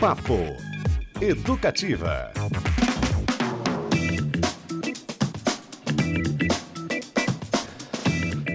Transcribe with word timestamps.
Papo 0.00 0.38
Educativa. 1.20 2.32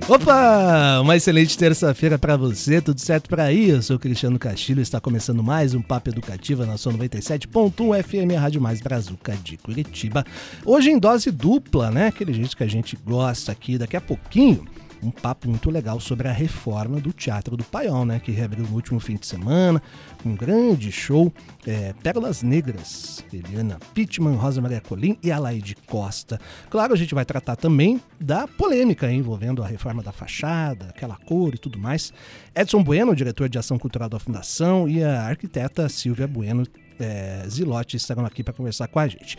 Opa! 0.09 1.01
Uma 1.01 1.15
excelente 1.15 1.55
terça-feira 1.55 2.17
para 2.17 2.35
você, 2.35 2.81
tudo 2.81 2.99
certo 2.99 3.29
por 3.29 3.39
aí? 3.39 3.69
Eu 3.69 3.83
sou 3.83 3.99
Cristiano 3.99 4.39
Castilho 4.39 4.81
está 4.81 4.99
começando 4.99 5.43
mais 5.43 5.75
um 5.75 5.83
Papo 5.83 6.09
Educativa 6.09 6.65
na 6.65 6.77
sua 6.77 6.93
97.1 6.93 8.03
FM, 8.03 8.41
Rádio 8.41 8.59
Mais 8.59 8.81
Brazuca 8.81 9.37
de 9.43 9.55
Curitiba. 9.55 10.25
Hoje 10.65 10.89
em 10.89 10.97
dose 10.97 11.29
dupla, 11.29 11.91
né? 11.91 12.07
Aquele 12.07 12.33
jeito 12.33 12.57
que 12.57 12.63
a 12.63 12.67
gente 12.67 12.97
gosta 13.05 13.51
aqui. 13.51 13.77
Daqui 13.77 13.95
a 13.95 14.01
pouquinho 14.01 14.65
um 15.05 15.11
papo 15.11 15.47
muito 15.47 15.69
legal 15.69 15.99
sobre 15.99 16.27
a 16.27 16.31
reforma 16.31 16.99
do 16.99 17.13
Teatro 17.13 17.55
do 17.55 17.63
Paiol, 17.63 18.05
né? 18.05 18.19
Que 18.19 18.31
reabriu 18.31 18.65
no 18.65 18.73
último 18.73 18.99
fim 18.99 19.15
de 19.15 19.27
semana, 19.27 19.81
um 20.25 20.35
grande 20.35 20.91
show. 20.91 21.31
É, 21.65 21.93
Pérolas 22.03 22.43
Negras, 22.43 23.23
Eliana 23.31 23.79
Pittman, 23.93 24.35
Rosa 24.35 24.61
Maria 24.61 24.81
Colim 24.81 25.17
e 25.23 25.31
Alaide 25.31 25.75
Costa. 25.87 26.39
Claro, 26.69 26.93
a 26.93 26.97
gente 26.97 27.13
vai 27.13 27.25
tratar 27.25 27.55
também 27.55 28.01
da 28.19 28.47
polêmica 28.47 29.11
envolvendo 29.11 29.63
a 29.63 29.67
reforma 29.67 30.01
da 30.01 30.11
fachada, 30.11 30.87
aquela 30.89 31.15
cor 31.15 31.53
e 31.53 31.57
tudo 31.57 31.77
mais. 31.77 32.13
Edson 32.55 32.83
Bueno, 32.83 33.15
diretor 33.15 33.49
de 33.49 33.57
ação 33.57 33.77
cultural 33.77 34.09
da 34.09 34.19
Fundação, 34.19 34.87
e 34.87 35.03
a 35.03 35.23
arquiteta 35.23 35.89
Silvia 35.89 36.27
Bueno 36.27 36.65
é, 36.99 37.43
Zilotti 37.47 37.97
estarão 37.97 38.25
aqui 38.25 38.43
para 38.43 38.53
conversar 38.53 38.87
com 38.87 38.99
a 38.99 39.07
gente. 39.07 39.37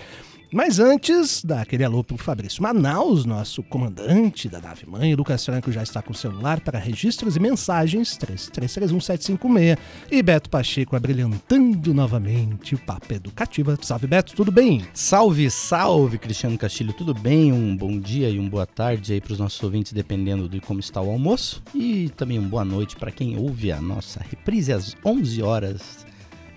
Mas 0.53 0.79
antes, 0.79 1.45
dá 1.45 1.63
aquele 1.63 1.83
alô 1.83 2.05
pro 2.05 2.17
Fabrício 2.17 2.63
Manaus, 2.63 3.25
nosso 3.25 3.65
comandante 3.65 4.49
da 4.49 4.61
nave 4.61 4.87
mãe. 4.87 5.13
O 5.13 5.17
Lucas 5.17 5.45
Franco 5.45 5.73
já 5.73 5.83
está 5.83 6.01
com 6.01 6.13
o 6.13 6.15
celular 6.15 6.61
para 6.61 6.79
registros 6.79 7.35
e 7.35 7.41
mensagens 7.41 8.17
3331 8.17 9.77
E 10.09 10.23
Beto 10.23 10.49
Pacheco 10.49 10.95
abrilhantando 10.95 11.93
novamente 11.93 12.77
o 12.77 12.79
Papo 12.79 13.13
Educativa. 13.13 13.77
Salve, 13.83 14.07
Beto, 14.07 14.37
tudo 14.37 14.53
bem? 14.53 14.87
Salve, 14.95 15.51
salve, 15.51 16.17
Cristiano 16.17 16.57
Castilho, 16.57 16.93
tudo 16.93 17.13
bem? 17.13 17.53
Um 17.53 17.77
bom 17.77 17.99
dia 17.99 18.31
e 18.31 18.39
uma 18.39 18.49
boa 18.49 18.67
tarde 18.67 19.15
aí 19.15 19.21
para 19.21 19.33
os 19.33 19.41
nossos 19.41 19.61
ouvintes, 19.65 19.93
dependendo 19.93 20.49
de 20.49 20.61
como 20.61 20.79
está 20.79 21.03
o 21.03 21.11
almoço. 21.11 21.61
E 21.75 22.09
também 22.11 22.39
uma 22.39 22.49
boa 22.49 22.65
noite 22.65 22.95
para 22.95 23.11
quem 23.11 23.37
ouve 23.37 23.73
a 23.73 23.81
nossa 23.81 24.25
reprise 24.31 24.73
às 24.73 24.95
11 25.05 25.43
horas 25.43 26.07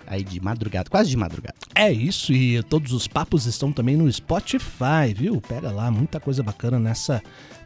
aí 0.09 0.23
de 0.23 0.41
madrugada, 0.41 0.89
quase 0.89 1.09
de 1.09 1.15
madrugada. 1.15 1.55
É 1.75 1.91
isso, 1.91 2.33
e 2.33 2.61
todos 2.63 2.91
os 2.91 3.07
papos 3.07 3.45
estão 3.45 3.71
também 3.71 3.95
no 3.95 4.11
Spotify, 4.11 5.13
viu? 5.15 5.39
Pega 5.39 5.71
lá, 5.71 5.91
muita 5.91 6.19
coisa 6.19 6.41
bacana 6.41 6.79
nessa 6.79 7.21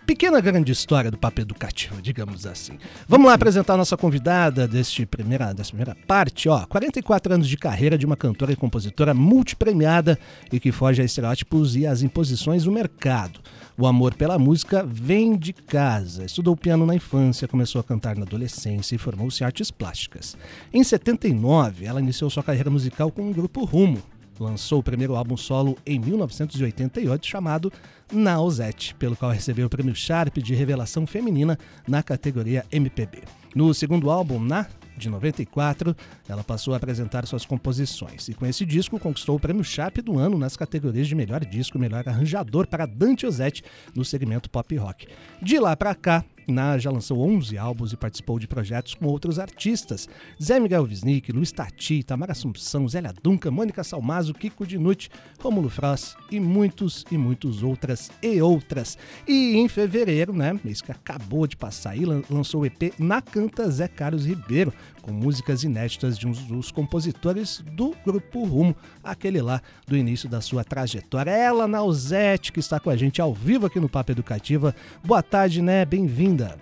pequena 0.05 0.39
grande 0.41 0.71
história 0.71 1.09
do 1.09 1.17
papo 1.17 1.41
educativo, 1.41 2.01
digamos 2.01 2.45
assim. 2.45 2.77
Vamos 3.07 3.27
lá 3.27 3.33
apresentar 3.33 3.73
a 3.73 3.77
nossa 3.77 3.97
convidada 3.97 4.67
deste 4.67 5.05
primeira, 5.05 5.53
dessa 5.53 5.69
primeira 5.69 5.95
parte, 6.07 6.49
ó. 6.49 6.65
44 6.65 7.33
anos 7.33 7.47
de 7.47 7.57
carreira 7.57 7.97
de 7.97 8.05
uma 8.05 8.15
cantora 8.15 8.51
e 8.51 8.55
compositora 8.55 9.13
multipremiada 9.13 10.19
e 10.51 10.59
que 10.59 10.71
foge 10.71 11.01
a 11.01 11.05
estereótipos 11.05 11.75
e 11.75 11.87
às 11.87 12.01
imposições 12.01 12.65
do 12.65 12.71
mercado. 12.71 13.39
O 13.77 13.87
amor 13.87 14.13
pela 14.13 14.37
música 14.37 14.85
vem 14.87 15.35
de 15.35 15.51
casa. 15.51 16.25
Estudou 16.25 16.55
piano 16.55 16.85
na 16.85 16.93
infância, 16.93 17.47
começou 17.47 17.81
a 17.81 17.83
cantar 17.83 18.15
na 18.15 18.23
adolescência 18.23 18.95
e 18.95 18.99
formou-se 18.99 19.41
em 19.41 19.45
artes 19.45 19.71
plásticas. 19.71 20.37
Em 20.71 20.83
79, 20.83 21.85
ela 21.85 21.99
iniciou 21.99 22.29
sua 22.29 22.43
carreira 22.43 22.69
musical 22.69 23.11
com 23.11 23.29
o 23.29 23.33
grupo 23.33 23.63
Rumo. 23.63 24.01
Lançou 24.39 24.79
o 24.79 24.83
primeiro 24.83 25.15
álbum 25.15 25.37
solo 25.37 25.77
em 25.85 25.99
1988 25.99 27.25
chamado 27.25 27.71
Nausete, 28.11 28.95
pelo 28.95 29.15
qual 29.15 29.31
recebeu 29.31 29.67
o 29.67 29.69
prêmio 29.69 29.95
Sharp 29.95 30.37
de 30.37 30.55
revelação 30.55 31.05
feminina 31.05 31.57
na 31.87 32.01
categoria 32.01 32.65
MPB. 32.71 33.23
No 33.55 33.73
segundo 33.73 34.09
álbum, 34.09 34.39
Na 34.39 34.67
de 34.97 35.09
94, 35.09 35.95
ela 36.27 36.43
passou 36.43 36.73
a 36.73 36.77
apresentar 36.77 37.25
suas 37.25 37.45
composições 37.45 38.27
e 38.27 38.33
com 38.33 38.45
esse 38.45 38.65
disco 38.65 38.99
conquistou 38.99 39.35
o 39.35 39.39
prêmio 39.39 39.63
Sharp 39.63 39.97
do 39.97 40.17
ano 40.17 40.37
nas 40.37 40.55
categorias 40.55 41.07
de 41.07 41.15
melhor 41.15 41.43
disco 41.43 41.77
e 41.77 41.81
melhor 41.81 42.07
arranjador 42.07 42.67
para 42.67 42.85
Dante 42.85 43.25
Ozzetti 43.25 43.63
no 43.95 44.05
segmento 44.05 44.49
pop 44.49 44.75
rock. 44.75 45.07
De 45.41 45.59
lá 45.59 45.75
para 45.75 45.95
cá, 45.95 46.23
Na 46.47 46.77
já 46.77 46.91
lançou 46.91 47.19
11 47.19 47.57
álbuns 47.57 47.93
e 47.93 47.97
participou 47.97 48.39
de 48.39 48.47
projetos 48.47 48.93
com 48.93 49.05
outros 49.05 49.39
artistas: 49.39 50.07
Zé 50.41 50.59
Miguel 50.59 50.83
Wisnik, 50.83 51.31
Luiz 51.31 51.51
Tati, 51.51 52.03
Tamara 52.03 52.31
Assumpção, 52.31 52.87
Zélia 52.87 53.13
Duncan, 53.21 53.51
Mônica 53.51 53.83
Salmazo, 53.83 54.33
Kiko 54.33 54.65
Dinucci, 54.65 55.09
Rômulo 55.39 55.69
Frost 55.69 56.15
e 56.31 56.39
muitos 56.39 57.05
e 57.11 57.17
muitos 57.17 57.63
outras 57.63 58.11
e 58.21 58.41
outras. 58.41 58.97
E 59.27 59.55
em 59.55 59.67
fevereiro, 59.67 60.33
né, 60.33 60.59
mês 60.63 60.81
que 60.81 60.91
acabou 60.91 61.47
de 61.47 61.55
passar 61.55 61.91
aí, 61.91 62.03
lançou 62.05 62.61
o 62.61 62.65
EP 62.65 62.93
Na 62.99 63.21
Canta 63.21 63.69
Zé 63.69 63.87
Carlos 63.87 64.25
Ribeiro, 64.25 64.73
com 65.03 65.11
músicas 65.11 65.63
inéditas 65.63 66.17
de 66.17 66.25
um 66.25 66.31
dos 66.31 66.71
compositores 66.71 67.59
do 67.59 67.93
Grupo 68.05 68.43
Rumo, 68.45 68.75
aquele 69.03 69.41
lá 69.41 69.61
do 69.85 69.95
início 69.95 70.29
da 70.29 70.41
sua 70.41 70.63
trajetória. 70.63 71.29
Ela, 71.29 71.67
Nausete, 71.67 72.51
que 72.51 72.59
está 72.61 72.79
com 72.79 72.89
a 72.89 72.95
gente 72.95 73.21
ao 73.21 73.33
vivo 73.33 73.67
aqui 73.67 73.79
no 73.79 73.89
Papo 73.89 74.11
Educativa. 74.11 74.73
Boa 75.03 75.21
tarde, 75.21 75.61
né? 75.61 75.85
Bem-vinda. 75.85 76.57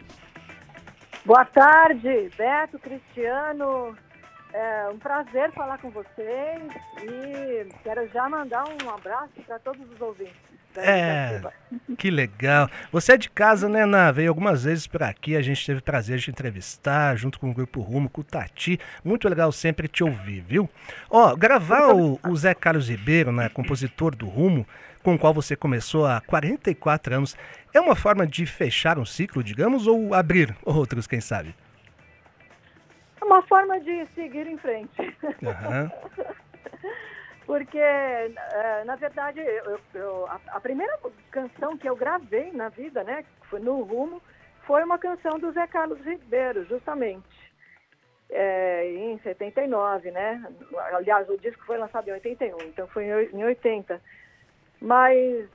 Boa 1.23 1.45
tarde, 1.45 2.31
Beto, 2.35 2.79
Cristiano. 2.79 3.95
É 4.53 4.89
um 4.89 4.97
prazer 4.97 5.51
falar 5.53 5.77
com 5.77 5.91
vocês 5.91 6.63
e 7.03 7.69
quero 7.83 8.07
já 8.09 8.27
mandar 8.27 8.65
um 8.67 8.89
abraço 8.89 9.39
para 9.45 9.59
todos 9.59 9.89
os 9.89 10.01
ouvintes. 10.01 10.50
É, 10.75 11.41
que 11.97 12.09
legal. 12.09 12.69
Você 12.91 13.13
é 13.13 13.17
de 13.17 13.29
casa, 13.29 13.67
né, 13.67 13.85
Ná? 13.85 14.11
Veio 14.11 14.29
algumas 14.29 14.63
vezes 14.63 14.87
por 14.87 15.03
aqui, 15.03 15.35
a 15.35 15.41
gente 15.41 15.65
teve 15.65 15.79
o 15.79 15.83
prazer 15.83 16.17
de 16.17 16.29
entrevistar, 16.29 17.15
junto 17.15 17.39
com 17.39 17.49
o 17.49 17.53
Grupo 17.53 17.81
Rumo, 17.81 18.09
com 18.09 18.21
o 18.21 18.23
Tati. 18.23 18.79
Muito 19.03 19.27
legal 19.27 19.51
sempre 19.51 19.87
te 19.87 20.03
ouvir, 20.03 20.41
viu? 20.41 20.69
Ó, 21.09 21.35
gravar 21.35 21.93
o, 21.93 22.19
o 22.27 22.35
Zé 22.35 22.53
Carlos 22.53 22.89
Ribeiro, 22.89 23.31
né, 23.31 23.49
compositor 23.49 24.15
do 24.15 24.27
Rumo, 24.27 24.65
com 25.03 25.15
o 25.15 25.19
qual 25.19 25.33
você 25.33 25.55
começou 25.55 26.05
há 26.05 26.21
44 26.21 27.15
anos, 27.15 27.35
é 27.73 27.79
uma 27.79 27.95
forma 27.95 28.27
de 28.27 28.45
fechar 28.45 28.99
um 28.99 29.05
ciclo, 29.05 29.43
digamos, 29.43 29.87
ou 29.87 30.13
abrir 30.13 30.55
outros, 30.63 31.07
quem 31.07 31.19
sabe? 31.19 31.55
É 33.19 33.25
uma 33.25 33.41
forma 33.43 33.79
de 33.79 34.05
seguir 34.15 34.47
em 34.47 34.57
frente. 34.57 34.99
Uhum. 34.99 35.89
porque, 37.51 37.77
é, 37.77 38.83
na 38.85 38.95
verdade, 38.95 39.41
eu, 39.41 39.77
eu, 39.93 40.25
a, 40.25 40.57
primeira 40.61 40.97
canção 41.29 41.77
que 41.77 41.85
eu 41.85 41.97
gravei 41.97 42.49
na 42.53 42.69
vida, 42.69 43.03
né, 43.03 43.25
foi 43.49 43.59
no 43.59 43.81
Rumo, 43.81 44.21
foi 44.65 44.81
uma 44.85 44.97
canção 44.97 45.37
do 45.37 45.51
Zé 45.51 45.67
Carlos 45.67 45.99
Ribeiro, 45.99 46.63
justamente, 46.63 47.27
é, 48.29 48.89
em 48.93 49.19
79, 49.19 50.11
né? 50.11 50.49
Aliás, 50.93 51.27
o 51.27 51.37
disco 51.39 51.61
foi 51.65 51.77
lançado 51.77 52.07
em 52.07 52.13
81, 52.13 52.57
então 52.67 52.87
foi 52.87 53.03
em 53.33 53.43
80. 53.43 54.01
Mas, 54.79 55.49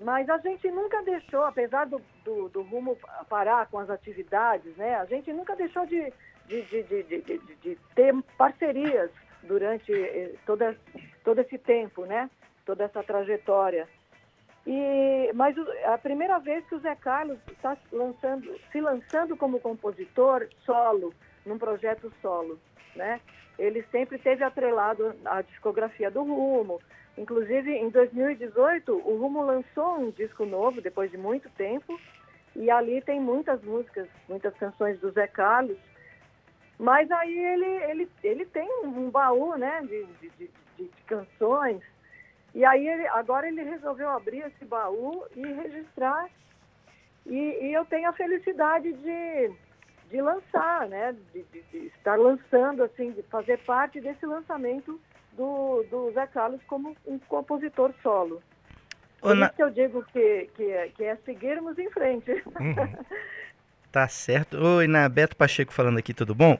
mas 0.00 0.28
a 0.28 0.38
gente 0.38 0.68
nunca 0.72 1.04
deixou, 1.04 1.44
apesar 1.44 1.86
do, 1.86 2.02
do, 2.24 2.48
do 2.48 2.62
Rumo 2.62 2.98
parar 3.28 3.68
com 3.68 3.78
as 3.78 3.88
atividades, 3.88 4.76
né? 4.76 4.96
A 4.96 5.04
gente 5.04 5.32
nunca 5.32 5.54
deixou 5.54 5.86
de, 5.86 6.12
de, 6.48 6.62
de, 6.62 6.82
de, 6.82 7.22
de, 7.22 7.38
de 7.38 7.78
ter 7.94 8.12
parcerias 8.36 9.12
durante 9.42 9.92
eh, 9.92 10.34
toda, 10.46 10.76
todo 11.24 11.40
esse 11.40 11.58
tempo, 11.58 12.04
né? 12.04 12.30
Toda 12.64 12.84
essa 12.84 13.02
trajetória. 13.02 13.88
E, 14.66 15.30
mas 15.34 15.56
a 15.84 15.98
primeira 15.98 16.38
vez 16.38 16.64
que 16.66 16.74
o 16.74 16.80
Zé 16.80 16.94
Carlos 16.94 17.38
está 17.50 17.76
lançando, 17.90 18.56
se 18.70 18.80
lançando 18.80 19.36
como 19.36 19.60
compositor 19.60 20.48
solo, 20.64 21.12
num 21.44 21.58
projeto 21.58 22.12
solo, 22.22 22.58
né? 22.94 23.20
Ele 23.58 23.84
sempre 23.90 24.18
teve 24.18 24.44
atrelado 24.44 25.14
a 25.24 25.42
discografia 25.42 26.10
do 26.10 26.22
Rumo. 26.22 26.80
Inclusive, 27.18 27.70
em 27.70 27.90
2018, 27.90 28.92
o 28.92 29.16
Rumo 29.18 29.42
lançou 29.42 29.98
um 29.98 30.10
disco 30.10 30.46
novo, 30.46 30.80
depois 30.80 31.10
de 31.10 31.18
muito 31.18 31.50
tempo, 31.50 32.00
e 32.54 32.70
ali 32.70 33.02
tem 33.02 33.20
muitas 33.20 33.62
músicas, 33.62 34.08
muitas 34.28 34.54
canções 34.54 34.98
do 35.00 35.10
Zé 35.10 35.26
Carlos, 35.26 35.76
mas 36.78 37.10
aí 37.10 37.38
ele, 37.38 37.66
ele, 37.90 38.08
ele 38.22 38.46
tem 38.46 38.68
um 38.84 39.10
baú 39.10 39.56
né, 39.56 39.80
de, 39.82 40.04
de, 40.20 40.30
de, 40.30 40.50
de 40.78 40.90
canções. 41.06 41.80
E 42.54 42.64
aí 42.64 42.86
ele, 42.86 43.06
agora 43.08 43.48
ele 43.48 43.62
resolveu 43.62 44.10
abrir 44.10 44.44
esse 44.44 44.64
baú 44.64 45.24
e 45.34 45.42
registrar. 45.42 46.28
E, 47.24 47.36
e 47.36 47.72
eu 47.72 47.84
tenho 47.84 48.08
a 48.08 48.12
felicidade 48.12 48.92
de, 48.92 49.52
de 50.10 50.20
lançar, 50.20 50.88
né? 50.88 51.16
De, 51.32 51.42
de, 51.44 51.78
estar 51.86 52.18
lançando, 52.18 52.82
assim, 52.82 53.12
de 53.12 53.22
fazer 53.24 53.58
parte 53.60 54.00
desse 54.00 54.26
lançamento 54.26 55.00
do, 55.32 55.84
do 55.84 56.10
Zé 56.12 56.26
Carlos 56.26 56.60
como 56.66 56.96
um 57.06 57.18
compositor 57.20 57.92
solo. 58.02 58.42
Por 59.20 59.38
isso 59.38 59.52
que 59.54 59.62
eu 59.62 59.70
digo 59.70 60.04
que, 60.06 60.50
que, 60.56 60.64
é, 60.64 60.88
que 60.88 61.04
é 61.04 61.16
seguirmos 61.24 61.78
em 61.78 61.88
frente. 61.90 62.32
Uhum. 62.32 62.74
Tá 63.92 64.08
certo. 64.08 64.56
Oi, 64.56 64.86
na 64.86 65.06
Beto 65.06 65.36
Pacheco 65.36 65.70
falando 65.70 65.98
aqui, 65.98 66.14
tudo 66.14 66.34
bom? 66.34 66.58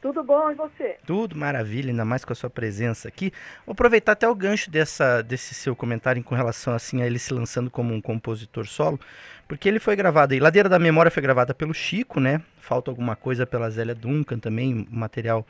Tudo 0.00 0.24
bom, 0.24 0.50
e 0.50 0.54
você? 0.54 0.96
Tudo 1.04 1.36
maravilha, 1.36 1.90
ainda 1.90 2.06
mais 2.06 2.24
com 2.24 2.32
a 2.32 2.36
sua 2.36 2.48
presença 2.48 3.06
aqui. 3.06 3.30
Vou 3.66 3.74
aproveitar 3.74 4.12
até 4.12 4.26
o 4.26 4.34
gancho 4.34 4.70
dessa, 4.70 5.20
desse 5.20 5.54
seu 5.54 5.76
comentário 5.76 6.24
com 6.24 6.34
relação 6.34 6.72
assim 6.72 7.02
a 7.02 7.06
ele 7.06 7.18
se 7.18 7.34
lançando 7.34 7.70
como 7.70 7.92
um 7.92 8.00
compositor 8.00 8.66
solo, 8.66 8.98
porque 9.46 9.68
ele 9.68 9.78
foi 9.78 9.94
gravado 9.94 10.32
aí. 10.32 10.40
Ladeira 10.40 10.70
da 10.70 10.78
Memória 10.78 11.10
foi 11.10 11.22
gravada 11.22 11.52
pelo 11.52 11.74
Chico, 11.74 12.18
né? 12.18 12.40
Falta 12.60 12.90
alguma 12.90 13.14
coisa 13.14 13.46
pela 13.46 13.68
Zélia 13.68 13.94
Duncan 13.94 14.38
também, 14.38 14.88
material 14.90 15.46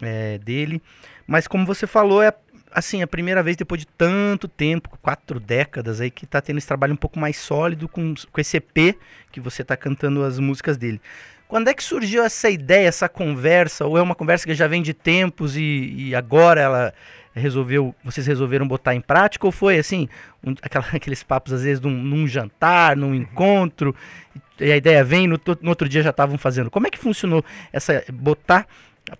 é, 0.00 0.38
dele. 0.38 0.80
Mas 1.26 1.46
como 1.46 1.66
você 1.66 1.86
falou, 1.86 2.22
é 2.22 2.32
assim, 2.74 3.02
a 3.02 3.06
primeira 3.06 3.42
vez 3.42 3.56
depois 3.56 3.80
de 3.80 3.86
tanto 3.86 4.48
tempo, 4.48 4.90
quatro 5.00 5.38
décadas 5.38 6.00
aí, 6.00 6.10
que 6.10 6.26
tá 6.26 6.40
tendo 6.40 6.58
esse 6.58 6.66
trabalho 6.66 6.92
um 6.92 6.96
pouco 6.96 7.18
mais 7.18 7.36
sólido 7.36 7.88
com, 7.88 8.14
com 8.30 8.40
esse 8.40 8.56
EP 8.56 8.96
que 9.30 9.40
você 9.40 9.62
tá 9.64 9.76
cantando 9.76 10.22
as 10.22 10.38
músicas 10.38 10.76
dele. 10.76 11.00
Quando 11.48 11.68
é 11.68 11.74
que 11.74 11.84
surgiu 11.84 12.24
essa 12.24 12.48
ideia, 12.48 12.88
essa 12.88 13.08
conversa? 13.08 13.84
Ou 13.84 13.98
é 13.98 14.02
uma 14.02 14.14
conversa 14.14 14.46
que 14.46 14.54
já 14.54 14.66
vem 14.66 14.80
de 14.80 14.94
tempos 14.94 15.56
e, 15.56 15.94
e 15.96 16.14
agora 16.14 16.60
ela 16.60 16.94
resolveu, 17.34 17.94
vocês 18.02 18.26
resolveram 18.26 18.66
botar 18.66 18.94
em 18.94 19.00
prática? 19.00 19.46
Ou 19.46 19.52
foi 19.52 19.78
assim, 19.78 20.08
um, 20.42 20.54
aquela, 20.62 20.86
aqueles 20.94 21.22
papos 21.22 21.52
às 21.52 21.62
vezes 21.62 21.80
num, 21.80 21.90
num, 21.90 22.26
jantar, 22.26 22.96
num 22.96 23.14
encontro, 23.14 23.94
e 24.58 24.72
a 24.72 24.76
ideia 24.76 25.04
vem, 25.04 25.26
no, 25.26 25.38
no 25.60 25.68
outro 25.68 25.88
dia 25.88 26.02
já 26.02 26.10
estavam 26.10 26.38
fazendo? 26.38 26.70
Como 26.70 26.86
é 26.86 26.90
que 26.90 26.98
funcionou 26.98 27.44
essa 27.72 28.02
botar 28.12 28.66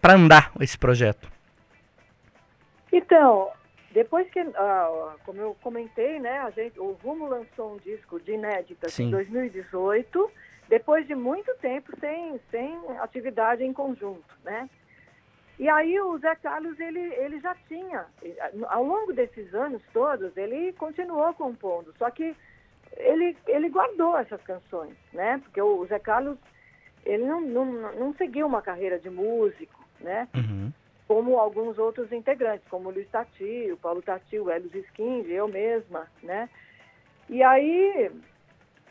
para 0.01 0.15
andar 0.15 0.53
esse 0.61 0.79
projeto? 0.79 1.29
Então, 2.93 3.51
depois 3.93 4.29
que, 4.31 4.39
ah, 4.39 5.17
como 5.25 5.41
eu 5.41 5.57
comentei, 5.63 6.21
né, 6.21 6.39
a 6.41 6.51
gente, 6.51 6.79
o 6.79 6.93
Rumo 6.93 7.27
lançou 7.27 7.75
um 7.75 7.79
disco 7.79 8.21
de 8.21 8.33
inéditas 8.33 8.93
Sim. 8.93 9.05
em 9.05 9.11
2018, 9.11 10.31
depois 10.69 11.07
de 11.07 11.15
muito 11.15 11.55
tempo 11.57 11.93
sem, 11.99 12.39
sem 12.51 12.79
atividade 13.01 13.65
em 13.65 13.73
conjunto, 13.73 14.35
né? 14.45 14.69
E 15.59 15.69
aí 15.69 16.01
o 16.01 16.19
Zé 16.19 16.35
Carlos, 16.37 16.79
ele, 16.81 16.99
ele 16.99 17.39
já 17.41 17.55
tinha, 17.69 18.07
ao 18.69 18.83
longo 18.83 19.13
desses 19.13 19.55
anos 19.55 19.83
todos, 19.93 20.37
ele 20.37 20.73
continuou 20.73 21.33
compondo, 21.35 21.95
só 21.99 22.11
que 22.11 22.35
ele, 22.97 23.37
ele 23.47 23.69
guardou 23.69 24.17
essas 24.19 24.43
canções, 24.43 24.97
né? 25.13 25.39
Porque 25.45 25.61
o 25.61 25.85
Zé 25.87 25.99
Carlos, 25.99 26.39
ele 27.05 27.25
não, 27.25 27.41
não, 27.41 27.65
não 27.93 28.15
seguiu 28.15 28.47
uma 28.47 28.63
carreira 28.63 28.99
de 28.99 29.11
músico, 29.11 29.85
né? 30.01 30.29
Uhum 30.35 30.73
como 31.13 31.39
alguns 31.39 31.77
outros 31.77 32.11
integrantes, 32.11 32.67
como 32.71 32.89
o 32.89 32.93
Luiz 32.93 33.07
Tati, 33.11 33.71
o 33.71 33.77
Paulo 33.77 34.01
Tati, 34.01 34.39
o 34.39 34.49
Hélio 34.49 34.71
Skind, 34.75 35.29
eu 35.29 35.47
mesma, 35.47 36.07
né? 36.23 36.49
E 37.29 37.43
aí, 37.43 38.11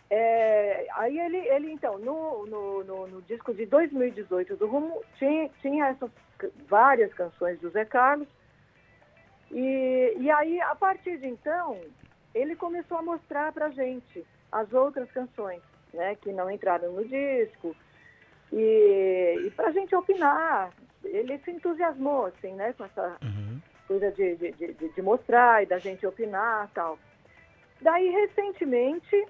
é, 0.07 0.85
aí 0.97 1.19
ele, 1.19 1.37
ele 1.37 1.71
então, 1.71 1.97
no, 1.97 2.45
no, 2.45 2.83
no, 2.83 3.07
no, 3.07 3.21
disco 3.23 3.55
de 3.55 3.65
2018 3.65 4.55
do 4.55 4.67
Rumo, 4.67 5.01
tinha, 5.17 5.49
tinha 5.63 5.87
essas 5.87 6.11
várias 6.67 7.11
canções 7.15 7.59
do 7.59 7.71
Zé 7.71 7.85
Carlos, 7.85 8.27
e, 9.49 10.13
e 10.19 10.29
aí, 10.29 10.61
a 10.61 10.75
partir 10.75 11.17
de 11.17 11.27
então, 11.27 11.81
ele 12.35 12.55
começou 12.55 12.99
a 12.99 13.01
mostrar 13.01 13.51
pra 13.51 13.71
gente 13.71 14.23
as 14.51 14.71
outras 14.73 15.11
canções, 15.11 15.63
né, 15.91 16.13
que 16.21 16.31
não 16.31 16.51
entraram 16.51 16.91
no 16.91 17.03
disco, 17.03 17.75
e, 18.53 19.41
e 19.43 19.49
para 19.55 19.69
a 19.69 19.71
gente 19.71 19.95
opinar, 19.95 20.71
ele 21.03 21.37
se 21.39 21.51
entusiasmou, 21.51 22.27
assim, 22.27 22.53
né, 22.53 22.73
com 22.73 22.85
essa 22.85 23.17
uhum. 23.23 23.59
coisa 23.87 24.11
de, 24.11 24.35
de, 24.35 24.51
de, 24.51 24.89
de, 24.89 25.01
mostrar 25.01 25.63
e 25.63 25.65
da 25.65 25.77
gente 25.79 26.05
opinar 26.05 26.69
tal. 26.73 26.97
Daí, 27.81 28.09
recentemente, 28.09 29.25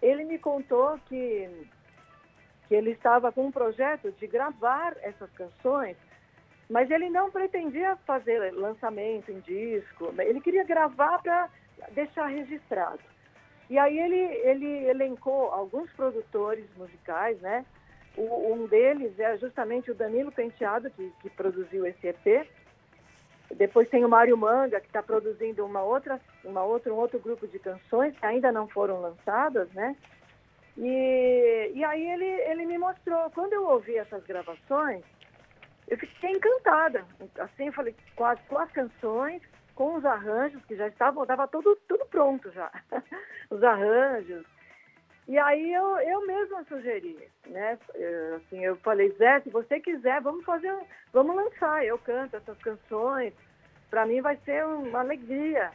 ele 0.00 0.24
me 0.24 0.38
contou 0.38 0.98
que, 1.06 1.68
que 2.68 2.74
ele 2.74 2.92
estava 2.92 3.30
com 3.30 3.46
um 3.46 3.52
projeto 3.52 4.10
de 4.12 4.26
gravar 4.26 4.96
essas 5.02 5.30
canções, 5.32 5.96
mas 6.68 6.90
ele 6.90 7.10
não 7.10 7.30
pretendia 7.30 7.96
fazer 8.06 8.52
lançamento 8.52 9.30
em 9.30 9.40
disco, 9.40 10.12
ele 10.18 10.40
queria 10.40 10.64
gravar 10.64 11.20
para 11.22 11.50
deixar 11.92 12.26
registrado. 12.26 13.00
E 13.68 13.78
aí 13.78 13.98
ele, 13.98 14.16
ele 14.16 14.88
elencou 14.88 15.50
alguns 15.50 15.90
produtores 15.92 16.64
musicais, 16.76 17.38
né, 17.40 17.64
o, 18.16 18.54
um 18.54 18.66
deles 18.66 19.18
é 19.18 19.36
justamente 19.36 19.90
o 19.90 19.94
Danilo 19.94 20.32
Penteado, 20.32 20.90
que, 20.90 21.12
que 21.20 21.30
produziu 21.30 21.86
esse 21.86 22.06
EP. 22.08 22.48
Depois 23.54 23.88
tem 23.88 24.04
o 24.04 24.08
Mário 24.08 24.36
Manga, 24.36 24.80
que 24.80 24.86
está 24.86 25.02
produzindo 25.02 25.64
uma 25.64 25.82
outra, 25.82 26.20
uma 26.44 26.64
outra, 26.64 26.92
um 26.92 26.96
outro 26.96 27.18
grupo 27.18 27.46
de 27.46 27.58
canções 27.58 28.18
que 28.18 28.26
ainda 28.26 28.50
não 28.50 28.66
foram 28.66 29.00
lançadas, 29.00 29.70
né? 29.72 29.96
E, 30.76 31.72
e 31.74 31.84
aí 31.84 32.10
ele, 32.10 32.24
ele 32.24 32.66
me 32.66 32.76
mostrou. 32.76 33.30
Quando 33.30 33.52
eu 33.52 33.66
ouvi 33.68 33.96
essas 33.96 34.24
gravações, 34.24 35.02
eu 35.88 35.96
fiquei 35.96 36.30
encantada. 36.30 37.04
Assim, 37.38 37.70
falei, 37.70 37.94
as, 38.18 38.40
com 38.42 38.58
as 38.58 38.70
canções, 38.72 39.42
com 39.74 39.94
os 39.94 40.04
arranjos, 40.04 40.64
que 40.64 40.76
já 40.76 40.88
estavam, 40.88 41.22
estava 41.22 41.46
tudo, 41.48 41.76
tudo 41.88 42.04
pronto 42.06 42.50
já. 42.50 42.70
os 43.50 43.62
arranjos, 43.62 44.44
e 45.28 45.36
aí 45.38 45.72
eu, 45.72 45.98
eu 45.98 46.26
mesma 46.26 46.64
sugeri, 46.64 47.18
né? 47.48 47.78
Eu, 47.94 48.36
assim, 48.36 48.64
eu 48.64 48.76
falei, 48.76 49.10
Zé, 49.18 49.40
se 49.40 49.50
você 49.50 49.80
quiser, 49.80 50.20
vamos 50.20 50.44
fazer, 50.44 50.72
vamos 51.12 51.34
lançar. 51.34 51.84
Eu 51.84 51.98
canto 51.98 52.36
essas 52.36 52.56
canções. 52.58 53.34
Para 53.90 54.06
mim 54.06 54.20
vai 54.20 54.36
ser 54.44 54.64
uma 54.64 55.00
alegria 55.00 55.72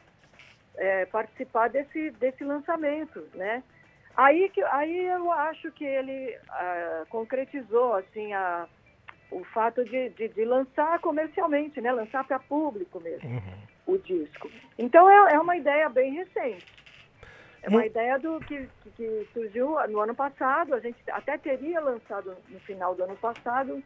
é, 0.78 1.06
participar 1.06 1.70
desse, 1.70 2.12
desse 2.12 2.44
lançamento, 2.44 3.28
né? 3.34 3.62
Aí, 4.16 4.50
que, 4.50 4.62
aí 4.64 5.06
eu 5.06 5.32
acho 5.32 5.72
que 5.72 5.86
ele 5.86 6.38
ah, 6.50 7.04
concretizou, 7.10 7.94
assim, 7.96 8.34
a, 8.34 8.68
o 9.32 9.44
fato 9.46 9.84
de, 9.84 10.10
de, 10.10 10.28
de, 10.30 10.46
lançar 10.46 11.00
comercialmente, 11.00 11.80
né? 11.82 11.92
Lançar 11.92 12.24
para 12.26 12.40
público 12.40 13.00
mesmo, 13.02 13.30
uhum. 13.30 13.96
o 13.96 13.98
disco. 13.98 14.50
Então 14.78 15.10
é, 15.10 15.34
é 15.36 15.40
uma 15.40 15.58
ideia 15.58 15.90
bem 15.90 16.14
recente. 16.14 16.81
É 17.64 17.70
uma 17.70 17.86
ideia 17.86 18.18
do 18.18 18.40
que, 18.40 18.68
que, 18.96 19.28
surgiu 19.34 19.78
no 19.88 20.00
ano 20.00 20.16
passado. 20.16 20.74
A 20.74 20.80
gente 20.80 20.98
até 21.12 21.38
teria 21.38 21.80
lançado 21.80 22.36
no 22.50 22.60
final 22.62 22.96
do 22.96 23.04
ano 23.04 23.16
passado, 23.16 23.84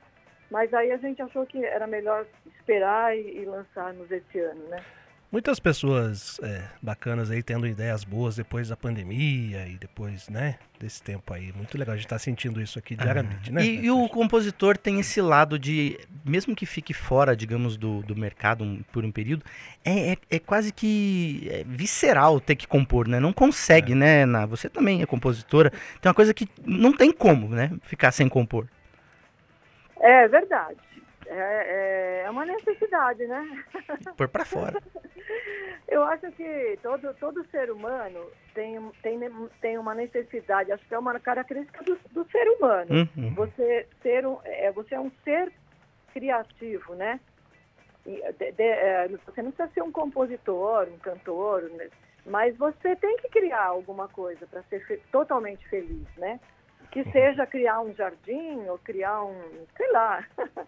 mas 0.50 0.74
aí 0.74 0.92
a 0.92 0.98
gente 0.98 1.22
achou 1.22 1.46
que 1.46 1.64
era 1.64 1.86
melhor 1.86 2.26
esperar 2.46 3.18
e, 3.18 3.40
e 3.40 3.46
lançarmos 3.46 4.10
esse 4.10 4.40
ano, 4.40 4.68
né? 4.68 4.84
Muitas 5.32 5.60
pessoas 5.60 6.40
é, 6.42 6.64
bacanas 6.82 7.30
aí 7.30 7.44
tendo 7.44 7.68
ideias 7.68 8.04
boas 8.04 8.38
depois 8.38 8.70
da 8.70 8.78
pandemia 8.78 9.68
e 9.68 9.76
depois, 9.76 10.30
né, 10.30 10.58
desse 10.80 11.02
tempo 11.02 11.34
aí. 11.34 11.52
Muito 11.52 11.78
legal, 11.78 11.94
a 11.94 11.98
gente 11.98 12.08
tá 12.08 12.18
sentindo 12.18 12.62
isso 12.62 12.80
aqui 12.80 12.96
diariamente, 12.96 13.50
ah. 13.50 13.54
né? 13.54 13.66
E, 13.66 13.86
e, 13.86 13.92
o 13.92 14.08
compositor 14.08 14.78
tem 14.78 15.00
esse 15.00 15.20
lado 15.22 15.60
de, 15.60 16.00
mesmo 16.24 16.56
que 16.56 16.66
fique 16.66 16.94
fora, 16.94 17.36
digamos, 17.36 17.76
do, 17.76 18.02
do 18.04 18.16
mercado 18.16 18.64
um, 18.64 18.82
por 18.94 19.04
um 19.04 19.12
período, 19.12 19.44
é, 19.84 20.14
é, 20.14 20.18
é 20.30 20.40
quase 20.40 20.72
que 20.72 21.48
é 21.52 21.64
visceral 21.66 22.40
ter 22.40 22.56
que 22.56 22.68
compor, 22.68 23.08
né? 23.08 23.20
Não 23.20 23.34
consegue, 23.34 23.92
é. 23.92 23.96
né, 23.96 24.26
Na 24.26 24.46
Você 24.46 24.70
também 24.70 25.02
é 25.02 25.06
compositora. 25.06 25.70
Tem 26.00 26.10
uma 26.10 26.16
coisa 26.16 26.34
que 26.34 26.48
não 26.64 26.94
tem 26.94 27.12
como, 27.12 27.50
né, 27.50 27.72
ficar 27.82 28.12
sem 28.12 28.30
compor. 28.30 28.68
É 30.00 30.28
verdade. 30.28 30.78
É, 31.28 32.22
é, 32.22 32.24
é 32.26 32.30
uma 32.30 32.46
necessidade, 32.46 33.26
né? 33.26 33.64
Por 34.18 34.28
para 34.28 34.46
fora. 34.46 34.82
Eu 35.88 36.04
acho 36.04 36.32
que 36.32 36.80
todo, 36.82 37.14
todo 37.16 37.46
ser 37.52 37.70
humano 37.70 38.20
tem, 38.54 38.80
tem, 39.04 39.20
tem 39.62 39.78
uma 39.78 39.94
necessidade, 39.94 40.72
acho 40.72 40.86
que 40.88 40.96
é 40.96 41.00
uma 41.00 41.20
característica 41.20 41.84
do, 41.84 41.98
do 42.12 42.30
ser 42.32 42.48
humano. 42.50 43.08
Uhum. 43.16 43.34
Você, 43.36 43.88
ser 44.02 44.26
um, 44.26 44.40
é, 44.44 44.72
você 44.72 44.96
é 44.96 45.00
um 45.00 45.12
ser 45.24 45.52
criativo, 46.12 46.96
né? 46.96 47.20
De, 48.04 48.52
de, 48.52 48.64
é, 48.64 49.08
você 49.26 49.42
não 49.42 49.52
precisa 49.52 49.74
ser 49.74 49.84
um 49.84 49.92
compositor, 49.92 50.88
um 50.88 50.98
cantor, 50.98 51.64
né? 51.72 51.90
mas 52.26 52.58
você 52.58 52.96
tem 52.96 53.18
que 53.18 53.30
criar 53.30 53.66
alguma 53.66 54.08
coisa 54.08 54.48
para 54.48 54.64
ser 54.64 54.86
fe 54.86 54.98
totalmente 55.12 55.68
feliz, 55.70 56.08
né? 56.18 56.40
Que 56.92 57.02
uhum. 57.02 57.12
seja 57.12 57.46
criar 57.46 57.82
um 57.82 57.94
jardim 57.94 58.66
ou 58.68 58.80
criar 58.80 59.24
um, 59.24 59.66
sei 59.78 59.92
lá, 59.92 60.26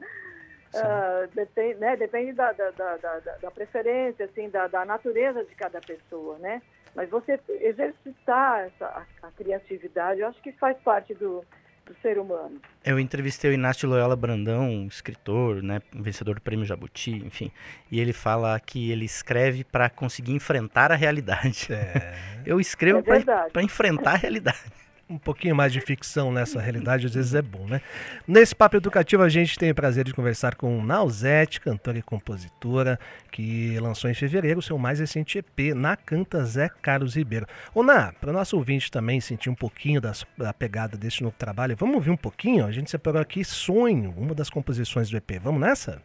Uh, 0.73 1.27
depende, 1.33 1.79
né, 1.79 1.95
depende 1.95 2.33
da, 2.33 2.51
da, 2.51 2.71
da, 2.71 3.19
da, 3.41 3.51
preferência, 3.51 4.25
assim, 4.25 4.49
da, 4.49 4.67
da 4.67 4.85
natureza 4.85 5.43
de 5.43 5.55
cada 5.55 5.79
pessoa, 5.79 6.37
né? 6.39 6.61
Mas 6.93 7.09
você 7.09 7.39
exercitar 7.61 8.65
essa, 8.65 8.85
a, 8.85 9.27
a 9.27 9.31
criatividade, 9.31 10.19
eu 10.19 10.27
acho 10.27 10.41
que 10.41 10.51
faz 10.53 10.77
parte 10.79 11.13
do, 11.13 11.43
do 11.85 11.95
ser 12.01 12.19
humano. 12.19 12.59
Eu 12.83 12.99
entrevistei 12.99 13.51
o 13.51 13.53
Inácio 13.53 13.87
Loyola 13.87 14.15
Brandão, 14.15 14.69
um 14.69 14.87
escritor, 14.87 15.63
né, 15.63 15.81
vencedor 15.93 16.35
do 16.35 16.41
Prêmio 16.41 16.65
Jabuti, 16.65 17.11
enfim, 17.11 17.51
e 17.91 17.99
ele 17.99 18.13
fala 18.13 18.59
que 18.59 18.91
ele 18.91 19.05
escreve 19.05 19.63
para 19.63 19.89
conseguir 19.89 20.33
enfrentar 20.33 20.91
a 20.91 20.95
realidade. 20.95 21.67
É. 21.71 22.13
Eu 22.45 22.59
escrevo 22.59 22.99
é 22.99 23.49
para 23.49 23.63
enfrentar 23.63 24.13
a 24.13 24.17
realidade 24.17 24.86
um 25.09 25.17
pouquinho 25.17 25.55
mais 25.55 25.71
de 25.71 25.79
ficção 25.79 26.31
nessa 26.31 26.59
realidade, 26.59 27.05
às 27.05 27.13
vezes 27.13 27.33
é 27.33 27.41
bom, 27.41 27.65
né? 27.65 27.81
Nesse 28.27 28.53
papo 28.53 28.75
educativo 28.75 29.23
a 29.23 29.29
gente 29.29 29.57
tem 29.57 29.71
o 29.71 29.75
prazer 29.75 30.03
de 30.03 30.13
conversar 30.13 30.55
com 30.55 30.83
Nausete, 30.83 31.61
cantora 31.61 31.97
e 31.97 32.01
compositora, 32.01 32.99
que 33.31 33.79
lançou 33.79 34.09
em 34.09 34.13
fevereiro 34.13 34.59
o 34.59 34.61
seu 34.61 34.77
mais 34.77 34.99
recente 34.99 35.37
EP, 35.37 35.73
Na 35.75 35.95
Canta 35.95 36.43
Zé 36.43 36.69
Carlos 36.81 37.15
Ribeiro. 37.15 37.45
Ô 37.73 37.83
Ná, 37.83 38.13
para 38.19 38.31
o 38.31 38.33
nosso 38.33 38.57
ouvinte 38.57 38.91
também 38.91 39.21
sentir 39.21 39.49
um 39.49 39.55
pouquinho 39.55 40.01
das, 40.01 40.25
da 40.37 40.53
pegada 40.53 40.97
desse 40.97 41.23
novo 41.23 41.35
trabalho, 41.37 41.75
vamos 41.77 41.95
ouvir 41.95 42.09
um 42.09 42.17
pouquinho? 42.17 42.65
A 42.65 42.71
gente 42.71 42.91
separou 42.91 43.21
aqui 43.21 43.43
Sonho, 43.45 44.13
uma 44.17 44.35
das 44.35 44.49
composições 44.49 45.09
do 45.09 45.17
EP. 45.17 45.39
Vamos 45.41 45.61
nessa? 45.61 46.01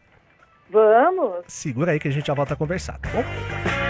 Vamos! 0.69 1.43
Segura 1.47 1.91
aí 1.91 1.99
que 1.99 2.07
a 2.07 2.11
gente 2.11 2.27
já 2.27 2.33
volta 2.33 2.53
a 2.53 2.57
conversar, 2.57 2.97
tá 2.99 3.09
bom? 3.09 3.82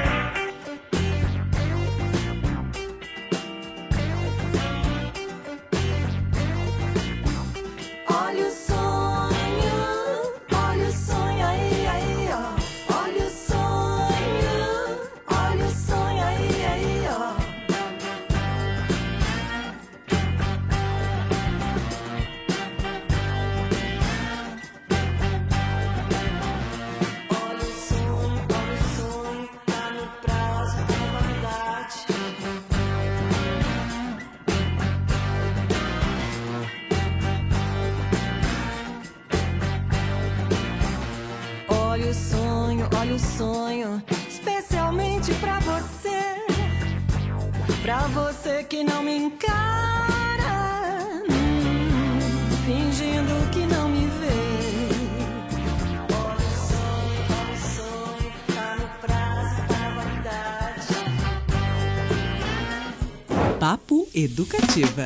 Educativa. 64.24 65.06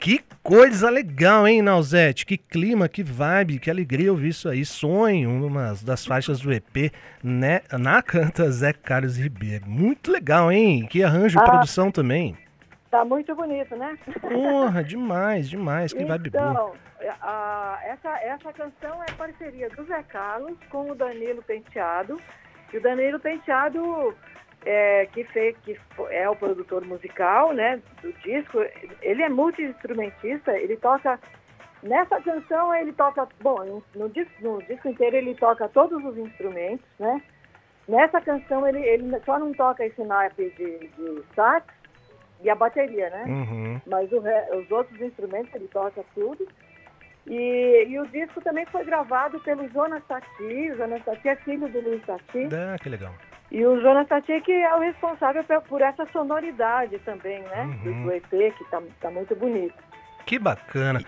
Que 0.00 0.20
coisa 0.42 0.88
legal, 0.88 1.46
hein, 1.46 1.60
Nausete? 1.60 2.24
Que 2.24 2.38
clima, 2.38 2.88
que 2.88 3.02
vibe, 3.02 3.58
que 3.58 3.70
alegria 3.70 4.10
ouvir 4.10 4.28
isso 4.30 4.48
aí. 4.48 4.64
Sonho, 4.64 5.30
uma 5.46 5.74
das 5.84 6.06
faixas 6.06 6.40
do 6.40 6.50
EP, 6.50 6.90
né? 7.22 7.60
Na 7.78 8.02
canta 8.02 8.50
Zé 8.50 8.72
Carlos 8.72 9.18
Ribeiro. 9.18 9.66
Muito 9.68 10.10
legal, 10.10 10.50
hein? 10.50 10.86
Que 10.90 11.04
arranjo 11.04 11.38
e 11.38 11.42
Ah. 11.42 11.44
produção 11.44 11.90
também. 11.90 12.36
Tá 12.90 13.04
muito 13.04 13.34
bonito, 13.34 13.76
né? 13.76 13.96
Porra, 14.20 14.82
demais, 14.82 15.48
demais. 15.50 15.92
Que 15.92 16.04
vibe 16.04 16.30
boa. 16.30 16.50
então, 16.50 16.72
a- 17.20 17.78
essa, 17.84 18.10
essa 18.20 18.52
canção 18.52 19.02
é 19.06 19.12
parceria 19.12 19.68
do 19.70 19.84
Zé 19.84 20.02
Carlos 20.04 20.56
com 20.70 20.90
o 20.90 20.94
Danilo 20.94 21.42
Penteado. 21.42 22.18
E 22.72 22.78
o 22.78 22.82
Danilo 22.82 23.20
Penteado, 23.20 24.14
é, 24.64 25.06
que, 25.06 25.24
fez, 25.24 25.56
que 25.64 25.78
é 26.10 26.28
o 26.28 26.36
produtor 26.36 26.84
musical 26.84 27.52
né, 27.52 27.80
do 28.00 28.12
disco, 28.14 28.58
ele 29.00 29.22
é 29.22 29.28
multi-instrumentista, 29.28 30.56
ele 30.56 30.76
toca. 30.76 31.18
Nessa 31.82 32.20
canção 32.20 32.72
ele 32.74 32.92
toca. 32.92 33.28
Bom, 33.40 33.82
no, 33.94 34.08
disco, 34.08 34.32
no 34.40 34.62
disco 34.62 34.88
inteiro 34.88 35.16
ele 35.16 35.34
toca 35.34 35.68
todos 35.68 36.04
os 36.04 36.16
instrumentos, 36.16 36.86
né? 36.98 37.20
Nessa 37.88 38.20
canção 38.20 38.66
ele, 38.68 38.78
ele 38.78 39.20
só 39.24 39.36
não 39.38 39.52
toca 39.52 39.84
esse 39.84 40.02
naipe 40.04 40.50
de, 40.50 40.78
de 40.78 41.24
sax 41.34 41.66
e 42.40 42.48
a 42.48 42.54
bateria, 42.54 43.10
né? 43.10 43.24
Uhum. 43.26 43.80
mas 43.86 44.10
o 44.12 44.22
os 44.58 44.70
outros 44.70 45.00
instrumentos 45.00 45.52
ele 45.54 45.66
toca 45.68 46.04
tudo. 46.14 46.46
E, 47.26 47.86
e 47.88 47.98
o 47.98 48.06
disco 48.06 48.40
também 48.40 48.66
foi 48.66 48.84
gravado 48.84 49.40
pelo 49.40 49.68
Jonas 49.68 50.04
Tati. 50.06 50.70
O 50.72 50.76
Jonas 50.76 51.04
Tati 51.04 51.28
é 51.28 51.36
filho 51.36 51.68
do 51.68 51.80
Luiz 51.80 52.04
Tati. 52.04 52.48
Ah, 52.52 52.76
que 52.80 52.88
legal. 52.88 53.12
E 53.52 53.66
o 53.66 53.78
Jonas 53.82 54.08
Tati 54.08 54.40
que 54.40 54.50
é 54.50 54.74
o 54.74 54.80
responsável 54.80 55.44
por 55.68 55.82
essa 55.82 56.06
sonoridade 56.10 56.98
também, 57.00 57.42
né? 57.42 57.64
Uhum. 57.84 58.04
Do, 58.04 58.12
EP, 58.12 58.54
que 58.56 58.64
tá, 58.70 58.82
tá 58.98 59.10
muito 59.10 59.36
bonito. 59.36 59.74
Que 60.24 60.38
bacana. 60.38 61.04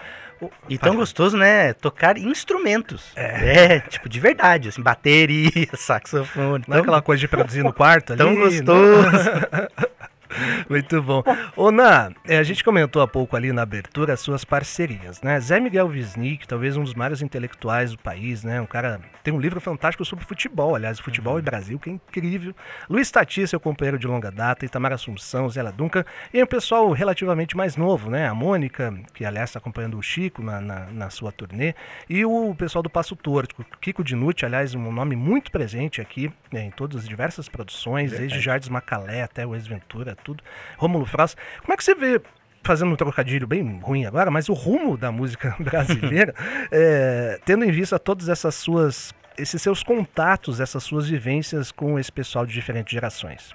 E 0.68 0.76
tão 0.76 0.94
gostoso, 0.94 1.38
né? 1.38 1.72
Tocar 1.72 2.18
instrumentos. 2.18 3.12
É. 3.16 3.80
tipo, 3.80 4.10
de 4.10 4.20
verdade, 4.20 4.68
assim, 4.68 4.82
bateria, 4.82 5.68
saxofone. 5.74 6.64
Não 6.68 6.76
é 6.76 6.80
aquela 6.80 7.00
coisa 7.00 7.20
de 7.20 7.28
produzir 7.28 7.62
no 7.62 7.72
quarto 7.72 8.12
ali? 8.12 8.18
tão 8.18 8.34
né? 8.34 9.68
Muito 10.68 11.02
bom. 11.02 11.22
Ô, 11.56 11.70
Ná, 11.70 12.10
é, 12.26 12.38
a 12.38 12.42
gente 12.42 12.64
comentou 12.64 13.02
há 13.02 13.08
pouco 13.08 13.36
ali 13.36 13.52
na 13.52 13.62
abertura 13.62 14.12
as 14.12 14.20
suas 14.20 14.44
parcerias, 14.44 15.20
né? 15.22 15.38
Zé 15.40 15.60
Miguel 15.60 15.88
Wisnik, 15.88 16.46
talvez 16.46 16.76
um 16.76 16.84
dos 16.84 16.94
maiores 16.94 17.22
intelectuais 17.22 17.92
do 17.92 17.98
país, 17.98 18.42
né? 18.44 18.60
Um 18.60 18.66
cara 18.66 19.00
tem 19.22 19.32
um 19.32 19.40
livro 19.40 19.60
fantástico 19.60 20.04
sobre 20.04 20.24
futebol, 20.24 20.74
aliás, 20.74 20.98
futebol 21.00 21.38
e 21.38 21.42
Brasil, 21.42 21.78
que 21.78 21.90
é 21.90 21.92
incrível. 21.94 22.54
Luiz 22.88 23.10
Tati, 23.10 23.46
seu 23.46 23.58
companheiro 23.58 23.98
de 23.98 24.06
longa 24.06 24.30
data, 24.30 24.64
Itamar 24.64 24.92
Assunção, 24.92 25.48
Zé 25.48 25.62
Duncan, 25.72 26.04
e 26.32 26.42
um 26.42 26.46
pessoal 26.46 26.90
relativamente 26.92 27.56
mais 27.56 27.76
novo, 27.76 28.10
né? 28.10 28.28
A 28.28 28.34
Mônica, 28.34 28.92
que 29.14 29.24
aliás 29.24 29.50
está 29.50 29.58
acompanhando 29.58 29.98
o 29.98 30.02
Chico 30.02 30.42
na, 30.42 30.60
na, 30.60 30.86
na 30.86 31.10
sua 31.10 31.32
turnê, 31.32 31.74
e 32.08 32.24
o 32.24 32.54
pessoal 32.54 32.82
do 32.82 32.90
Passo 32.90 33.16
Torto, 33.16 33.64
Kiko 33.80 34.04
Dinucci, 34.04 34.44
aliás, 34.44 34.74
um 34.74 34.92
nome 34.92 35.16
muito 35.16 35.50
presente 35.50 36.00
aqui 36.00 36.30
né, 36.52 36.64
em 36.64 36.70
todas 36.70 37.02
as 37.02 37.08
diversas 37.08 37.48
produções, 37.48 38.12
desde 38.12 38.40
Jardim 38.40 38.70
Macalé 38.70 39.22
até 39.22 39.46
o 39.46 39.54
Ex-Ventura, 39.54 40.14
tudo. 40.24 40.42
Rômulo 40.78 41.06
Frost. 41.06 41.36
Como 41.60 41.72
é 41.72 41.76
que 41.76 41.84
você 41.84 41.94
vê, 41.94 42.20
fazendo 42.62 42.92
um 42.92 42.96
trocadilho 42.96 43.46
bem 43.46 43.78
ruim 43.80 44.06
agora, 44.06 44.30
mas 44.30 44.48
o 44.48 44.54
rumo 44.54 44.96
da 44.96 45.12
música 45.12 45.54
brasileira, 45.60 46.34
é, 46.72 47.38
tendo 47.44 47.64
em 47.64 47.70
vista 47.70 47.98
todas 47.98 48.28
essas 48.28 48.54
suas, 48.54 49.14
esses 49.38 49.60
seus 49.62 49.82
contatos, 49.82 50.60
essas 50.60 50.82
suas 50.82 51.08
vivências 51.08 51.70
com 51.70 51.98
esse 51.98 52.10
pessoal 52.10 52.44
de 52.46 52.52
diferentes 52.52 52.92
gerações? 52.92 53.54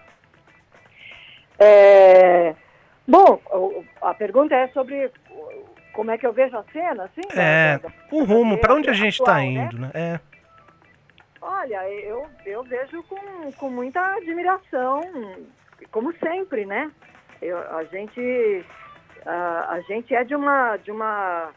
É, 1.59 2.55
Bom, 3.07 3.41
a 4.03 4.13
pergunta 4.13 4.53
é 4.53 4.67
sobre 4.67 5.11
como 5.93 6.11
é 6.11 6.17
que 6.17 6.27
eu 6.27 6.31
vejo 6.31 6.55
a 6.55 6.63
cena, 6.71 7.05
assim? 7.05 7.27
da- 7.35 7.41
É, 7.41 7.79
o 8.11 8.23
rumo, 8.23 8.57
para 8.59 8.75
onde 8.75 8.87
a 8.87 8.93
gente 8.93 9.19
está 9.19 9.37
né? 9.37 9.45
indo, 9.45 9.79
né? 9.79 9.89
É. 9.95 10.19
Olha, 11.41 11.89
eu, 11.89 12.27
eu 12.45 12.63
vejo 12.63 13.01
com, 13.03 13.51
com 13.53 13.69
muita 13.71 13.99
admiração, 14.15 15.01
como 15.91 16.13
sempre, 16.17 16.65
né? 16.65 16.91
Eu, 17.41 17.57
a 17.57 17.83
gente 17.85 18.65
a, 19.25 19.73
a 19.73 19.81
gente 19.81 20.13
é 20.13 20.23
de 20.23 20.35
uma 20.35 20.77
de 20.77 20.91
uma, 20.91 21.51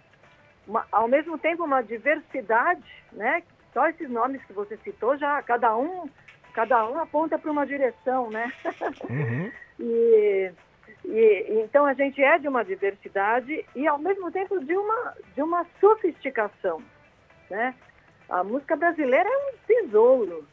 uma 0.66 0.86
ao 0.92 1.08
mesmo 1.08 1.38
tempo 1.38 1.64
uma 1.64 1.82
diversidade, 1.82 2.82
né? 3.12 3.42
Só 3.72 3.88
esses 3.88 4.08
nomes 4.10 4.42
que 4.44 4.52
você 4.52 4.76
citou 4.78 5.16
já 5.16 5.42
cada 5.42 5.76
um 5.76 6.08
cada 6.54 6.86
um 6.88 6.98
aponta 6.98 7.38
para 7.38 7.50
uma 7.50 7.66
direção, 7.66 8.30
né? 8.30 8.52
Uhum. 9.08 9.50
E, 9.84 10.52
e- 11.06 11.60
então 11.64 11.84
a 11.86 11.94
gente 11.94 12.22
é 12.22 12.38
de 12.38 12.46
uma 12.46 12.62
diversidade 12.64 13.64
e 13.74 13.88
ao 13.88 13.98
mesmo 13.98 14.30
tempo 14.30 14.62
de 14.64 14.76
uma 14.76 15.14
de 15.34 15.42
uma 15.42 15.66
sofisticação, 15.80 16.80
né? 17.50 17.74
A 18.28 18.44
música 18.44 18.76
brasileira 18.76 19.28
é 19.28 19.36
um 19.38 19.56
tesouro, 19.66 20.46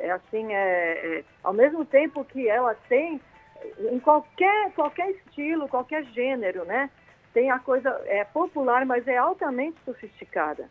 é 0.00 0.10
assim 0.10 0.52
é, 0.52 1.18
é- 1.18 1.24
ao 1.42 1.52
mesmo 1.52 1.84
tempo 1.84 2.24
que 2.24 2.48
ela 2.48 2.74
tem 2.88 3.20
em 3.78 3.98
qualquer 3.98 4.72
qualquer 4.72 5.10
estilo, 5.10 5.68
qualquer 5.68 6.04
gênero, 6.06 6.64
né? 6.64 6.90
Tem 7.32 7.50
a 7.50 7.58
coisa 7.58 7.90
é 8.06 8.24
popular, 8.24 8.84
mas 8.86 9.06
é 9.08 9.16
altamente 9.16 9.76
sofisticada. 9.84 10.68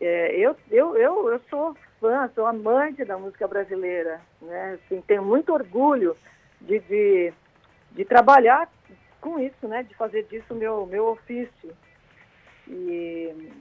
É, 0.00 0.36
eu, 0.36 0.56
eu, 0.70 0.96
eu, 0.96 1.28
eu 1.30 1.40
sou 1.48 1.76
fã, 2.00 2.28
sou 2.34 2.46
amante 2.46 3.04
da 3.04 3.16
música 3.16 3.46
brasileira, 3.46 4.20
né? 4.40 4.78
Assim, 4.84 5.00
tenho 5.02 5.22
muito 5.22 5.52
orgulho 5.52 6.16
de, 6.60 6.80
de, 6.80 7.32
de 7.92 8.04
trabalhar 8.04 8.68
com 9.20 9.38
isso, 9.38 9.68
né? 9.68 9.84
De 9.84 9.94
fazer 9.94 10.24
disso 10.24 10.54
meu, 10.54 10.86
meu 10.86 11.06
ofício. 11.06 11.72
E, 12.66 13.52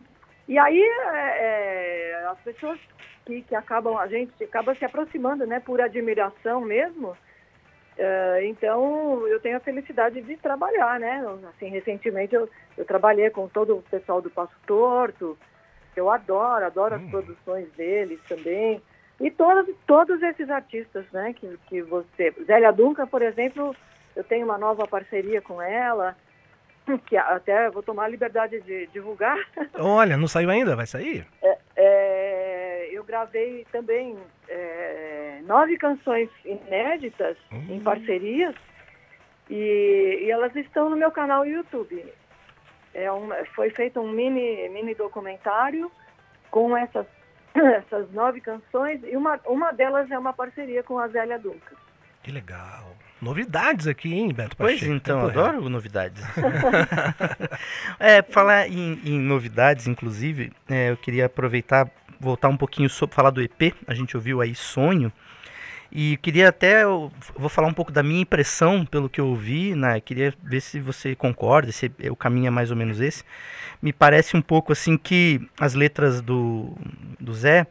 e 0.47 0.57
aí 0.57 0.81
é, 0.81 2.13
é, 2.13 2.25
as 2.27 2.39
pessoas 2.39 2.79
que, 3.25 3.41
que 3.43 3.55
acabam, 3.55 3.97
a 3.97 4.07
gente 4.07 4.43
acaba 4.43 4.75
se 4.75 4.85
aproximando, 4.85 5.45
né? 5.45 5.59
Por 5.59 5.81
admiração 5.81 6.61
mesmo. 6.61 7.15
É, 7.97 8.45
então 8.45 9.27
eu 9.27 9.39
tenho 9.39 9.57
a 9.57 9.61
felicidade 9.61 10.21
de 10.21 10.37
trabalhar, 10.37 10.99
né? 10.99 11.23
Assim, 11.49 11.69
recentemente 11.69 12.33
eu, 12.33 12.49
eu 12.77 12.85
trabalhei 12.85 13.29
com 13.29 13.47
todo 13.47 13.77
o 13.77 13.81
pessoal 13.83 14.21
do 14.21 14.29
Passo 14.29 14.55
Torto. 14.65 15.37
Eu 15.95 16.09
adoro, 16.09 16.65
adoro 16.65 16.95
as 16.95 17.03
produções 17.09 17.69
deles 17.73 18.19
também. 18.27 18.81
E 19.19 19.29
todos, 19.29 19.75
todos 19.85 20.21
esses 20.23 20.49
artistas, 20.49 21.05
né, 21.11 21.33
que, 21.33 21.59
que 21.67 21.81
você... 21.83 22.33
Zélia 22.45 22.71
Duncan, 22.71 23.05
por 23.05 23.21
exemplo, 23.21 23.75
eu 24.15 24.23
tenho 24.23 24.45
uma 24.45 24.57
nova 24.57 24.87
parceria 24.87 25.41
com 25.41 25.61
ela, 25.61 26.15
que 27.05 27.15
até 27.15 27.69
vou 27.69 27.83
tomar 27.83 28.05
a 28.05 28.07
liberdade 28.07 28.59
de 28.61 28.87
divulgar. 28.87 29.37
Olha, 29.75 30.17
não 30.17 30.27
saiu 30.27 30.49
ainda? 30.49 30.75
Vai 30.75 30.87
sair? 30.87 31.27
É, 31.43 31.57
eu 33.01 33.03
gravei 33.03 33.65
também 33.71 34.15
é, 34.47 35.41
nove 35.45 35.75
canções 35.77 36.29
inéditas 36.45 37.35
em 37.51 37.79
parcerias 37.79 38.53
e, 39.49 40.19
e 40.23 40.31
elas 40.31 40.55
estão 40.55 40.89
no 40.89 40.95
meu 40.95 41.11
canal 41.11 41.43
YouTube. 41.45 42.05
É 42.93 43.11
um, 43.11 43.29
foi 43.55 43.71
feito 43.71 43.99
um 43.99 44.11
mini, 44.11 44.69
mini 44.69 44.93
documentário 44.93 45.91
com 46.51 46.77
essas, 46.77 47.07
essas 47.55 48.11
nove 48.11 48.39
canções 48.39 49.01
e 49.03 49.17
uma, 49.17 49.39
uma 49.47 49.71
delas 49.71 50.09
é 50.11 50.19
uma 50.19 50.33
parceria 50.33 50.83
com 50.83 50.99
a 50.99 51.07
Zélia 51.07 51.39
Duncan. 51.39 51.75
Que 52.21 52.31
legal. 52.31 52.95
Novidades 53.21 53.85
aqui, 53.87 54.13
hein, 54.13 54.33
Beto 54.33 54.57
Pois 54.57 54.79
Pacheco? 54.79 54.93
então, 54.93 55.21
Tempo 55.21 55.31
real. 55.31 55.45
adoro 55.47 55.69
novidades. 55.69 56.23
é, 57.99 58.23
falar 58.23 58.67
em, 58.67 58.99
em 59.05 59.19
novidades, 59.19 59.85
inclusive, 59.87 60.51
é, 60.67 60.89
eu 60.89 60.97
queria 60.97 61.27
aproveitar, 61.27 61.87
voltar 62.21 62.47
um 62.47 62.57
pouquinho 62.57 62.89
sobre 62.89 63.15
falar 63.15 63.31
do 63.31 63.41
EP. 63.41 63.73
A 63.87 63.93
gente 63.93 64.15
ouviu 64.15 64.39
aí 64.39 64.53
Sonho. 64.53 65.11
E 65.91 66.15
queria 66.17 66.47
até, 66.47 66.85
vou 66.85 67.49
falar 67.49 67.67
um 67.67 67.73
pouco 67.73 67.91
da 67.91 68.01
minha 68.01 68.21
impressão 68.21 68.85
pelo 68.85 69.09
que 69.09 69.19
eu 69.19 69.27
ouvi, 69.27 69.75
né? 69.75 69.99
Queria 69.99 70.33
ver 70.41 70.61
se 70.61 70.79
você 70.79 71.15
concorda, 71.15 71.69
se 71.73 71.91
o 72.09 72.15
caminho 72.15 72.47
é 72.47 72.49
mais 72.49 72.71
ou 72.71 72.77
menos 72.77 73.01
esse. 73.01 73.25
Me 73.81 73.91
parece 73.91 74.37
um 74.37 74.41
pouco 74.41 74.71
assim 74.71 74.97
que 74.97 75.41
as 75.59 75.73
letras 75.73 76.21
do, 76.21 76.73
do 77.19 77.33
Zé, 77.33 77.67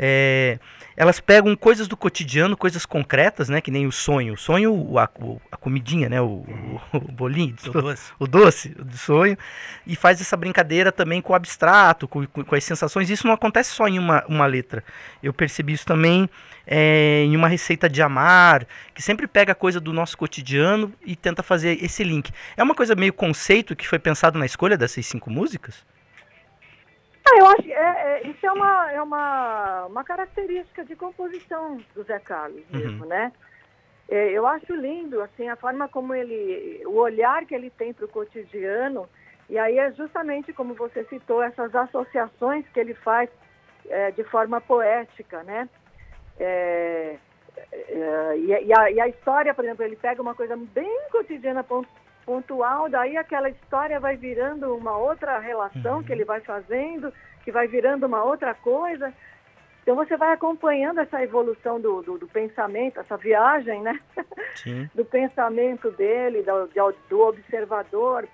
É, 0.00 0.60
elas 0.96 1.18
pegam 1.18 1.56
coisas 1.56 1.88
do 1.88 1.96
cotidiano, 1.96 2.56
coisas 2.56 2.86
concretas, 2.86 3.48
né? 3.48 3.60
Que 3.60 3.70
nem 3.70 3.84
o 3.86 3.90
sonho. 3.92 4.34
O 4.34 4.36
sonho, 4.36 4.96
a, 4.96 5.08
a 5.50 5.56
comidinha, 5.56 6.08
né? 6.08 6.20
O, 6.20 6.44
o, 6.44 6.80
o 6.92 7.00
bolinho, 7.00 7.54
O 7.66 7.70
doce. 7.82 8.12
o 8.20 8.26
doce 8.26 8.68
do 8.70 8.96
sonho. 8.96 9.36
E 9.84 9.96
faz 9.96 10.20
essa 10.20 10.36
brincadeira 10.36 10.92
também 10.92 11.20
com 11.20 11.32
o 11.32 11.36
abstrato, 11.36 12.06
com, 12.06 12.24
com- 12.26 12.44
com 12.44 12.54
as 12.54 12.62
sensações. 12.62 13.10
Isso 13.10 13.26
não 13.26 13.34
acontece 13.34 13.70
só 13.72 13.88
em 13.88 13.98
uma, 13.98 14.24
uma 14.28 14.46
letra. 14.46 14.84
Eu 15.20 15.32
percebi 15.32 15.72
isso 15.72 15.86
também 15.86 16.28
é, 16.64 17.24
em 17.24 17.34
uma 17.34 17.48
receita 17.48 17.88
de 17.88 18.00
amar, 18.00 18.64
que 18.94 19.02
sempre 19.02 19.26
pega 19.26 19.54
coisa 19.56 19.80
do 19.80 19.92
nosso 19.92 20.16
cotidiano 20.16 20.92
e 21.04 21.16
tenta 21.16 21.42
fazer 21.42 21.82
esse 21.82 22.04
link. 22.04 22.30
É 22.56 22.62
uma 22.62 22.74
coisa 22.74 22.94
meio 22.94 23.12
conceito 23.12 23.74
que 23.74 23.86
foi 23.88 23.98
pensado 23.98 24.38
na 24.38 24.46
escolha 24.46 24.76
dessas 24.76 25.04
cinco 25.06 25.28
músicas? 25.30 25.84
Ah, 27.30 27.38
eu 27.38 27.46
acho 27.46 27.62
que 27.62 27.72
é, 27.72 27.78
é, 28.24 28.26
isso 28.28 28.46
é, 28.46 28.52
uma, 28.52 28.92
é 28.92 29.02
uma, 29.02 29.86
uma 29.86 30.04
característica 30.04 30.84
de 30.84 30.96
composição 30.96 31.78
do 31.94 32.02
Zé 32.04 32.18
Carlos 32.18 32.62
mesmo, 32.70 33.04
né? 33.04 33.32
É, 34.08 34.30
eu 34.30 34.46
acho 34.46 34.74
lindo, 34.74 35.20
assim, 35.20 35.48
a 35.48 35.56
forma 35.56 35.86
como 35.88 36.14
ele, 36.14 36.82
o 36.86 36.94
olhar 36.96 37.44
que 37.44 37.54
ele 37.54 37.68
tem 37.70 37.92
para 37.92 38.06
o 38.06 38.08
cotidiano, 38.08 39.08
e 39.50 39.58
aí 39.58 39.78
é 39.78 39.92
justamente 39.92 40.52
como 40.52 40.72
você 40.74 41.04
citou, 41.04 41.42
essas 41.42 41.74
associações 41.74 42.66
que 42.68 42.80
ele 42.80 42.94
faz 42.94 43.28
é, 43.88 44.10
de 44.12 44.24
forma 44.24 44.60
poética, 44.60 45.42
né? 45.42 45.68
É, 46.40 47.16
é, 47.72 48.38
e, 48.38 48.54
a- 48.54 48.60
e 48.62 48.72
a, 48.72 48.90
e 48.92 49.00
a 49.00 49.08
história, 49.08 49.52
por 49.52 49.64
exemplo, 49.64 49.84
ele 49.84 49.96
pega 49.96 50.22
uma 50.22 50.34
coisa 50.34 50.56
bem 50.56 51.08
cotidiana, 51.10 51.64
pontual, 52.28 52.90
daí 52.90 53.16
aquela 53.16 53.48
história 53.48 53.98
vai 53.98 54.14
virando 54.14 54.76
uma 54.76 54.94
outra 54.98 55.38
relação 55.38 56.02
que 56.02 56.12
ele 56.12 56.26
vai 56.26 56.42
fazendo, 56.42 57.10
que 57.42 57.50
vai 57.50 57.66
virando 57.66 58.04
uma 58.04 58.22
outra 58.22 58.52
coisa. 58.52 59.14
Então 59.82 59.96
você 59.96 60.14
vai 60.14 60.34
acompanhando 60.34 61.00
essa 61.00 61.22
evolução 61.22 61.80
do, 61.80 62.02
do, 62.02 62.18
do 62.18 62.28
pensamento, 62.28 63.00
essa 63.00 63.16
viagem, 63.16 63.80
né? 63.80 63.98
Sim. 64.56 64.86
do 64.94 65.06
pensamento 65.06 65.90
dele, 65.92 66.42
do, 66.42 66.94
do 67.08 67.20
observador. 67.20 68.28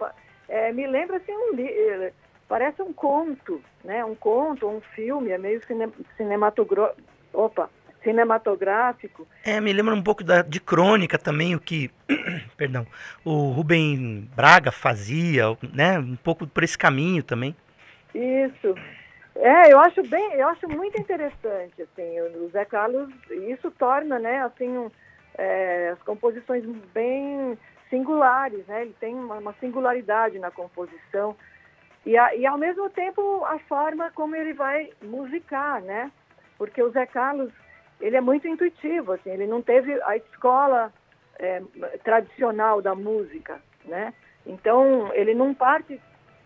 É, 0.48 0.72
me 0.72 0.88
lembra 0.88 1.18
assim 1.18 1.32
um 1.32 1.56
eh, 1.56 2.12
parece 2.48 2.82
um 2.82 2.92
conto, 2.92 3.62
né? 3.84 4.04
Um 4.04 4.16
conto, 4.16 4.66
um 4.66 4.80
filme, 4.80 5.30
é 5.30 5.38
meio 5.38 5.64
cine, 5.64 5.88
cinematogro... 6.16 6.90
Opa, 7.32 7.70
cinematográfico. 8.04 9.26
É, 9.44 9.60
me 9.60 9.72
lembra 9.72 9.94
um 9.94 10.02
pouco 10.02 10.22
da, 10.22 10.42
de 10.42 10.60
crônica 10.60 11.18
também, 11.18 11.54
o 11.54 11.60
que, 11.60 11.90
perdão, 12.56 12.86
o 13.24 13.50
Rubem 13.50 14.28
Braga 14.36 14.70
fazia, 14.70 15.44
né? 15.72 15.98
Um 15.98 16.14
pouco 16.16 16.46
por 16.46 16.62
esse 16.62 16.78
caminho 16.78 17.22
também. 17.22 17.56
Isso. 18.14 18.74
É, 19.36 19.72
eu 19.72 19.80
acho 19.80 20.00
bem, 20.04 20.34
eu 20.34 20.48
acho 20.48 20.68
muito 20.68 21.00
interessante, 21.00 21.82
assim, 21.82 22.20
o 22.20 22.48
Zé 22.50 22.64
Carlos, 22.64 23.10
isso 23.48 23.68
torna, 23.72 24.16
né, 24.16 24.42
assim, 24.42 24.68
um, 24.68 24.88
é, 25.36 25.88
as 25.92 25.98
composições 26.04 26.64
bem 26.94 27.58
singulares, 27.90 28.64
né, 28.68 28.82
ele 28.82 28.94
tem 29.00 29.12
uma, 29.12 29.34
uma 29.38 29.52
singularidade 29.54 30.38
na 30.38 30.52
composição 30.52 31.34
e, 32.06 32.16
a- 32.16 32.32
e 32.36 32.46
ao 32.46 32.56
mesmo 32.56 32.88
tempo 32.90 33.44
a 33.46 33.58
forma 33.68 34.12
como 34.12 34.36
ele 34.36 34.52
vai 34.52 34.90
musicar, 35.02 35.82
né, 35.82 36.12
porque 36.56 36.80
o 36.80 36.90
Zé 36.92 37.04
Carlos, 37.04 37.50
ele 38.00 38.16
é 38.16 38.20
muito 38.20 38.46
intuitivo, 38.46 39.12
assim, 39.12 39.30
ele 39.30 39.46
não 39.46 39.62
teve 39.62 40.00
a 40.02 40.16
escola 40.16 40.92
é, 41.38 41.62
tradicional 42.02 42.82
da 42.82 42.94
música, 42.94 43.60
né, 43.84 44.12
então 44.46 45.12
ele 45.14 45.34
não 45.34 45.54
parte 45.54 46.00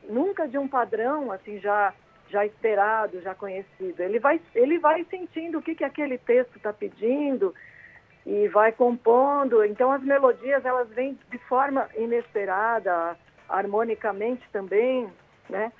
nunca 0.08 0.48
de 0.48 0.56
um 0.58 0.66
padrão 0.66 1.30
assim 1.30 1.58
já 1.58 1.92
já 2.30 2.44
esperado, 2.44 3.20
já 3.22 3.34
conhecido. 3.34 4.02
Ele 4.02 4.18
vai 4.18 4.40
ele 4.54 4.78
vai 4.78 5.04
sentindo 5.04 5.58
o 5.58 5.62
que 5.62 5.74
que 5.74 5.84
aquele 5.84 6.18
texto 6.18 6.56
está 6.56 6.72
pedindo 6.72 7.54
e 8.26 8.48
vai 8.48 8.72
compondo. 8.72 9.64
Então 9.64 9.90
as 9.90 10.02
melodias 10.02 10.64
elas 10.64 10.88
vêm 10.90 11.18
de 11.30 11.38
forma 11.38 11.88
inesperada, 11.96 13.16
harmonicamente 13.48 14.46
também, 14.52 15.08
né? 15.48 15.72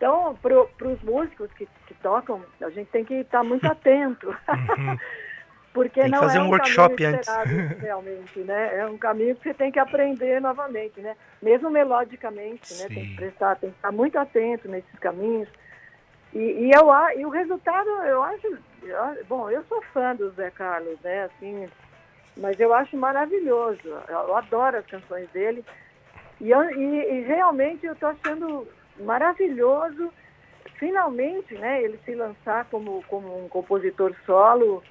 Então 0.00 0.34
para 0.40 0.88
os 0.88 1.02
músicos 1.02 1.52
que, 1.52 1.68
que 1.86 1.92
tocam 2.02 2.42
a 2.62 2.70
gente 2.70 2.88
tem 2.90 3.04
que 3.04 3.12
estar 3.16 3.44
muito 3.44 3.66
atento. 3.68 4.34
Porque 5.74 6.00
Tem 6.00 6.10
que 6.10 6.16
não 6.16 6.22
fazer 6.22 6.38
é 6.38 6.40
um 6.40 6.46
um 6.46 6.50
workshop 6.50 7.04
antes. 7.04 7.28
realmente, 7.80 8.40
né? 8.40 8.78
É 8.78 8.86
um 8.86 8.96
caminho 8.98 9.36
que 9.36 9.42
você 9.44 9.54
tem 9.54 9.70
que 9.70 9.78
aprender 9.78 10.40
novamente, 10.40 11.00
né? 11.00 11.14
Mesmo 11.40 11.70
melodicamente, 11.70 12.74
né? 12.74 12.88
Tem 12.88 13.04
Sim. 13.04 13.10
que 13.10 13.14
prestar, 13.14 13.54
tem 13.56 13.70
que 13.70 13.76
estar 13.76 13.92
muito 13.92 14.18
atento 14.18 14.68
nesses 14.68 14.98
caminhos. 14.98 15.48
E, 16.32 16.38
e, 16.38 16.70
eu, 16.72 16.88
e 17.20 17.24
o 17.24 17.28
resultado, 17.28 17.88
eu 17.88 18.20
acho, 18.22 18.58
eu 18.82 19.24
bom, 19.28 19.48
eu 19.50 19.62
sou 19.64 19.80
fã 19.92 20.16
do 20.16 20.30
Zé 20.30 20.50
Carlos, 20.50 20.98
né? 21.04 21.24
Assim, 21.24 21.68
mas 22.36 22.58
eu 22.58 22.74
acho 22.74 22.96
maravilhoso. 22.96 23.78
Eu, 23.84 24.18
eu 24.18 24.36
adoro 24.36 24.76
as 24.78 24.86
canções 24.86 25.28
dele. 25.30 25.64
E, 26.40 26.50
eu- 26.50 26.70
e- 26.70 27.12
e 27.12 27.20
realmente 27.20 27.86
eu 27.86 27.92
estou 27.92 28.08
achando 28.08 28.66
maravilhoso, 29.00 30.12
finalmente, 30.78 31.54
né? 31.54 31.82
Ele 31.82 31.98
se 32.04 32.14
lançar 32.14 32.64
como, 32.70 33.02
como 33.08 33.44
um 33.44 33.48
compositor 33.48 34.14
solo. 34.26 34.82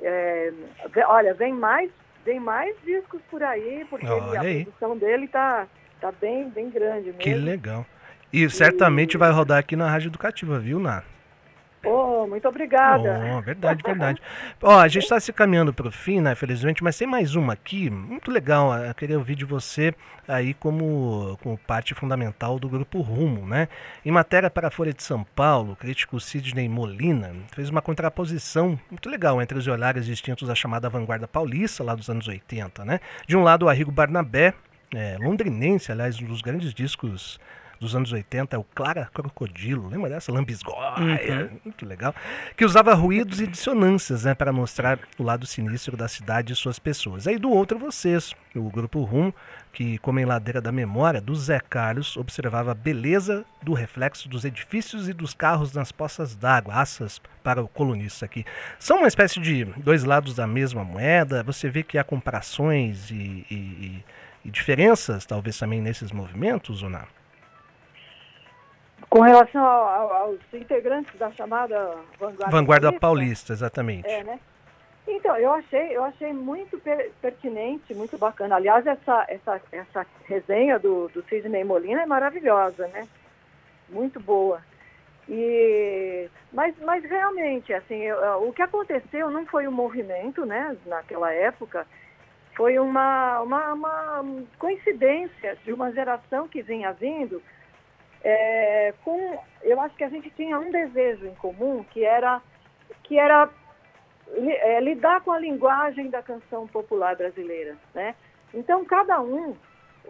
É, 0.00 0.52
olha, 1.06 1.34
vem 1.34 1.52
mais, 1.52 1.90
vem 2.24 2.38
mais 2.40 2.74
discos 2.84 3.20
por 3.30 3.42
aí, 3.42 3.84
porque 3.90 4.06
ele- 4.06 4.36
a 4.60 4.62
produção 4.64 4.96
dele 4.96 5.26
tá, 5.28 5.66
tá 6.00 6.12
bem, 6.12 6.48
bem 6.50 6.70
grande 6.70 7.06
mesmo. 7.06 7.18
Que 7.20 7.34
legal. 7.34 7.84
E 8.32 8.48
certamente 8.50 9.16
vai 9.16 9.30
rodar 9.32 9.58
aqui 9.58 9.74
na 9.74 9.90
Rádio 9.90 10.08
Educativa, 10.08 10.58
viu, 10.58 10.78
Ná? 10.78 11.02
Oh, 11.84 12.26
muito 12.26 12.48
obrigada. 12.48 13.20
Oh, 13.36 13.40
verdade, 13.40 13.82
verdade. 13.84 14.22
Ó, 14.62 14.78
a 14.78 14.88
gente 14.88 15.04
está 15.04 15.20
se 15.20 15.32
caminhando 15.32 15.72
para 15.72 15.88
o 15.88 15.92
fim, 15.92 16.20
né, 16.20 16.34
felizmente, 16.34 16.82
mas 16.82 16.98
tem 16.98 17.06
mais 17.06 17.34
uma 17.34 17.52
aqui, 17.52 17.88
muito 17.88 18.30
legal. 18.30 18.76
Eu 18.76 18.94
queria 18.94 19.18
ouvir 19.18 19.36
de 19.36 19.44
você 19.44 19.94
aí 20.26 20.54
como, 20.54 21.38
como 21.42 21.56
parte 21.56 21.94
fundamental 21.94 22.58
do 22.58 22.68
grupo 22.68 23.00
Rumo, 23.00 23.46
né? 23.46 23.68
Em 24.04 24.10
matéria 24.10 24.50
para 24.50 24.68
a 24.68 24.70
Folha 24.70 24.92
de 24.92 25.02
São 25.02 25.24
Paulo, 25.24 25.72
o 25.72 25.76
crítico 25.76 26.20
Sidney 26.20 26.68
Molina 26.68 27.34
fez 27.52 27.70
uma 27.70 27.80
contraposição 27.80 28.78
muito 28.90 29.08
legal 29.08 29.40
entre 29.40 29.56
os 29.56 29.66
olhares 29.66 30.04
distintos 30.04 30.46
da 30.46 30.54
chamada 30.54 30.90
vanguarda 30.90 31.26
paulista, 31.26 31.82
lá 31.82 31.94
dos 31.94 32.10
anos 32.10 32.28
80, 32.28 32.84
né? 32.84 33.00
De 33.26 33.36
um 33.36 33.42
lado, 33.42 33.66
o 33.66 33.68
Arrigo 33.68 33.90
Barnabé, 33.90 34.52
é, 34.94 35.16
londrinense, 35.18 35.92
aliás, 35.92 36.20
um 36.20 36.26
dos 36.26 36.42
grandes 36.42 36.74
discos 36.74 37.38
dos 37.80 37.94
anos 37.94 38.10
80 38.12 38.56
é 38.56 38.58
o 38.58 38.64
Clara 38.64 39.08
Crocodilo, 39.12 39.88
lembra 39.88 40.10
dessa? 40.10 40.32
Lambisgoia, 40.32 41.50
muito 41.64 41.86
legal. 41.86 42.14
Que 42.56 42.64
usava 42.64 42.92
ruídos 42.94 43.40
e 43.40 43.46
dissonâncias 43.46 44.24
né, 44.24 44.34
para 44.34 44.52
mostrar 44.52 44.98
o 45.18 45.22
lado 45.22 45.46
sinistro 45.46 45.96
da 45.96 46.08
cidade 46.08 46.52
e 46.52 46.56
suas 46.56 46.78
pessoas. 46.78 47.26
Aí 47.26 47.38
do 47.38 47.50
outro, 47.50 47.78
vocês, 47.78 48.34
o 48.54 48.68
Grupo 48.70 49.02
Rum, 49.04 49.32
que, 49.72 49.98
como 49.98 50.18
em 50.18 50.24
Ladeira 50.24 50.60
da 50.60 50.72
Memória, 50.72 51.20
do 51.20 51.34
Zé 51.36 51.60
Carlos, 51.60 52.16
observava 52.16 52.72
a 52.72 52.74
beleza 52.74 53.44
do 53.62 53.72
reflexo 53.74 54.28
dos 54.28 54.44
edifícios 54.44 55.08
e 55.08 55.12
dos 55.12 55.32
carros 55.34 55.72
nas 55.72 55.92
poças 55.92 56.34
d'água, 56.34 56.74
assas 56.74 57.20
para 57.44 57.62
o 57.62 57.68
colunista 57.68 58.24
aqui. 58.24 58.44
São 58.78 58.98
uma 58.98 59.08
espécie 59.08 59.38
de 59.40 59.64
dois 59.76 60.02
lados 60.04 60.34
da 60.34 60.46
mesma 60.46 60.82
moeda, 60.82 61.42
você 61.44 61.68
vê 61.70 61.82
que 61.82 61.96
há 61.98 62.02
comparações 62.04 63.10
e, 63.10 63.14
e- 63.50 63.54
e- 63.54 64.04
e 64.44 64.50
diferenças, 64.50 65.26
talvez 65.26 65.58
também 65.58 65.80
nesses 65.80 66.10
movimentos, 66.12 66.82
ou 66.82 66.90
não? 66.90 67.06
Com 69.10 69.20
relação 69.20 69.64
ao- 69.64 69.88
ao- 69.88 70.12
aos 70.12 70.38
integrantes 70.52 71.18
da 71.18 71.30
chamada 71.32 71.94
Vanguarda, 72.18 72.50
Vanguarda 72.50 72.86
Paulista, 72.92 73.00
Paulista, 73.00 73.52
exatamente. 73.54 74.06
É, 74.08 74.22
né? 74.22 74.38
Então, 75.06 75.34
eu 75.38 75.50
achei, 75.52 75.96
eu 75.96 76.04
achei 76.04 76.32
muito 76.34 76.78
per- 76.78 77.10
pertinente, 77.22 77.94
muito 77.94 78.18
bacana. 78.18 78.56
Aliás, 78.56 78.86
essa, 78.86 79.24
essa, 79.28 79.60
essa 79.72 80.06
resenha 80.26 80.78
do, 80.78 81.08
do 81.08 81.22
Sidney 81.22 81.64
Molina 81.64 82.02
é 82.02 82.06
maravilhosa, 82.06 82.86
né? 82.88 83.08
Muito 83.88 84.20
boa. 84.20 84.60
E, 85.26 86.28
mas, 86.52 86.74
mas 86.84 87.02
realmente, 87.04 87.72
assim, 87.72 87.96
eu- 88.02 88.18
eu- 88.18 88.48
o 88.48 88.52
que 88.52 88.60
aconteceu 88.62 89.30
não 89.30 89.46
foi 89.46 89.66
um 89.66 89.72
movimento, 89.72 90.44
né, 90.44 90.76
naquela 90.86 91.32
época, 91.32 91.86
foi 92.54 92.78
uma, 92.78 93.40
uma, 93.40 93.72
uma 93.72 94.24
coincidência 94.58 95.56
de 95.64 95.72
uma 95.72 95.90
geração 95.92 96.48
que 96.48 96.60
vinha 96.62 96.92
vindo 96.92 97.42
é, 98.22 98.92
com, 99.04 99.38
eu 99.62 99.80
acho 99.80 99.94
que 99.96 100.04
a 100.04 100.08
gente 100.08 100.30
tinha 100.30 100.58
um 100.58 100.70
desejo 100.70 101.26
em 101.26 101.34
comum, 101.36 101.84
que 101.84 102.04
era, 102.04 102.40
que 103.04 103.18
era 103.18 103.48
é, 104.34 104.80
lidar 104.80 105.20
com 105.22 105.32
a 105.32 105.38
linguagem 105.38 106.10
da 106.10 106.22
canção 106.22 106.66
popular 106.66 107.16
brasileira, 107.16 107.76
né? 107.94 108.14
Então, 108.52 108.84
cada 108.84 109.20
um, 109.20 109.54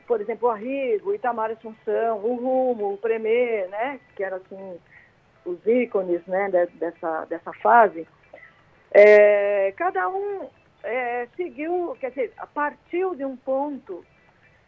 por 0.07 0.21
exemplo, 0.21 0.49
o 0.49 0.51
Arrigo, 0.51 1.15
Itamar 1.15 1.51
Assunção, 1.51 2.19
o 2.19 2.37
Rumo, 2.37 2.95
o 2.95 2.99
Premier, 2.99 3.69
né? 3.69 4.01
Que 4.17 4.25
eram, 4.25 4.39
assim, 4.39 4.79
os 5.45 5.67
ícones, 5.67 6.25
né? 6.27 6.49
de- 6.51 6.79
dessa, 6.79 7.25
dessa 7.27 7.53
fase. 7.55 8.07
É, 8.91 9.73
cada 9.77 10.09
um 10.09 10.49
é, 10.83 11.27
seguiu, 11.37 11.97
quer 12.01 12.11
dizer, 12.11 12.33
partiu 12.55 13.15
de 13.15 13.25
um 13.25 13.37
ponto 13.37 14.05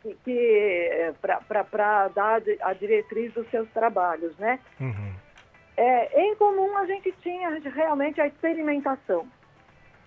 que, 0.02 0.16
que 0.24 1.14
para 1.48 2.08
dar 2.08 2.42
a 2.62 2.72
diretriz 2.72 3.32
dos 3.32 3.48
seus 3.50 3.68
trabalhos, 3.70 4.36
né? 4.38 4.58
Uhum. 4.80 5.12
É, 5.76 6.22
em 6.22 6.34
comum 6.36 6.76
a 6.76 6.84
gente 6.86 7.12
tinha 7.22 7.48
realmente 7.74 8.20
a 8.20 8.26
experimentação, 8.26 9.26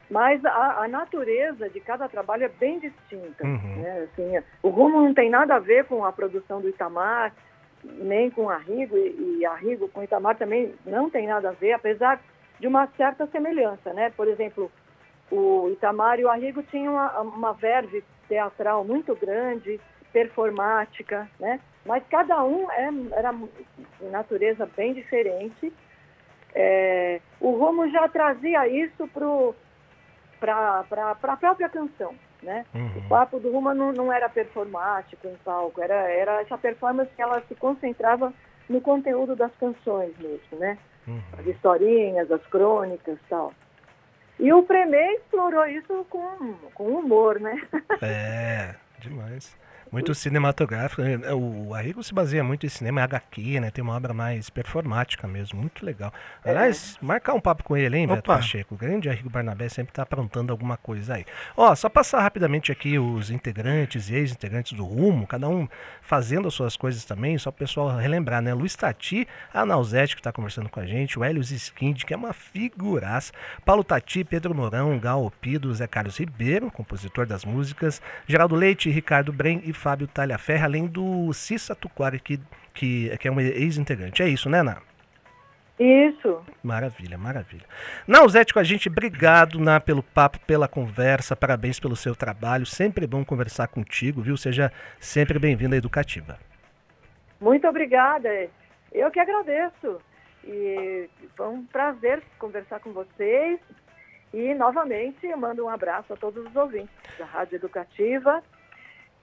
mas 0.10 0.44
a, 0.46 0.84
a 0.84 0.88
natureza 0.88 1.70
de 1.70 1.80
cada 1.80 2.08
trabalho 2.08 2.44
é 2.44 2.50
bem 2.50 2.80
distinta. 2.80 3.44
Uhum. 3.44 3.82
né? 3.82 4.08
Assim, 4.12 4.44
o 4.62 4.70
rumo 4.70 5.02
não 5.02 5.14
tem 5.14 5.30
nada 5.30 5.56
a 5.56 5.60
ver 5.60 5.86
com 5.86 6.06
a 6.06 6.12
produção 6.12 6.62
do 6.62 6.70
Itamar, 6.70 7.34
nem 7.84 8.30
com 8.30 8.50
a 8.50 8.58
Rigo, 8.58 8.96
e, 8.98 9.40
e 9.40 9.46
a 9.46 9.56
Rigo 9.56 9.90
com 9.90 10.02
o 10.02 10.04
Itamar 10.04 10.38
também 10.38 10.74
não 10.86 11.10
tem 11.10 11.28
nada 11.28 11.50
a 11.50 11.54
ver, 11.54 11.74
apesar 11.74 12.22
de 12.60 12.68
uma 12.68 12.88
certa 12.96 13.28
semelhança. 13.28 13.94
Né? 13.94 14.12
Por 14.12 14.28
exemplo, 14.28 14.72
o 15.32 15.70
Itamar 15.72 16.20
e 16.20 16.26
o 16.26 16.30
Arrigo 16.30 16.62
tinham 16.64 16.94
uma, 16.94 17.20
uma 17.22 17.54
verve 17.54 18.04
teatral 18.34 18.84
muito 18.84 19.16
grande, 19.16 19.80
performática, 20.12 21.30
né? 21.40 21.60
Mas 21.86 22.04
cada 22.10 22.44
um 22.44 22.70
é, 22.72 22.90
era 23.12 23.32
de 23.32 24.06
natureza 24.10 24.68
bem 24.76 24.94
diferente. 24.94 25.72
É, 26.56 27.22
o 27.40 27.52
Romo 27.52 27.90
já 27.92 28.08
trazia 28.08 28.68
isso 28.68 29.08
para 30.40 30.86
a 31.12 31.38
própria 31.38 31.70
canção, 31.70 32.16
né? 32.42 32.66
Uhum. 32.74 32.98
O 32.98 33.10
papo 33.10 33.40
do 33.40 33.52
Roma 33.52 33.74
não, 33.76 33.92
não 33.92 34.12
era 34.12 34.28
performático 34.30 35.28
em 35.28 35.36
palco, 35.44 35.82
era, 35.82 36.10
era 36.10 36.42
essa 36.42 36.58
performance 36.58 37.12
que 37.16 37.22
ela 37.22 37.42
se 37.48 37.54
concentrava 37.56 38.34
no 38.68 38.82
conteúdo 38.82 39.36
das 39.36 39.52
canções 39.60 40.18
mesmo, 40.18 40.58
né? 40.58 40.78
Uhum. 41.08 41.22
As 41.38 41.46
historinhas, 41.46 42.32
as 42.32 42.44
crônicas 42.48 43.20
tal. 43.30 43.54
E 44.40 44.52
o 44.52 44.64
Premê 44.64 45.14
explorou 45.16 45.66
isso 45.68 46.06
com, 46.10 46.54
com 46.74 46.96
humor, 46.96 47.40
né? 47.40 47.62
É, 48.02 48.76
demais. 49.00 49.56
Muito 49.94 50.16
cinematográfico. 50.16 51.04
né? 51.04 51.20
O 51.34 51.72
Arrigo 51.76 52.04
se 52.04 52.12
baseia 52.12 52.44
muito 52.44 52.66
em 52.66 52.70
cinema 52.70 53.02
é 53.02 53.04
HQ, 53.04 53.60
né? 53.60 53.70
Tem 53.70 53.84
uma 53.84 53.96
obra 53.96 54.12
mais 54.12 54.50
performática 54.50 55.28
mesmo, 55.28 55.62
muito 55.62 55.86
legal. 55.86 56.12
Aliás, 56.44 56.98
marcar 57.00 57.36
um 57.36 57.40
papo 57.40 57.64
com 57.64 57.78
ele, 57.78 57.96
hein, 57.96 58.08
Beto 58.08 58.20
Opa. 58.22 58.38
Pacheco? 58.38 58.74
O 58.74 58.78
grande 58.78 59.08
Arrigo 59.08 59.30
Barnabé 59.30 59.70
sempre 59.70 59.94
tá 59.94 60.02
aprontando 60.02 60.52
alguma 60.52 60.78
coisa 60.78 61.14
aí. 61.14 61.26
Ó, 61.56 61.76
só 61.76 61.90
passar 61.90 62.22
rapidamente 62.22 62.72
aqui 62.72 62.98
os 62.98 63.30
integrantes 63.30 64.10
e 64.10 64.16
ex-integrantes 64.16 64.74
do 64.74 64.84
Rumo, 64.84 65.28
cada 65.28 65.48
um 65.48 65.68
fazendo 66.02 66.48
as 66.48 66.56
suas 66.56 66.76
coisas 66.76 67.06
também, 67.06 67.38
só 67.38 67.52
o 67.52 67.54
pessoal 67.54 67.96
relembrar, 67.96 68.42
né? 68.42 68.52
Luiz 68.52 68.76
Tati, 68.76 69.28
a 69.54 69.64
Nausete, 69.64 70.16
que 70.16 70.24
tá 70.24 70.32
conversando 70.32 70.70
com 70.70 70.80
a 70.80 70.88
gente, 70.88 71.20
o 71.20 71.24
Helios 71.24 71.52
Skind, 71.52 72.04
que 72.04 72.16
é 72.16 72.18
uma 72.18 72.34
figuraça, 72.34 73.32
Paulo 73.64 73.84
Tati, 73.84 74.24
Pedro 74.24 74.56
Mourão, 74.56 74.98
Gal 74.98 75.24
Opido, 75.24 75.72
Zé 75.72 75.86
Carlos 75.86 76.18
Ribeiro, 76.18 76.72
compositor 76.72 77.28
das 77.28 77.46
músicas, 77.46 78.02
Geraldo 78.28 78.56
Leite, 78.56 78.90
Ricardo 78.90 79.32
Brem 79.32 79.62
e 79.64 79.83
Fábio 79.84 80.08
Talhaferra, 80.08 80.66
além 80.66 80.88
do 80.88 81.34
Cissa 81.34 81.76
Tuquari, 81.76 82.18
que, 82.18 82.40
que, 82.74 83.18
que 83.18 83.28
é 83.28 83.32
um 83.32 83.38
ex-integrante. 83.42 84.24
É 84.24 84.30
isso, 84.30 84.50
né, 84.50 84.64
Ná? 84.64 84.78
Isso. 85.78 86.42
Maravilha, 86.64 87.18
maravilha. 87.18 87.66
Nausete 88.08 88.54
com 88.54 88.60
a 88.60 88.64
gente, 88.64 88.88
obrigado, 88.88 89.60
Ná, 89.60 89.82
pelo 89.82 90.02
papo, 90.02 90.40
pela 90.48 90.70
conversa, 90.70 91.36
parabéns 91.36 91.82
pelo 91.82 91.98
seu 91.98 92.16
trabalho. 92.16 92.66
Sempre 92.66 93.06
bom 93.06 93.26
conversar 93.26 93.68
contigo, 93.68 94.22
viu? 94.22 94.38
Seja 94.38 94.72
sempre 95.02 95.38
bem-vinda 95.38 95.76
à 95.76 95.80
Educativa. 95.80 96.40
Muito 97.42 97.68
obrigada. 97.68 98.30
Eu 98.90 99.12
que 99.12 99.20
agradeço. 99.20 100.00
E 100.46 101.10
foi 101.36 101.50
um 101.50 101.66
prazer 101.66 102.24
conversar 102.40 102.80
com 102.80 102.94
vocês. 102.94 103.60
E, 104.34 104.54
novamente, 104.54 105.28
eu 105.28 105.38
mando 105.38 105.66
um 105.66 105.70
abraço 105.70 106.14
a 106.14 106.16
todos 106.16 106.46
os 106.46 106.56
ouvintes 106.56 106.96
da 107.20 107.26
Rádio 107.26 107.58
Educativa. 107.58 108.42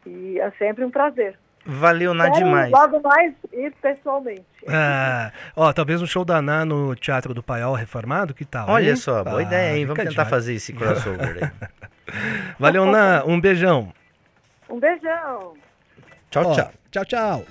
E 0.06 0.38
é 0.40 0.50
sempre 0.52 0.84
um 0.84 0.90
prazer. 0.90 1.38
Valeu, 1.64 2.14
na 2.14 2.24
Quero 2.30 2.44
demais. 2.44 2.70
Logo 2.70 3.00
mais 3.02 3.34
ir 3.52 3.72
pessoalmente. 3.82 4.44
Ah, 4.66 5.30
ó, 5.54 5.72
talvez 5.72 6.00
um 6.00 6.06
show 6.06 6.24
da 6.24 6.40
Ná 6.40 6.64
no 6.64 6.94
Teatro 6.96 7.34
do 7.34 7.42
Paiol 7.42 7.74
reformado, 7.74 8.32
que 8.32 8.44
tal? 8.46 8.68
Olha 8.68 8.90
hein? 8.90 8.96
só, 8.96 9.22
boa 9.22 9.38
Ah, 9.40 9.42
ideia, 9.42 9.76
hein? 9.76 9.84
Vamos 9.86 10.02
tentar 10.04 10.24
fazer 10.24 10.54
esse 10.54 10.72
crossover 10.72 11.38
aí. 11.42 11.68
Valeu, 12.58 12.86
Ná, 12.86 13.22
um 13.26 13.38
beijão. 13.40 13.92
Um 14.68 14.80
beijão. 14.80 15.52
Tchau, 16.30 16.46
Ó, 16.46 16.54
tchau. 16.54 16.72
Tchau, 16.90 17.04
tchau. 17.04 17.44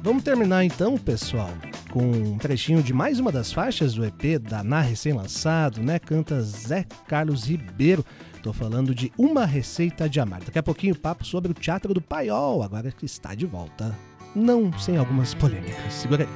Vamos 0.00 0.22
terminar 0.24 0.64
então, 0.64 0.98
pessoal, 0.98 1.50
com 1.90 2.02
um 2.02 2.38
trechinho 2.38 2.82
de 2.82 2.92
mais 2.92 3.20
uma 3.20 3.30
das 3.30 3.52
faixas 3.52 3.94
do 3.94 4.04
EP 4.04 4.38
da 4.40 4.62
Ná 4.64 4.80
recém-lançado, 4.80 5.80
né? 5.80 5.98
Canta 5.98 6.40
Zé 6.40 6.84
Carlos 7.06 7.48
Ribeiro. 7.48 8.04
Tô 8.44 8.52
falando 8.52 8.94
de 8.94 9.10
Uma 9.16 9.46
Receita 9.46 10.06
de 10.06 10.20
Amar. 10.20 10.44
Daqui 10.44 10.58
a 10.58 10.62
pouquinho 10.62 10.94
papo 10.94 11.24
sobre 11.24 11.50
o 11.50 11.54
Teatro 11.54 11.94
do 11.94 12.02
Paiol, 12.02 12.62
agora 12.62 12.92
que 12.92 13.06
está 13.06 13.34
de 13.34 13.46
volta. 13.46 13.98
Não 14.36 14.70
sem 14.78 14.98
algumas 14.98 15.32
polêmicas. 15.32 15.94
Segura 15.94 16.24
aí. 16.24 16.30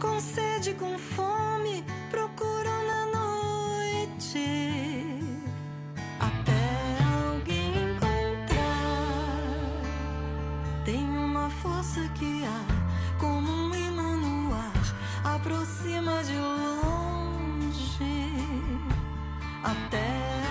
Com 0.00 0.18
sede, 0.18 0.72
com 0.72 0.96
fome, 0.96 1.84
procuram 2.10 2.86
na 2.86 3.06
noite 3.18 4.48
até 6.18 7.04
alguém 7.26 7.68
encontrar. 7.92 9.42
Tem 10.86 11.04
uma 11.04 11.50
força 11.50 12.00
que 12.14 12.42
há 12.46 12.64
como 13.20 13.46
um 13.46 13.74
imã 13.74 14.16
no 14.16 14.54
ar, 14.54 15.34
aproxima 15.34 16.24
de 16.24 16.32
longe 16.32 16.91
até 19.62 20.41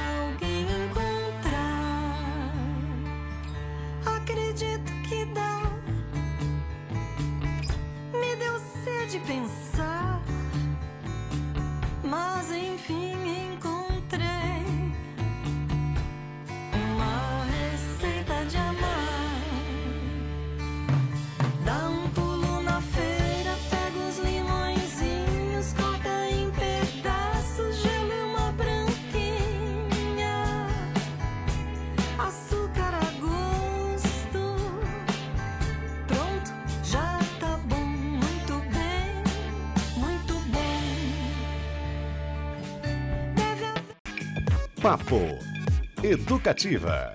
Educativa. 46.12 47.14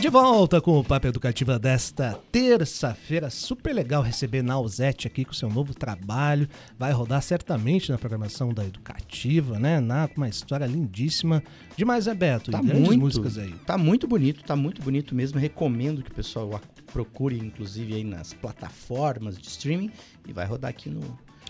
De 0.00 0.08
volta 0.08 0.60
com 0.60 0.80
o 0.80 0.82
Papo 0.84 1.06
Educativa 1.06 1.60
desta 1.60 2.18
terça-feira. 2.32 3.30
Super 3.30 3.72
legal 3.72 4.02
receber 4.02 4.42
Nausete 4.42 5.06
aqui 5.06 5.24
com 5.24 5.32
seu 5.32 5.48
novo 5.48 5.72
trabalho. 5.74 6.48
Vai 6.76 6.90
rodar 6.90 7.22
certamente 7.22 7.92
na 7.92 7.98
programação 7.98 8.52
da 8.52 8.64
Educativa, 8.64 9.60
né? 9.60 9.78
Na, 9.78 10.08
com 10.08 10.16
uma 10.16 10.28
história 10.28 10.66
lindíssima. 10.66 11.40
Demais, 11.76 12.06
né, 12.06 12.14
Beto? 12.14 12.50
Tá 12.50 12.58
e 12.58 12.66
grandes 12.66 12.88
muito, 12.88 13.00
músicas 13.00 13.38
aí. 13.38 13.52
tá 13.64 13.78
muito 13.78 14.08
bonito, 14.08 14.42
tá 14.42 14.56
muito 14.56 14.82
bonito 14.82 15.14
mesmo. 15.14 15.38
Recomendo 15.38 16.02
que 16.02 16.10
o 16.10 16.14
pessoal 16.14 16.56
a- 16.56 16.60
procure, 16.92 17.38
inclusive, 17.38 17.94
aí 17.94 18.02
nas 18.02 18.32
plataformas 18.34 19.38
de 19.38 19.46
streaming 19.46 19.92
e 20.26 20.32
vai 20.32 20.46
rodar 20.46 20.70
aqui 20.70 20.90
no, 20.90 21.00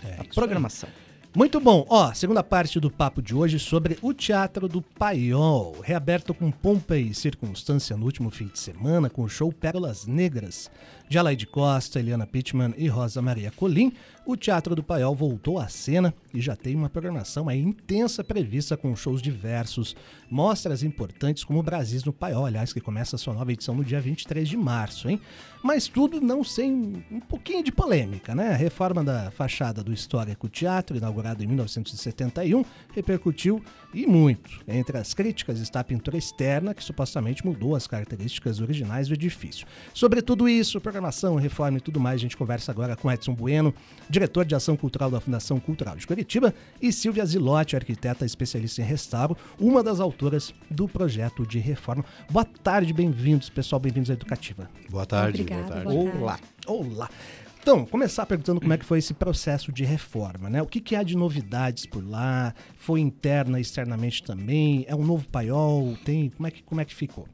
É, 0.03 0.17
na 0.17 0.23
isso 0.25 0.85
aí. 0.85 0.91
Muito 1.33 1.61
bom. 1.61 1.85
Ó, 1.87 2.13
segunda 2.13 2.43
parte 2.43 2.77
do 2.77 2.91
papo 2.91 3.21
de 3.21 3.33
hoje 3.33 3.57
sobre 3.57 3.97
o 4.01 4.13
Teatro 4.13 4.67
do 4.67 4.81
Paiol, 4.81 5.77
reaberto 5.81 6.33
com 6.33 6.51
pompa 6.51 6.97
e 6.97 7.13
circunstância 7.13 7.95
no 7.95 8.03
último 8.03 8.29
fim 8.29 8.47
de 8.47 8.59
semana 8.59 9.09
com 9.09 9.23
o 9.23 9.29
show 9.29 9.49
Pérolas 9.49 10.05
Negras. 10.05 10.69
De 11.11 11.17
Alaide 11.17 11.45
Costa, 11.45 11.99
Eliana 11.99 12.25
Pittman 12.25 12.73
e 12.77 12.87
Rosa 12.87 13.21
Maria 13.21 13.51
Colim, 13.51 13.91
o 14.25 14.37
Teatro 14.37 14.75
do 14.75 14.83
Paiol 14.83 15.13
voltou 15.13 15.59
à 15.59 15.67
cena 15.67 16.13
e 16.33 16.39
já 16.39 16.55
tem 16.55 16.75
uma 16.75 16.89
programação 16.89 17.49
aí 17.49 17.59
intensa 17.59 18.23
prevista 18.23 18.77
com 18.77 18.95
shows 18.95 19.21
diversos, 19.21 19.95
mostras 20.29 20.83
importantes 20.83 21.43
como 21.43 21.59
o 21.59 21.63
Brasis 21.63 22.05
no 22.05 22.13
Paiol, 22.13 22.45
aliás, 22.45 22.71
que 22.71 22.79
começa 22.79 23.15
a 23.15 23.19
sua 23.19 23.33
nova 23.33 23.51
edição 23.51 23.75
no 23.75 23.83
dia 23.83 23.99
23 23.99 24.47
de 24.47 24.55
março, 24.55 25.09
hein? 25.09 25.19
Mas 25.61 25.87
tudo 25.87 26.21
não 26.21 26.43
sem 26.43 27.03
um 27.11 27.19
pouquinho 27.19 27.63
de 27.63 27.71
polêmica, 27.71 28.33
né? 28.33 28.53
A 28.53 28.55
reforma 28.55 29.03
da 29.03 29.31
fachada 29.31 29.83
do 29.83 29.91
histórico 29.91 30.47
teatro, 30.47 30.95
inaugurado 30.95 31.43
em 31.43 31.47
1971, 31.47 32.63
repercutiu 32.93 33.61
e 33.93 34.07
muito. 34.07 34.61
Entre 34.67 34.97
as 34.97 35.13
críticas 35.13 35.59
está 35.59 35.81
a 35.81 35.83
pintura 35.83 36.17
externa, 36.17 36.73
que 36.73 36.83
supostamente 36.83 37.45
mudou 37.45 37.75
as 37.75 37.85
características 37.85 38.61
originais 38.61 39.07
do 39.07 39.13
edifício. 39.13 39.67
Sobre 39.93 40.21
tudo 40.21 40.47
isso, 40.47 40.79
programação, 41.01 41.35
reforma 41.35 41.79
e 41.79 41.81
tudo 41.81 41.99
mais, 41.99 42.15
a 42.15 42.21
gente 42.21 42.37
conversa 42.37 42.71
agora 42.71 42.95
com 42.95 43.11
Edson 43.11 43.33
Bueno, 43.33 43.73
diretor 44.07 44.45
de 44.45 44.53
ação 44.53 44.77
cultural 44.77 45.09
da 45.09 45.19
Fundação 45.19 45.59
Cultural 45.59 45.95
de 45.95 46.05
Curitiba, 46.05 46.53
e 46.79 46.93
Silvia 46.93 47.25
Zilotti, 47.25 47.75
arquiteta 47.75 48.23
especialista 48.23 48.81
em 48.81 48.85
restauro, 48.85 49.35
uma 49.59 49.81
das 49.81 49.99
autoras 49.99 50.53
do 50.69 50.87
projeto 50.87 51.45
de 51.45 51.57
reforma. 51.57 52.05
Boa 52.29 52.45
tarde, 52.45 52.93
bem-vindos, 52.93 53.49
pessoal, 53.49 53.79
bem-vindos 53.79 54.11
à 54.11 54.13
Educativa. 54.13 54.69
Boa 54.89 55.05
tarde. 55.05 55.41
Obrigada, 55.41 55.63
boa 55.63 55.73
tarde. 55.73 55.93
boa 55.93 56.05
tarde. 56.11 56.43
Olá, 56.67 56.79
olá. 56.79 57.09
Então, 57.61 57.85
começar 57.85 58.25
perguntando 58.25 58.59
como 58.59 58.73
é 58.73 58.77
que 58.77 58.85
foi 58.85 58.97
esse 58.99 59.13
processo 59.13 59.71
de 59.71 59.83
reforma, 59.83 60.49
né? 60.49 60.61
O 60.63 60.65
que, 60.65 60.81
que 60.81 60.95
há 60.95 61.03
de 61.03 61.15
novidades 61.15 61.85
por 61.85 62.03
lá? 62.03 62.55
Foi 62.75 62.99
interna, 62.99 63.59
externamente 63.59 64.23
também? 64.23 64.83
É 64.87 64.95
um 64.95 65.05
novo 65.05 65.27
paiol? 65.29 65.95
Tem? 66.03 66.29
Como 66.29 66.47
é 66.47 66.51
que, 66.51 66.63
como 66.63 66.81
é 66.81 66.85
que 66.85 66.95
ficou? 66.95 67.27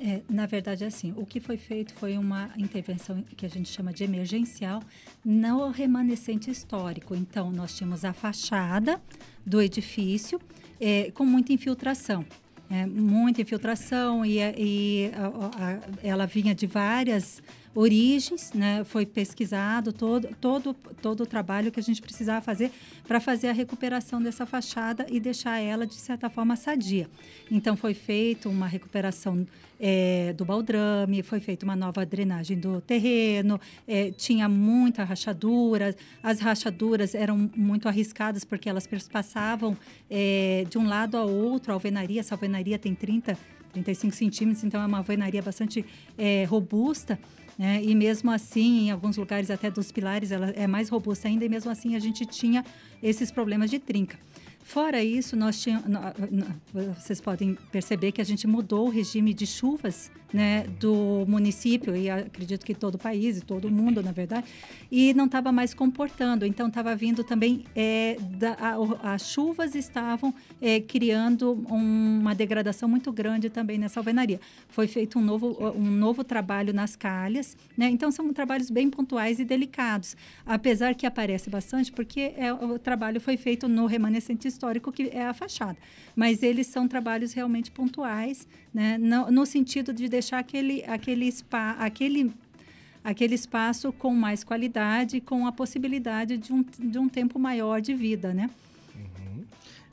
É, 0.00 0.20
na 0.30 0.46
verdade, 0.46 0.84
assim, 0.84 1.12
o 1.16 1.26
que 1.26 1.40
foi 1.40 1.56
feito 1.56 1.92
foi 1.94 2.16
uma 2.16 2.50
intervenção 2.56 3.20
que 3.36 3.44
a 3.44 3.48
gente 3.48 3.68
chama 3.68 3.92
de 3.92 4.04
emergencial 4.04 4.80
no 5.24 5.70
remanescente 5.70 6.50
histórico. 6.50 7.14
Então, 7.16 7.50
nós 7.50 7.76
tínhamos 7.76 8.04
a 8.04 8.12
fachada 8.12 9.00
do 9.44 9.60
edifício 9.60 10.40
é, 10.80 11.10
com 11.10 11.24
muita 11.24 11.52
infiltração. 11.52 12.24
é, 12.70 12.84
muita 12.84 13.40
infiltração 13.40 14.24
e, 14.26 14.38
e 14.40 15.10
a- 15.14 15.26
a- 15.66 15.80
ela 16.02 16.26
vinha 16.26 16.54
de 16.54 16.66
várias 16.66 17.42
origens, 17.74 18.52
né? 18.52 18.84
Foi 18.84 19.06
pesquisado 19.06 19.92
todo, 19.92 20.28
todo, 20.40 20.74
todo 21.02 21.22
o 21.22 21.26
trabalho 21.26 21.70
que 21.70 21.80
a 21.80 21.82
gente 21.82 22.00
precisava 22.00 22.40
fazer 22.40 22.70
para 23.06 23.20
fazer 23.20 23.48
a 23.48 23.52
recuperação 23.52 24.20
dessa 24.22 24.46
fachada 24.46 25.06
e 25.08 25.20
deixar 25.20 25.58
ela, 25.58 25.86
de 25.86 25.94
certa 25.94 26.28
forma, 26.28 26.56
sadia. 26.56 27.08
Então, 27.50 27.76
foi 27.76 27.94
feita 27.94 28.48
uma 28.48 28.66
recuperação 28.66 29.46
eh, 29.80 30.34
do 30.36 30.44
baldrame, 30.44 31.22
foi 31.22 31.40
feita 31.40 31.64
uma 31.64 31.76
nova 31.76 32.04
drenagem 32.04 32.58
do 32.58 32.80
terreno, 32.80 33.60
eh, 33.86 34.10
tinha 34.16 34.48
muita 34.48 35.04
rachadura, 35.04 35.94
as 36.22 36.40
rachaduras 36.40 37.14
eram 37.14 37.50
muito 37.54 37.88
arriscadas 37.88 38.44
porque 38.44 38.68
elas 38.68 38.88
passavam 39.10 39.76
eh, 40.10 40.66
de 40.68 40.78
um 40.78 40.88
lado 40.88 41.16
ao 41.16 41.28
outro, 41.28 41.72
a 41.72 41.74
alvenaria, 41.74 42.20
essa 42.20 42.34
alvenaria 42.34 42.78
tem 42.78 42.94
30, 42.94 43.38
35 43.82 44.14
centímetros, 44.14 44.64
então 44.64 44.80
é 44.80 44.86
uma 44.86 44.98
alvenaria 44.98 45.42
bastante 45.42 45.84
eh, 46.16 46.44
robusta, 46.44 47.18
né? 47.58 47.82
E 47.82 47.94
mesmo 47.94 48.30
assim, 48.30 48.86
em 48.86 48.90
alguns 48.90 49.16
lugares 49.16 49.50
até 49.50 49.70
dos 49.70 49.90
pilares, 49.90 50.30
ela 50.30 50.50
é 50.50 50.66
mais 50.66 50.88
robusta 50.88 51.28
ainda, 51.28 51.44
e 51.44 51.48
mesmo 51.48 51.70
assim 51.70 51.96
a 51.96 51.98
gente 51.98 52.24
tinha 52.24 52.64
esses 53.02 53.30
problemas 53.30 53.70
de 53.70 53.78
trinca. 53.78 54.18
Fora 54.68 55.02
isso, 55.02 55.34
nós 55.34 55.62
tínhamos, 55.62 55.86
vocês 56.98 57.22
podem 57.22 57.56
perceber 57.72 58.12
que 58.12 58.20
a 58.20 58.24
gente 58.24 58.46
mudou 58.46 58.88
o 58.88 58.90
regime 58.90 59.32
de 59.32 59.46
chuvas 59.46 60.10
né, 60.30 60.66
do 60.78 61.24
município, 61.26 61.96
e 61.96 62.10
acredito 62.10 62.66
que 62.66 62.74
todo 62.74 62.96
o 62.96 62.98
país 62.98 63.38
e 63.38 63.40
todo 63.40 63.70
mundo, 63.70 64.02
na 64.02 64.12
verdade, 64.12 64.46
e 64.92 65.14
não 65.14 65.24
estava 65.24 65.50
mais 65.50 65.72
comportando. 65.72 66.44
Então, 66.44 66.68
estava 66.68 66.94
vindo 66.94 67.24
também, 67.24 67.64
é, 67.74 68.18
da, 68.38 68.52
a- 68.60 69.14
as 69.14 69.30
chuvas 69.30 69.74
estavam 69.74 70.34
é, 70.60 70.80
criando 70.80 71.52
um- 71.70 72.18
uma 72.20 72.34
degradação 72.34 72.86
muito 72.86 73.10
grande 73.10 73.48
também 73.48 73.78
nessa 73.78 74.00
alvenaria. 74.00 74.38
Foi 74.68 74.86
feito 74.86 75.18
um 75.18 75.22
novo, 75.22 75.56
um 75.74 75.90
novo 75.90 76.22
trabalho 76.22 76.74
nas 76.74 76.94
calhas, 76.94 77.56
né? 77.74 77.88
então 77.88 78.10
são 78.10 78.30
trabalhos 78.32 78.68
bem 78.68 78.90
pontuais 78.90 79.38
e 79.40 79.46
delicados, 79.46 80.14
apesar 80.44 80.94
que 80.94 81.06
aparece 81.06 81.48
bastante, 81.48 81.90
porque 81.90 82.34
é, 82.36 82.52
o 82.52 82.78
trabalho 82.78 83.18
foi 83.18 83.38
feito 83.38 83.66
no 83.66 83.86
remanescente 83.86 84.46
histórico, 84.58 84.90
que 84.90 85.10
é 85.12 85.24
a 85.24 85.32
fachada. 85.32 85.78
Mas 86.16 86.42
eles 86.42 86.66
são 86.66 86.88
trabalhos 86.88 87.32
realmente 87.32 87.70
pontuais, 87.70 88.48
né? 88.74 88.98
no, 88.98 89.30
no 89.30 89.46
sentido 89.46 89.92
de 89.92 90.08
deixar 90.08 90.40
aquele, 90.40 90.84
aquele, 90.84 91.30
spa, 91.30 91.76
aquele 91.78 92.32
aquele 93.04 93.34
espaço 93.34 93.92
com 93.92 94.12
mais 94.12 94.42
qualidade, 94.44 95.20
com 95.20 95.46
a 95.46 95.52
possibilidade 95.52 96.36
de 96.36 96.52
um, 96.52 96.64
de 96.78 96.98
um 96.98 97.08
tempo 97.08 97.38
maior 97.38 97.80
de 97.80 97.94
vida, 97.94 98.34
né? 98.34 98.50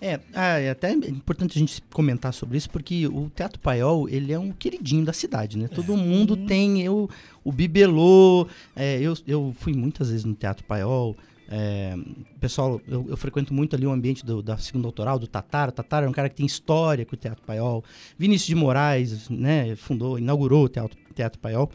É, 0.01 0.19
ah, 0.33 0.59
é 0.59 0.69
até 0.69 0.91
importante 0.91 1.57
a 1.57 1.59
gente 1.59 1.81
comentar 1.93 2.33
sobre 2.33 2.57
isso, 2.57 2.69
porque 2.69 3.07
o 3.07 3.31
Teatro 3.33 3.59
Paiol, 3.59 4.09
ele 4.09 4.33
é 4.33 4.37
um 4.37 4.51
queridinho 4.51 5.05
da 5.05 5.13
cidade, 5.13 5.57
né? 5.57 5.69
Todo 5.69 5.95
mundo 5.95 6.35
tem, 6.35 6.81
eu, 6.81 7.09
o 7.43 7.51
Bibelô, 7.51 8.47
é, 8.75 8.99
eu, 8.99 9.13
eu 9.25 9.55
fui 9.57 9.73
muitas 9.73 10.09
vezes 10.09 10.25
no 10.25 10.33
Teatro 10.33 10.65
Paiol, 10.65 11.15
é, 11.49 11.95
pessoal, 12.39 12.81
eu, 12.87 13.05
eu 13.09 13.17
frequento 13.17 13.53
muito 13.53 13.75
ali 13.75 13.85
o 13.85 13.91
ambiente 13.91 14.25
do, 14.25 14.41
da 14.41 14.57
segunda 14.57 14.87
autoral, 14.87 15.19
do 15.19 15.27
Tatara, 15.27 15.69
o 15.69 15.71
Tatara 15.71 16.05
é 16.05 16.09
um 16.09 16.11
cara 16.11 16.29
que 16.29 16.35
tem 16.35 16.45
história 16.45 17.05
com 17.05 17.15
o 17.15 17.17
Teatro 17.17 17.43
Paiol, 17.45 17.83
Vinícius 18.17 18.47
de 18.47 18.55
Moraes, 18.55 19.29
né, 19.29 19.75
fundou, 19.75 20.17
inaugurou 20.17 20.65
o 20.65 20.69
Teatro, 20.69 20.97
Teatro 21.13 21.39
Paiol, 21.39 21.69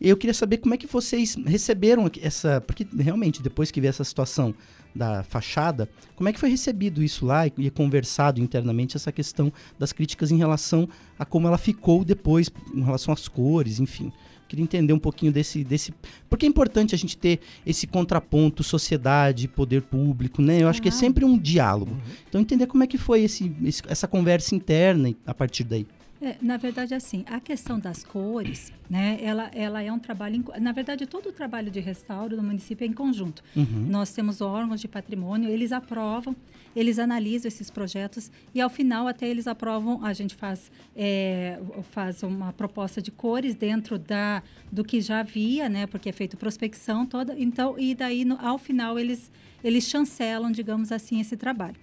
eu 0.00 0.16
queria 0.16 0.34
saber 0.34 0.58
como 0.58 0.74
é 0.74 0.76
que 0.76 0.86
vocês 0.86 1.36
receberam 1.46 2.10
essa, 2.20 2.60
porque 2.60 2.86
realmente, 2.98 3.42
depois 3.42 3.70
que 3.70 3.80
veio 3.80 3.90
essa 3.90 4.04
situação 4.04 4.54
da 4.94 5.24
fachada, 5.24 5.88
como 6.14 6.28
é 6.28 6.32
que 6.32 6.38
foi 6.38 6.48
recebido 6.48 7.02
isso 7.02 7.26
lá 7.26 7.46
e, 7.46 7.52
e 7.58 7.70
conversado 7.70 8.40
internamente 8.40 8.96
essa 8.96 9.10
questão 9.10 9.52
das 9.78 9.92
críticas 9.92 10.30
em 10.30 10.36
relação 10.36 10.88
a 11.18 11.24
como 11.24 11.48
ela 11.48 11.58
ficou 11.58 12.04
depois, 12.04 12.50
em 12.72 12.82
relação 12.82 13.12
às 13.12 13.26
cores, 13.26 13.80
enfim. 13.80 14.12
Queria 14.54 14.62
entender 14.62 14.92
um 14.92 14.98
pouquinho 15.00 15.32
desse, 15.32 15.64
desse. 15.64 15.92
Porque 16.30 16.46
é 16.46 16.48
importante 16.48 16.94
a 16.94 16.98
gente 16.98 17.16
ter 17.16 17.40
esse 17.66 17.88
contraponto 17.88 18.62
sociedade, 18.62 19.48
poder 19.48 19.82
público, 19.82 20.40
né? 20.40 20.62
Eu 20.62 20.68
acho 20.68 20.80
que 20.80 20.88
é 20.88 20.92
sempre 20.92 21.24
um 21.24 21.36
diálogo. 21.36 21.96
Então 22.28 22.40
entender 22.40 22.68
como 22.68 22.84
é 22.84 22.86
que 22.86 22.96
foi 22.96 23.22
esse, 23.24 23.52
esse- 23.64 23.82
essa 23.88 24.06
conversa 24.06 24.54
interna 24.54 25.12
a 25.26 25.34
partir 25.34 25.64
daí. 25.64 25.86
É, 26.24 26.36
na 26.40 26.56
verdade, 26.56 26.94
assim, 26.94 27.22
a 27.28 27.38
questão 27.38 27.78
das 27.78 28.02
cores, 28.02 28.72
né, 28.88 29.18
ela, 29.20 29.50
ela 29.52 29.82
é 29.82 29.92
um 29.92 29.98
trabalho, 29.98 30.36
em 30.36 30.60
na 30.60 30.72
verdade, 30.72 31.04
todo 31.04 31.28
o 31.28 31.32
trabalho 31.32 31.70
de 31.70 31.80
restauro 31.80 32.34
do 32.34 32.42
município 32.42 32.82
é 32.82 32.88
em 32.88 32.94
conjunto. 32.94 33.42
Uhum. 33.54 33.86
Nós 33.90 34.10
temos 34.14 34.40
órgãos 34.40 34.80
de 34.80 34.88
patrimônio, 34.88 35.50
eles 35.50 35.70
aprovam, 35.70 36.34
eles 36.74 36.98
analisam 36.98 37.46
esses 37.48 37.68
projetos 37.70 38.30
e, 38.54 38.60
ao 38.60 38.70
final, 38.70 39.06
até 39.06 39.28
eles 39.28 39.46
aprovam, 39.46 40.02
a 40.02 40.14
gente 40.14 40.34
faz, 40.34 40.72
é, 40.96 41.58
faz 41.90 42.22
uma 42.22 42.54
proposta 42.54 43.02
de 43.02 43.10
cores 43.10 43.54
dentro 43.54 43.98
da, 43.98 44.42
do 44.72 44.82
que 44.82 45.02
já 45.02 45.20
havia, 45.20 45.68
né, 45.68 45.86
porque 45.86 46.08
é 46.08 46.12
feito 46.12 46.38
prospecção 46.38 47.04
toda, 47.04 47.38
então, 47.38 47.78
e 47.78 47.94
daí, 47.94 48.24
no- 48.24 48.38
ao 48.40 48.56
final, 48.56 48.98
eles, 48.98 49.30
eles 49.62 49.84
chancelam, 49.84 50.50
digamos 50.50 50.90
assim, 50.90 51.20
esse 51.20 51.36
trabalho. 51.36 51.76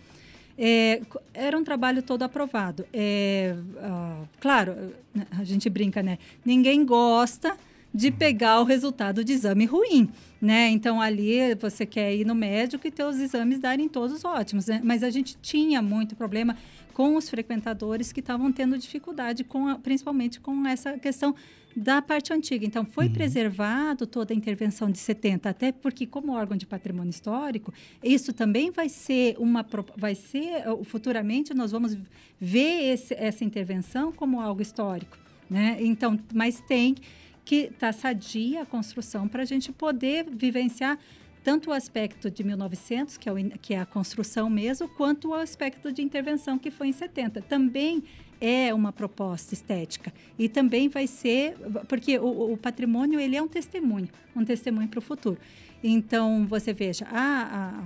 É, 0.57 1.01
era 1.33 1.57
um 1.57 1.63
trabalho 1.63 2.01
todo 2.03 2.23
aprovado. 2.23 2.85
É, 2.93 3.55
ah, 3.79 4.23
claro, 4.39 4.73
eh, 5.17 5.21
a 5.39 5.43
gente 5.43 5.69
brinca, 5.69 6.03
né? 6.03 6.17
Ninguém 6.45 6.85
gosta 6.85 7.55
de 7.93 8.09
pegar 8.09 8.61
o 8.61 8.63
resultado 8.63 9.23
de 9.23 9.33
exame 9.33 9.65
ruim, 9.65 10.09
né? 10.41 10.69
Então 10.69 11.01
ali 11.01 11.53
você 11.55 11.85
quer 11.85 12.15
ir 12.15 12.25
no 12.25 12.33
médico 12.33 12.87
e 12.87 12.91
ter 12.91 13.03
os 13.03 13.19
exames 13.19 13.59
darem 13.59 13.89
todos 13.89 14.23
ótimos, 14.23 14.67
né? 14.67 14.79
Mas 14.83 15.03
a 15.03 15.09
gente 15.09 15.35
tinha 15.41 15.81
muito 15.81 16.15
problema 16.15 16.55
com 16.93 17.15
os 17.15 17.29
frequentadores 17.29 18.11
que 18.11 18.19
estavam 18.21 18.51
tendo 18.51 18.77
dificuldade 18.77 19.43
com, 19.43 19.67
a- 19.67 19.75
principalmente 19.79 20.39
com 20.39 20.65
essa 20.67 20.97
questão 20.99 21.35
da 21.75 22.01
parte 22.01 22.33
antiga. 22.33 22.65
Então, 22.65 22.85
foi 22.85 23.09
preservado 23.09 24.05
toda 24.05 24.33
a 24.33 24.35
intervenção 24.35 24.89
de 24.91 24.97
70, 24.97 25.49
até 25.49 25.71
porque, 25.71 26.05
como 26.05 26.33
órgão 26.33 26.57
de 26.57 26.65
patrimônio 26.65 27.09
histórico, 27.09 27.73
isso 28.03 28.33
também 28.33 28.71
vai 28.71 28.89
ser 28.89 29.35
uma. 29.39 29.65
vai 29.97 30.15
ser. 30.15 30.67
uh, 30.69 30.83
Futuramente, 30.83 31.53
nós 31.53 31.71
vamos 31.71 31.97
ver 32.39 32.93
esse- 32.93 33.13
essa 33.15 33.43
intervenção 33.43 34.11
como 34.11 34.39
algo 34.41 34.61
histórico. 34.61 35.17
Né? 35.49 35.77
Então, 35.81 36.19
mas 36.33 36.61
tem 36.61 36.95
que 37.43 37.55
estar 37.71 37.91
sadia 37.93 38.61
a 38.61 38.65
construção 38.65 39.27
para 39.27 39.41
a 39.41 39.45
gente 39.45 39.71
poder 39.71 40.25
vivenciar 40.29 40.97
tanto 41.43 41.71
o 41.71 41.73
aspecto 41.73 42.29
de 42.29 42.43
1900, 42.43 43.17
que 43.17 43.27
é, 43.27 43.31
o 43.33 43.35
que 43.59 43.73
é 43.73 43.79
a 43.79 43.85
construção 43.85 44.49
mesmo, 44.49 44.87
quanto 44.89 45.29
o 45.29 45.33
aspecto 45.33 45.91
de 45.91 46.01
intervenção, 46.03 46.59
que 46.59 46.69
foi 46.69 46.87
em 46.89 46.91
70. 46.93 47.41
Também 47.41 48.03
é 48.41 48.73
uma 48.73 48.91
proposta 48.91 49.53
estética. 49.53 50.11
E 50.37 50.49
também 50.49 50.89
vai 50.89 51.05
ser, 51.07 51.55
porque 51.87 52.17
o, 52.17 52.53
o 52.53 52.57
patrimônio 52.57 53.19
ele 53.19 53.35
é 53.35 53.41
um 53.41 53.47
testemunho, 53.47 54.09
um 54.35 54.43
testemunho 54.43 54.87
para 54.87 54.97
o 54.99 55.01
futuro. 55.01 55.37
Então, 55.83 56.45
você 56.47 56.73
veja, 56.73 57.05
a, 57.11 57.79
a- 57.79 57.83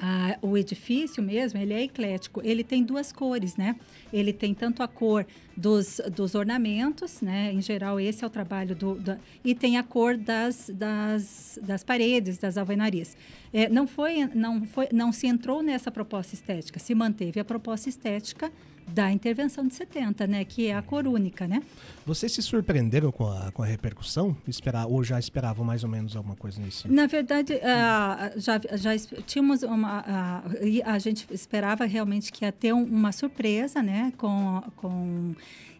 a- 0.00 0.38
o 0.40 0.56
edifício 0.56 1.22
mesmo, 1.22 1.58
ele 1.60 1.74
é 1.74 1.82
eclético. 1.82 2.40
Ele 2.44 2.64
tem 2.64 2.82
duas 2.82 3.12
cores, 3.12 3.56
né? 3.56 3.76
Ele 4.12 4.32
tem 4.32 4.54
tanto 4.54 4.82
a 4.82 4.88
cor 4.88 5.26
dos, 5.56 6.00
dos 6.14 6.34
ornamentos, 6.34 7.20
né? 7.20 7.52
Em 7.52 7.60
geral, 7.60 8.00
esse 8.00 8.24
é 8.24 8.26
o 8.26 8.30
trabalho 8.30 8.74
do... 8.74 8.94
da- 8.94 9.18
e 9.44 9.54
tem 9.54 9.76
a 9.76 9.82
cor 9.82 10.16
das, 10.16 10.70
das, 10.72 11.58
das 11.62 11.84
paredes, 11.84 12.38
das 12.38 12.56
alvenarias. 12.56 13.16
É, 13.52 13.68
não, 13.68 13.86
foi, 13.86 14.24
não, 14.34 14.64
foi, 14.64 14.88
não 14.92 15.12
se 15.12 15.26
entrou 15.26 15.62
nessa 15.62 15.90
proposta 15.90 16.34
estética, 16.34 16.78
se 16.80 16.94
manteve 16.94 17.38
a 17.40 17.44
proposta 17.44 17.88
estética 17.88 18.50
da 18.88 19.10
intervenção 19.10 19.66
de 19.66 19.74
70, 19.74 20.26
né, 20.26 20.44
que 20.44 20.66
é 20.68 20.74
a 20.74 20.82
cor 20.82 21.06
única, 21.06 21.46
né? 21.48 21.62
Vocês 22.04 22.32
se 22.32 22.42
surpreenderam 22.42 23.10
com 23.12 23.26
a, 23.30 23.50
com 23.52 23.62
a 23.62 23.66
repercussão? 23.66 24.36
Esperar, 24.46 24.86
ou 24.86 25.02
já 25.04 25.18
esperavam 25.18 25.64
mais 25.64 25.82
ou 25.84 25.88
menos 25.90 26.14
alguma 26.16 26.36
coisa 26.36 26.60
nesse 26.60 26.86
Na 26.88 27.06
verdade, 27.06 27.54
ah, 27.62 28.32
já, 28.36 28.60
já 28.76 28.90
tínhamos 29.26 29.62
uma. 29.62 30.42
e 30.60 30.82
a 30.82 30.98
gente 30.98 31.26
esperava 31.30 31.84
realmente 31.86 32.32
que 32.32 32.44
ia 32.44 32.52
ter 32.52 32.72
um- 32.74 32.84
uma 32.84 33.12
surpresa, 33.12 33.82
né? 33.82 34.12
Com, 34.18 34.62
com, 34.76 35.34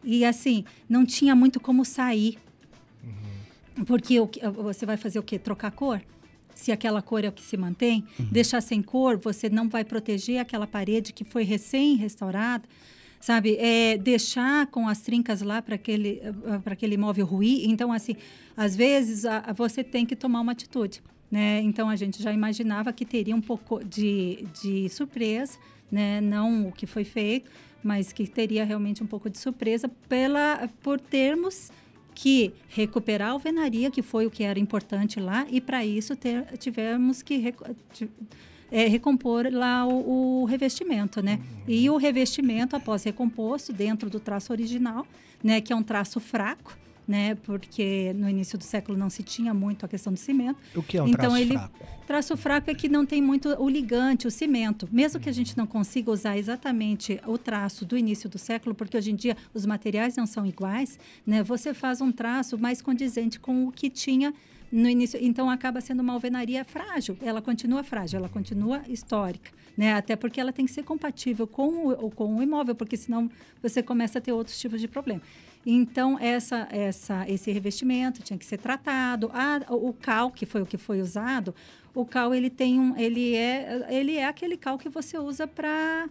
e 0.04 0.24
assim, 0.24 0.64
não 0.88 1.04
tinha 1.04 1.34
muito 1.34 1.60
como 1.60 1.84
sair. 1.84 2.38
Porque 3.86 4.20
o 4.20 4.26
que- 4.26 4.40
você 4.48 4.84
vai 4.84 4.96
fazer 4.96 5.18
o 5.18 5.22
quê? 5.22 5.38
Trocar 5.38 5.70
cor? 5.70 6.00
Se 6.54 6.70
aquela 6.72 7.00
cor 7.02 7.24
é 7.24 7.28
o 7.28 7.32
que 7.32 7.42
se 7.42 7.56
mantém, 7.56 8.04
deixar 8.30 8.60
sem 8.60 8.82
cor, 8.82 9.16
você 9.18 9.48
não 9.48 9.68
vai 9.68 9.84
proteger 9.84 10.38
aquela 10.38 10.66
parede 10.66 11.12
que 11.12 11.24
foi 11.24 11.44
recém-restaurada, 11.44 12.64
sabe? 13.20 13.56
É, 13.58 13.96
deixar 13.96 14.66
com 14.66 14.88
as 14.88 15.00
trincas 15.00 15.42
lá 15.42 15.62
para 15.62 15.74
aquele, 15.76 16.20
para 16.64 16.72
aquele 16.74 16.94
imóvel 16.94 17.24
ruir. 17.26 17.68
Então, 17.68 17.92
assim, 17.92 18.16
às 18.56 18.74
vezes 18.76 19.24
a- 19.24 19.38
a- 19.46 19.52
você 19.52 19.82
tem 19.84 20.04
que 20.06 20.14
tomar 20.16 20.40
uma 20.40 20.52
atitude. 20.52 21.02
Né? 21.30 21.60
Então, 21.62 21.88
a 21.88 21.96
gente 21.96 22.22
já 22.22 22.32
imaginava 22.32 22.92
que 22.92 23.06
teria 23.06 23.34
um 23.34 23.40
pouco 23.40 23.82
de, 23.82 24.44
de 24.62 24.88
surpresa, 24.90 25.56
né? 25.90 26.20
não 26.20 26.68
o 26.68 26.72
que 26.72 26.86
foi 26.86 27.04
feito, 27.04 27.50
mas 27.82 28.12
que 28.12 28.26
teria 28.26 28.64
realmente 28.64 29.02
um 29.02 29.06
pouco 29.06 29.30
de 29.30 29.38
surpresa 29.38 29.88
pela, 30.08 30.68
por 30.82 31.00
termos 31.00 31.70
que 32.14 32.52
recuperar 32.68 33.28
a 33.28 33.32
alvenaria, 33.32 33.90
que 33.90 34.02
foi 34.02 34.26
o 34.26 34.30
que 34.30 34.42
era 34.42 34.58
importante 34.58 35.18
lá, 35.18 35.46
e 35.50 35.60
para 35.60 35.84
isso 35.84 36.14
ter, 36.16 36.44
tivemos 36.58 37.22
que 37.22 37.54
é, 38.70 38.86
recompor 38.86 39.48
lá 39.52 39.86
o, 39.86 40.42
o 40.42 40.44
revestimento, 40.44 41.22
né? 41.22 41.40
E 41.68 41.88
o 41.90 41.96
revestimento, 41.96 42.74
após 42.74 43.04
recomposto, 43.04 43.72
dentro 43.72 44.08
do 44.08 44.18
traço 44.18 44.52
original, 44.52 45.06
né, 45.42 45.60
que 45.60 45.72
é 45.72 45.76
um 45.76 45.82
traço 45.82 46.20
fraco, 46.20 46.76
né, 47.06 47.34
porque 47.36 48.12
no 48.14 48.28
início 48.28 48.56
do 48.58 48.64
século 48.64 48.96
não 48.96 49.10
se 49.10 49.22
tinha 49.22 49.52
muito 49.52 49.84
a 49.84 49.88
questão 49.88 50.12
do 50.12 50.18
cimento. 50.18 50.58
O 50.74 50.82
que 50.82 50.96
é 50.98 51.02
um 51.02 51.06
Então, 51.08 51.20
traço 51.30 51.36
ele- 51.36 51.52
fraco? 51.54 51.78
Traço 52.06 52.36
fraco 52.36 52.70
é 52.70 52.74
que 52.74 52.88
não 52.88 53.06
tem 53.06 53.22
muito 53.22 53.48
o 53.58 53.68
ligante, 53.68 54.26
o 54.26 54.30
cimento. 54.30 54.88
Mesmo 54.92 55.18
que 55.20 55.28
a 55.28 55.32
gente 55.32 55.56
não 55.56 55.66
consiga 55.66 56.10
usar 56.10 56.36
exatamente 56.36 57.20
o 57.26 57.38
traço 57.38 57.84
do 57.86 57.96
início 57.96 58.28
do 58.28 58.38
século, 58.38 58.74
porque 58.74 58.96
hoje 58.96 59.10
em 59.12 59.16
dia 59.16 59.36
os 59.54 59.64
materiais 59.64 60.16
não 60.16 60.26
são 60.26 60.44
iguais, 60.44 60.98
né? 61.26 61.42
Você 61.42 61.72
faz 61.72 62.00
um 62.00 62.12
traço 62.12 62.58
mais 62.58 62.82
condizente 62.82 63.38
com 63.40 63.66
o 63.66 63.72
que 63.72 63.88
tinha 63.88 64.34
no 64.72 64.88
início. 64.88 65.18
Então 65.22 65.50
acaba 65.50 65.82
sendo 65.82 66.00
uma 66.00 66.14
alvenaria 66.14 66.64
frágil. 66.64 67.16
Ela 67.20 67.42
continua 67.42 67.84
frágil, 67.84 68.18
ela 68.18 68.28
continua 68.28 68.80
histórica, 68.88 69.50
né? 69.76 69.92
Até 69.92 70.16
porque 70.16 70.40
ela 70.40 70.52
tem 70.52 70.64
que 70.64 70.72
ser 70.72 70.82
compatível 70.82 71.46
com 71.46 71.88
o, 71.88 72.10
com 72.10 72.36
o 72.36 72.42
imóvel, 72.42 72.74
porque 72.74 72.96
senão 72.96 73.30
você 73.62 73.82
começa 73.82 74.18
a 74.18 74.22
ter 74.22 74.32
outros 74.32 74.58
tipos 74.58 74.80
de 74.80 74.88
problema. 74.88 75.20
Então, 75.64 76.18
essa, 76.18 76.66
essa, 76.72 77.24
esse 77.28 77.52
revestimento 77.52 78.22
tinha 78.22 78.38
que 78.38 78.44
ser 78.44 78.58
tratado. 78.58 79.30
Ah, 79.32 79.60
o 79.68 79.92
cal, 79.92 80.30
que 80.30 80.44
foi 80.44 80.62
o 80.62 80.66
que 80.66 80.76
foi 80.76 81.00
usado, 81.00 81.54
o 81.94 82.04
cal 82.04 82.34
ele 82.34 82.50
tem 82.50 82.80
um, 82.80 82.96
ele 82.96 83.34
é, 83.34 83.86
ele 83.90 84.16
é 84.16 84.24
aquele 84.24 84.56
cal 84.56 84.78
que 84.78 84.88
você 84.88 85.18
usa 85.18 85.46
para 85.46 86.08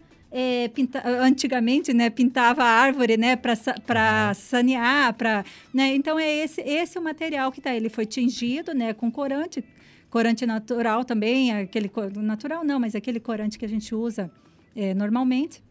pintar. 0.73 1.05
Antigamente, 1.05 1.93
né, 1.93 2.09
pintava 2.09 2.63
a 2.63 2.67
árvore, 2.67 3.17
né, 3.17 3.35
para 3.35 4.33
sanear, 4.33 5.13
para, 5.13 5.43
né. 5.73 5.93
Então 5.95 6.17
é 6.17 6.29
esse, 6.29 6.61
esse 6.61 6.97
o 6.97 7.01
material 7.01 7.51
que 7.51 7.61
tá. 7.61 7.75
Ele 7.75 7.89
foi 7.89 8.05
tingido, 8.05 8.73
né, 8.73 8.93
com 8.93 9.11
corante, 9.11 9.63
corante 10.09 10.45
natural 10.45 11.03
também, 11.03 11.51
aquele 11.51 11.91
natural 12.17 12.63
não, 12.63 12.79
mas 12.79 12.95
aquele 12.95 13.19
corante 13.19 13.57
que 13.59 13.65
a 13.65 13.69
gente 13.69 13.93
usa 13.93 14.31
eh, 14.75 14.93
normalmente. 14.93 15.61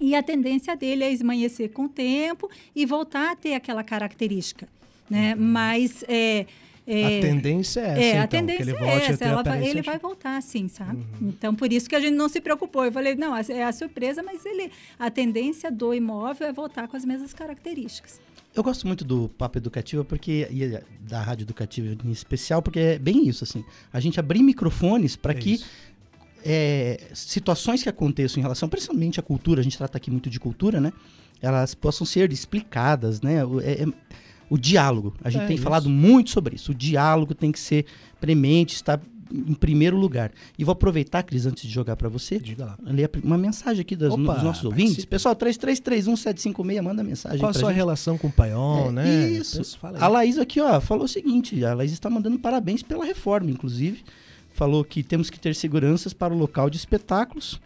E 0.00 0.14
a 0.14 0.22
tendência 0.22 0.74
dele 0.74 1.04
é 1.04 1.12
esmanhecer 1.12 1.70
com 1.70 1.84
o 1.84 1.88
tempo 1.88 2.48
e 2.74 2.86
voltar 2.86 3.32
a 3.32 3.36
ter 3.36 3.54
aquela 3.54 3.84
característica, 3.84 4.66
né? 5.10 5.34
Mas 5.34 6.02
é, 6.08 6.46
é, 6.90 7.18
A 7.18 7.20
tendência 7.20 7.80
é 7.80 7.84
essa, 7.84 8.00
é, 8.00 8.10
então, 8.10 8.22
a 8.22 8.26
tendência 8.26 8.64
que 8.64 8.70
ele 8.72 8.84
é 8.84 9.06
essa. 9.06 9.24
ela 9.24 9.58
ele 9.64 9.82
vai 9.82 9.98
voltar, 9.98 10.42
sim, 10.42 10.68
sabe? 10.68 11.04
Então, 11.22 11.54
por 11.54 11.72
isso 11.72 11.88
que 11.88 11.94
a 11.94 12.00
gente 12.00 12.14
não 12.14 12.28
se 12.28 12.40
preocupou. 12.40 12.84
Eu 12.84 12.92
falei, 12.92 13.14
não, 13.14 13.36
é 13.36 13.64
a 13.64 13.72
surpresa, 13.72 14.22
mas 14.22 14.44
ele, 14.44 14.70
a 14.98 15.10
tendência 15.10 15.70
do 15.70 15.94
imóvel 15.94 16.48
é 16.48 16.52
voltar 16.52 16.88
com 16.88 16.96
as 16.96 17.04
mesmas 17.04 17.32
características. 17.32 18.20
Eu 18.54 18.64
gosto 18.64 18.86
muito 18.86 19.04
do 19.04 19.28
Papo 19.28 19.58
Educativa 19.58 20.04
porque 20.04 20.48
e 20.50 20.80
da 21.08 21.22
Rádio 21.22 21.44
Educativa 21.44 21.96
em 22.04 22.10
especial, 22.10 22.60
porque 22.60 22.80
é 22.80 22.98
bem 22.98 23.28
isso 23.28 23.44
assim. 23.44 23.64
A 23.92 24.00
gente 24.00 24.18
abrir 24.18 24.42
microfones 24.42 25.14
para 25.14 25.32
É 25.32 25.34
que 25.36 25.52
isso. 25.54 25.66
é, 26.44 27.08
situações 27.14 27.82
que 27.82 27.88
aconteçam 27.88 28.40
em 28.40 28.42
relação, 28.42 28.68
principalmente 28.68 29.20
à 29.20 29.22
cultura, 29.22 29.60
a 29.60 29.64
gente 29.64 29.78
trata 29.78 29.98
aqui 29.98 30.10
muito 30.10 30.28
de 30.28 30.40
cultura, 30.40 30.80
né? 30.80 30.92
Elas 31.40 31.74
possam 31.74 32.04
ser 32.06 32.32
explicadas, 32.32 33.20
né? 33.20 33.36
É- 33.62 33.82
é- 33.84 33.86
o 34.50 34.58
diálogo. 34.58 35.14
A 35.24 35.30
gente 35.30 35.44
É 35.44 35.46
tem 35.46 35.54
isso. 35.54 35.64
falado 35.64 35.88
muito 35.88 36.28
sobre 36.30 36.56
isso. 36.56 36.72
O 36.72 36.74
diálogo 36.74 37.34
tem 37.34 37.50
que 37.50 37.58
ser 37.60 37.86
premente, 38.20 38.74
estar 38.74 39.00
em 39.32 39.54
primeiro 39.54 39.96
lugar. 39.96 40.32
E 40.58 40.64
vou 40.64 40.72
aproveitar, 40.72 41.22
Cris, 41.22 41.46
antes 41.46 41.62
de 41.62 41.72
jogar 41.72 41.94
para 41.94 42.08
você, 42.08 42.36
Diga 42.40 42.64
lá. 42.64 42.78
ler 42.82 43.08
uma 43.22 43.38
mensagem 43.38 43.80
aqui 43.80 43.94
das- 43.94 44.12
Opa, 44.12 44.34
dos 44.34 44.42
nossos 44.42 44.64
ouvintes. 44.64 44.88
participe. 44.94 45.06
Pessoal, 45.10 45.36
3331-756, 45.36 46.82
manda 46.82 47.02
mensagem 47.04 47.38
Qual 47.38 47.50
a 47.50 47.54
sua 47.54 47.68
gente. 47.70 47.76
relação 47.76 48.18
com 48.18 48.26
o 48.26 48.32
Paiol, 48.32 48.88
É, 48.88 48.92
né? 48.92 49.28
Isso. 49.30 49.78
A 50.00 50.08
Laís 50.08 50.36
aqui, 50.36 50.60
ó, 50.60 50.80
falou 50.80 51.04
o 51.04 51.08
seguinte: 51.08 51.64
a 51.64 51.74
Laís 51.74 51.92
está 51.92 52.10
mandando 52.10 52.38
parabéns 52.38 52.82
pela 52.82 53.04
reforma, 53.04 53.50
inclusive. 53.50 54.02
Falou 54.52 54.84
que 54.84 55.02
temos 55.04 55.30
que 55.30 55.38
ter 55.38 55.54
seguranças 55.54 56.12
para 56.12 56.34
o 56.34 56.36
local 56.36 56.68
de 56.68 56.76
espetáculos. 56.76 57.60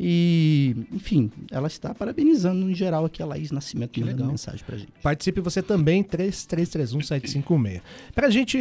E, 0.00 0.76
enfim, 0.92 1.30
ela 1.50 1.66
está 1.66 1.92
parabenizando 1.94 2.70
em 2.70 2.74
geral 2.74 3.04
aqui 3.04 3.22
a 3.22 3.26
Laís 3.26 3.50
Nascimento, 3.50 3.90
Que 3.90 4.00
mandando 4.00 4.16
legal. 4.18 4.30
mensagem 4.30 4.64
pra 4.64 4.76
gente. 4.76 4.92
Participe 5.02 5.40
você 5.40 5.60
também, 5.62 6.02
3331-756. 6.04 7.80
Pra 8.14 8.30
gente 8.30 8.58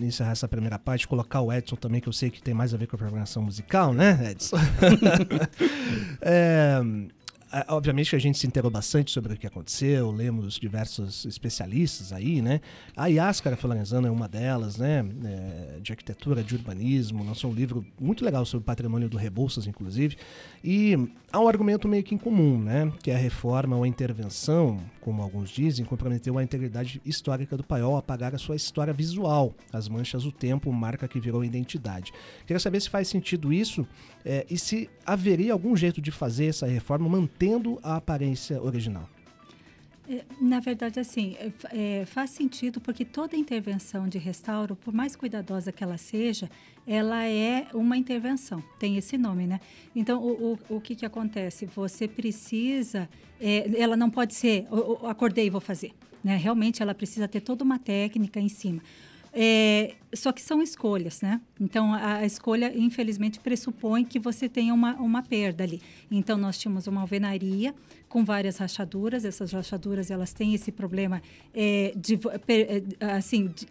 encerrar 0.00 0.32
essa 0.32 0.48
primeira 0.48 0.78
parte, 0.78 1.06
colocar 1.06 1.40
o 1.40 1.52
Edson 1.52 1.76
também, 1.76 2.00
que 2.00 2.08
eu 2.08 2.12
sei 2.12 2.30
que 2.30 2.42
tem 2.42 2.54
mais 2.54 2.74
a 2.74 2.76
ver 2.76 2.86
com 2.86 2.96
a 2.96 2.98
programação 2.98 3.42
musical, 3.42 3.92
né, 3.94 4.32
Edson? 4.32 4.56
É, 6.20 6.80
obviamente 7.68 8.10
que 8.10 8.16
a 8.16 8.20
gente 8.20 8.38
se 8.38 8.46
inteirou 8.46 8.70
bastante 8.70 9.10
sobre 9.10 9.34
o 9.34 9.36
que 9.36 9.46
aconteceu, 9.46 10.10
lemos 10.10 10.54
diversos 10.54 11.24
especialistas 11.24 12.12
aí, 12.12 12.42
né? 12.42 12.60
A 12.96 13.06
Yáscara 13.06 13.56
Florenzano 13.56 14.08
é 14.08 14.10
uma 14.10 14.26
delas, 14.26 14.76
né? 14.76 15.04
É, 15.24 15.80
de 15.80 15.92
arquitetura, 15.92 16.42
de 16.42 16.54
urbanismo, 16.54 17.24
lançou 17.24 17.50
um 17.50 17.54
livro 17.54 17.86
muito 18.00 18.24
legal 18.24 18.44
sobre 18.44 18.62
o 18.62 18.66
patrimônio 18.66 19.08
do 19.08 19.16
Rebouças, 19.16 19.66
inclusive. 19.66 20.16
E 20.62 20.96
há 21.32 21.38
um 21.38 21.46
argumento 21.46 21.86
meio 21.86 22.02
que 22.02 22.14
em 22.14 22.18
comum, 22.18 22.58
né? 22.58 22.92
Que 23.02 23.10
a 23.10 23.16
reforma 23.16 23.76
ou 23.76 23.84
a 23.84 23.88
intervenção, 23.88 24.80
como 25.00 25.22
alguns 25.22 25.50
dizem, 25.50 25.84
comprometeu 25.84 26.38
a 26.38 26.42
integridade 26.42 27.00
histórica 27.04 27.56
do 27.56 27.62
paiol, 27.62 27.96
apagar 27.96 28.34
a 28.34 28.38
sua 28.38 28.56
história 28.56 28.92
visual, 28.92 29.54
as 29.72 29.88
manchas 29.88 30.24
do 30.24 30.32
tempo, 30.32 30.72
marca 30.72 31.06
que 31.06 31.20
virou 31.20 31.44
identidade. 31.44 32.12
Queria 32.46 32.60
saber 32.60 32.80
se 32.80 32.90
faz 32.90 33.08
sentido 33.08 33.52
isso 33.52 33.86
é, 34.24 34.46
e 34.50 34.58
se 34.58 34.88
haveria 35.04 35.52
algum 35.52 35.76
jeito 35.76 36.00
de 36.00 36.10
fazer 36.10 36.46
essa 36.46 36.66
reforma 36.66 37.08
mantendo 37.44 37.78
a 37.82 37.96
aparência 37.96 38.60
original. 38.62 39.08
É, 40.08 40.22
Na 40.40 40.60
verdade, 40.60 41.00
assim, 41.00 41.34
é, 41.38 41.52
é, 42.02 42.06
faz 42.06 42.30
sentido 42.30 42.80
porque 42.80 43.04
toda 43.04 43.36
intervenção 43.36 44.06
de 44.08 44.18
restauro, 44.18 44.76
por 44.76 44.92
mais 44.92 45.16
cuidadosa 45.16 45.72
que 45.72 45.82
ela 45.82 45.96
seja, 45.96 46.50
ela 46.86 47.24
é 47.26 47.66
uma 47.72 47.96
intervenção, 47.96 48.62
tem 48.78 48.96
esse 48.98 49.16
nome, 49.16 49.46
né? 49.46 49.60
Então, 49.96 50.22
o, 50.22 50.58
o, 50.68 50.76
o 50.76 50.80
que, 50.80 50.94
que 50.94 51.06
acontece? 51.06 51.64
Você 51.74 52.06
precisa, 52.06 53.08
é, 53.40 53.70
ela 53.80 53.96
não 53.96 54.10
pode 54.10 54.34
ser, 54.34 54.66
"Eu- 54.70 54.98
eu 55.02 55.08
acordei 55.08 55.46
e 55.46 55.50
vou 55.50 55.60
fazer, 55.60 55.92
né? 56.22 56.36
Realmente, 56.36 56.82
ela 56.82 56.94
precisa 56.94 57.26
ter 57.26 57.40
toda 57.40 57.64
uma 57.64 57.78
técnica 57.78 58.38
em 58.38 58.48
cima. 58.50 58.82
É, 59.36 59.96
só 60.14 60.30
que 60.30 60.40
são 60.40 60.62
escolhas, 60.62 61.20
né? 61.20 61.40
Então, 61.60 61.92
a, 61.92 62.24
escolha, 62.24 62.72
infelizmente, 62.76 63.40
pressupõe 63.40 64.04
que 64.04 64.20
você 64.20 64.48
tenha 64.48 64.72
uma, 64.72 64.94
uma 64.94 65.22
perda 65.22 65.64
ali. 65.64 65.82
Então, 66.08 66.38
nós 66.38 66.56
tínhamos 66.56 66.86
uma 66.86 67.00
alvenaria 67.00 67.74
com 68.08 68.24
várias 68.24 68.58
rachaduras. 68.58 69.24
Essas 69.24 69.50
rachaduras, 69.52 70.08
elas 70.08 70.32
têm 70.32 70.54
esse 70.54 70.70
problema 70.70 71.20
é, 71.52 71.92
de, 71.96 72.14
é, 72.46 73.06
assim, 73.12 73.48
de- 73.48 73.66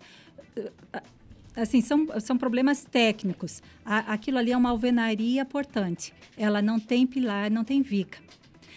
assim 1.55 1.79
são, 1.81 2.07
são 2.19 2.37
problemas 2.37 2.83
técnicos. 2.83 3.63
A- 3.85 4.11
aquilo 4.13 4.39
ali 4.39 4.51
é 4.51 4.57
uma 4.57 4.69
alvenaria 4.69 5.45
portante. 5.45 6.13
Ela 6.35 6.61
não 6.61 6.77
tem 6.77 7.07
pilar, 7.07 7.49
não 7.49 7.63
tem 7.63 7.81
viga. 7.81 8.17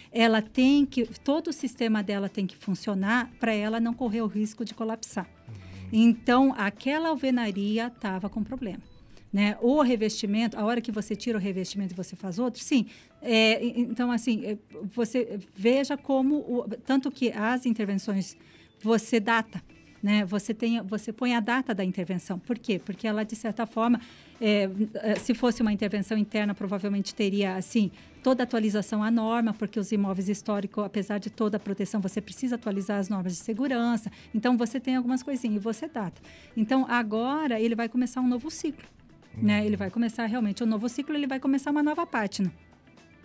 Ela 0.09 0.41
tem 0.41 0.85
que 0.85 1.05
todo 1.19 1.49
o 1.49 1.53
sistema 1.53 2.01
dela 2.01 2.29
tem 2.29 2.47
que 2.47 2.55
funcionar 2.55 3.29
para 3.41 3.53
ela 3.53 3.77
não 3.79 3.93
correr 3.93 4.21
o 4.21 4.27
risco 4.27 4.63
de 4.63 4.73
colapsar. 4.73 5.27
Então, 5.91 6.53
aquela 6.57 7.09
alvenaria 7.09 7.87
estava 7.87 8.29
com 8.29 8.43
problema. 8.43 8.81
Né? 9.31 9.57
O 9.61 9.81
revestimento, 9.81 10.57
a 10.57 10.63
hora 10.63 10.79
que 10.81 10.91
você 10.91 11.15
tira 11.15 11.37
o 11.37 11.41
revestimento 11.41 11.93
e 11.93 11.97
você 11.97 12.15
faz 12.15 12.39
outro, 12.39 12.63
sim. 12.63 12.85
É, 13.21 13.63
então, 13.65 14.09
assim, 14.09 14.45
é, 14.45 14.57
você 14.95 15.39
veja 15.55 15.97
como, 15.97 16.37
o- 16.37 16.65
tanto 16.85 17.11
que 17.11 17.31
as 17.31 17.65
intervenções 17.65 18.37
você 18.81 19.19
data. 19.19 19.61
Né? 20.01 20.25
Você 20.25 20.53
tem, 20.53 20.81
você 20.81 21.11
põe 21.11 21.35
a 21.35 21.39
data 21.39 21.73
da 21.73 21.83
intervenção. 21.83 22.39
Por 22.39 22.57
quê? 22.57 22.79
Porque 22.83 23.07
ela 23.07 23.23
de 23.23 23.35
certa 23.35 23.65
forma, 23.65 23.99
é, 24.39 24.69
é, 24.95 25.15
se 25.15 25.33
fosse 25.33 25.61
uma 25.61 25.73
intervenção 25.73 26.17
interna, 26.17 26.53
provavelmente 26.53 27.13
teria 27.13 27.55
assim 27.55 27.91
toda 28.23 28.43
a 28.43 28.45
atualização 28.45 29.03
à 29.03 29.09
norma, 29.09 29.53
porque 29.53 29.79
os 29.79 29.91
imóveis 29.91 30.27
históricos, 30.27 30.83
apesar 30.83 31.17
de 31.17 31.29
toda 31.29 31.57
a 31.57 31.59
proteção, 31.59 32.01
você 32.01 32.19
precisa 32.19 32.55
atualizar 32.55 32.99
as 32.99 33.09
normas 33.09 33.33
de 33.33 33.39
segurança. 33.39 34.11
Então 34.33 34.57
você 34.57 34.79
tem 34.79 34.95
algumas 34.95 35.23
coisinhas 35.23 35.57
e 35.57 35.59
você 35.59 35.87
data. 35.87 36.21
Então 36.55 36.85
agora 36.89 37.59
ele 37.59 37.75
vai 37.75 37.87
começar 37.87 38.21
um 38.21 38.27
novo 38.27 38.51
ciclo, 38.51 38.87
né? 39.35 39.65
Ele 39.65 39.77
vai 39.77 39.89
começar 39.89 40.25
realmente 40.25 40.63
um 40.63 40.67
novo 40.67 40.89
ciclo, 40.89 41.15
ele 41.15 41.27
vai 41.27 41.39
começar 41.39 41.71
uma 41.71 41.83
nova 41.83 42.05
página, 42.05 42.51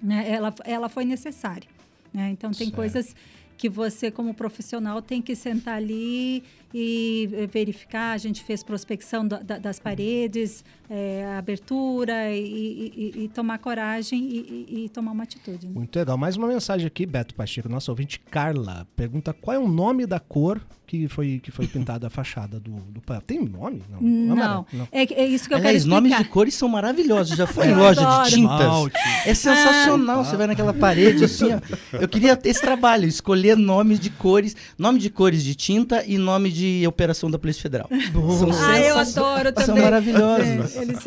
né? 0.03 0.31
Ela, 0.31 0.55
ela 0.64 0.89
foi 0.89 1.05
necessária, 1.05 1.68
né? 2.12 2.31
Então 2.31 2.51
tem 2.51 2.66
Certo. 2.68 2.77
coisas 2.77 3.16
que 3.57 3.68
você, 3.68 4.11
como 4.11 4.35
profissional, 4.35 5.01
tem 5.01 5.23
que 5.23 5.37
sentar 5.37 5.75
ali 5.75 6.43
e 6.75 7.29
eh, 7.33 7.47
verificar. 7.47 8.12
A 8.12 8.18
gente 8.18 8.43
fez 8.43 8.62
prospecção 8.62 9.27
da- 9.27 9.39
da- 9.41 9.59
das 9.59 9.79
paredes, 9.79 10.64
eh, 10.91 11.25
abertura 11.39 12.31
e, 12.35 12.93
e- 12.97 13.25
e- 13.25 13.29
tomar 13.29 13.59
coragem 13.59 14.20
e, 14.23 14.66
e- 14.68 14.85
e 14.85 14.89
tomar 14.89 15.12
uma 15.12 15.23
atitude. 15.25 15.66
né? 15.66 15.73
Muito 15.75 15.97
legal. 15.99 16.16
Mais 16.16 16.37
uma 16.37 16.49
mensagem 16.49 16.87
aqui, 16.87 17.05
Beto 17.07 17.35
Pacheco, 17.35 17.68
nossa 17.68 17.91
ouvinte 17.91 18.20
Carla. 18.31 18.87
Pergunta 18.97 19.33
qual 19.33 19.57
é 19.57 19.59
o 19.59 19.68
nome 19.68 20.07
da 20.07 20.18
cor 20.20 20.61
que 20.87 21.09
foi, 21.09 21.41
que 21.43 21.51
foi 21.51 21.66
pintada 21.66 22.07
a 22.07 22.11
fachada 22.11 22.61
do, 22.61 22.73
do 22.73 23.01
painel. 23.01 23.23
Tem 23.27 23.39
nome? 23.43 23.83
Não. 23.99 24.66
Não, 24.70 24.89
é, 24.93 25.07
que- 25.07 25.14
é 25.14 25.27
isso 25.27 25.49
que 25.49 25.55
eu 25.55 25.59
Aliás, 25.59 25.79
quero 25.85 25.89
nomes 25.89 26.11
explicar. 26.12 26.25
de 26.29 26.29
cores 26.35 26.55
são 26.55 26.68
maravilhosos. 26.68 27.35
Já 27.37 27.47
foi 27.47 27.68
em 27.68 27.75
loja 27.75 28.03
adoro. 28.03 28.25
de 28.29 28.35
tintas. 28.37 28.61
Esmalte. 28.61 28.99
É 29.25 29.35
sensacional. 29.35 30.25
Você 30.25 30.37
vai 30.37 30.47
naquela 30.47 30.75
parede 30.75 31.25
assim, 31.25 31.47
ó. 31.55 31.97
Eu 31.99 32.07
queria 32.09 32.37
ter 32.37 32.51
esse 32.51 32.61
trabalho, 32.61 33.07
escolher 33.07 33.57
nomes 33.57 33.99
de 33.99 34.11
cores, 34.11 34.55
nome 34.77 34.99
de 34.99 35.09
cores 35.09 35.43
de 35.43 35.55
tinta 35.55 36.05
e 36.07 36.18
nome 36.18 36.51
de 36.53 36.62
operação 36.87 37.31
da 37.31 37.39
Polícia 37.39 37.63
Federal. 37.63 37.89
São 38.39 38.51
Ah, 38.53 38.81
eu 38.81 38.99
adoro 38.99 39.53
também. 39.53 39.67
São 39.67 39.77
maravilhosos. 39.77 40.77
É, 40.77 40.83
eles 40.83 40.99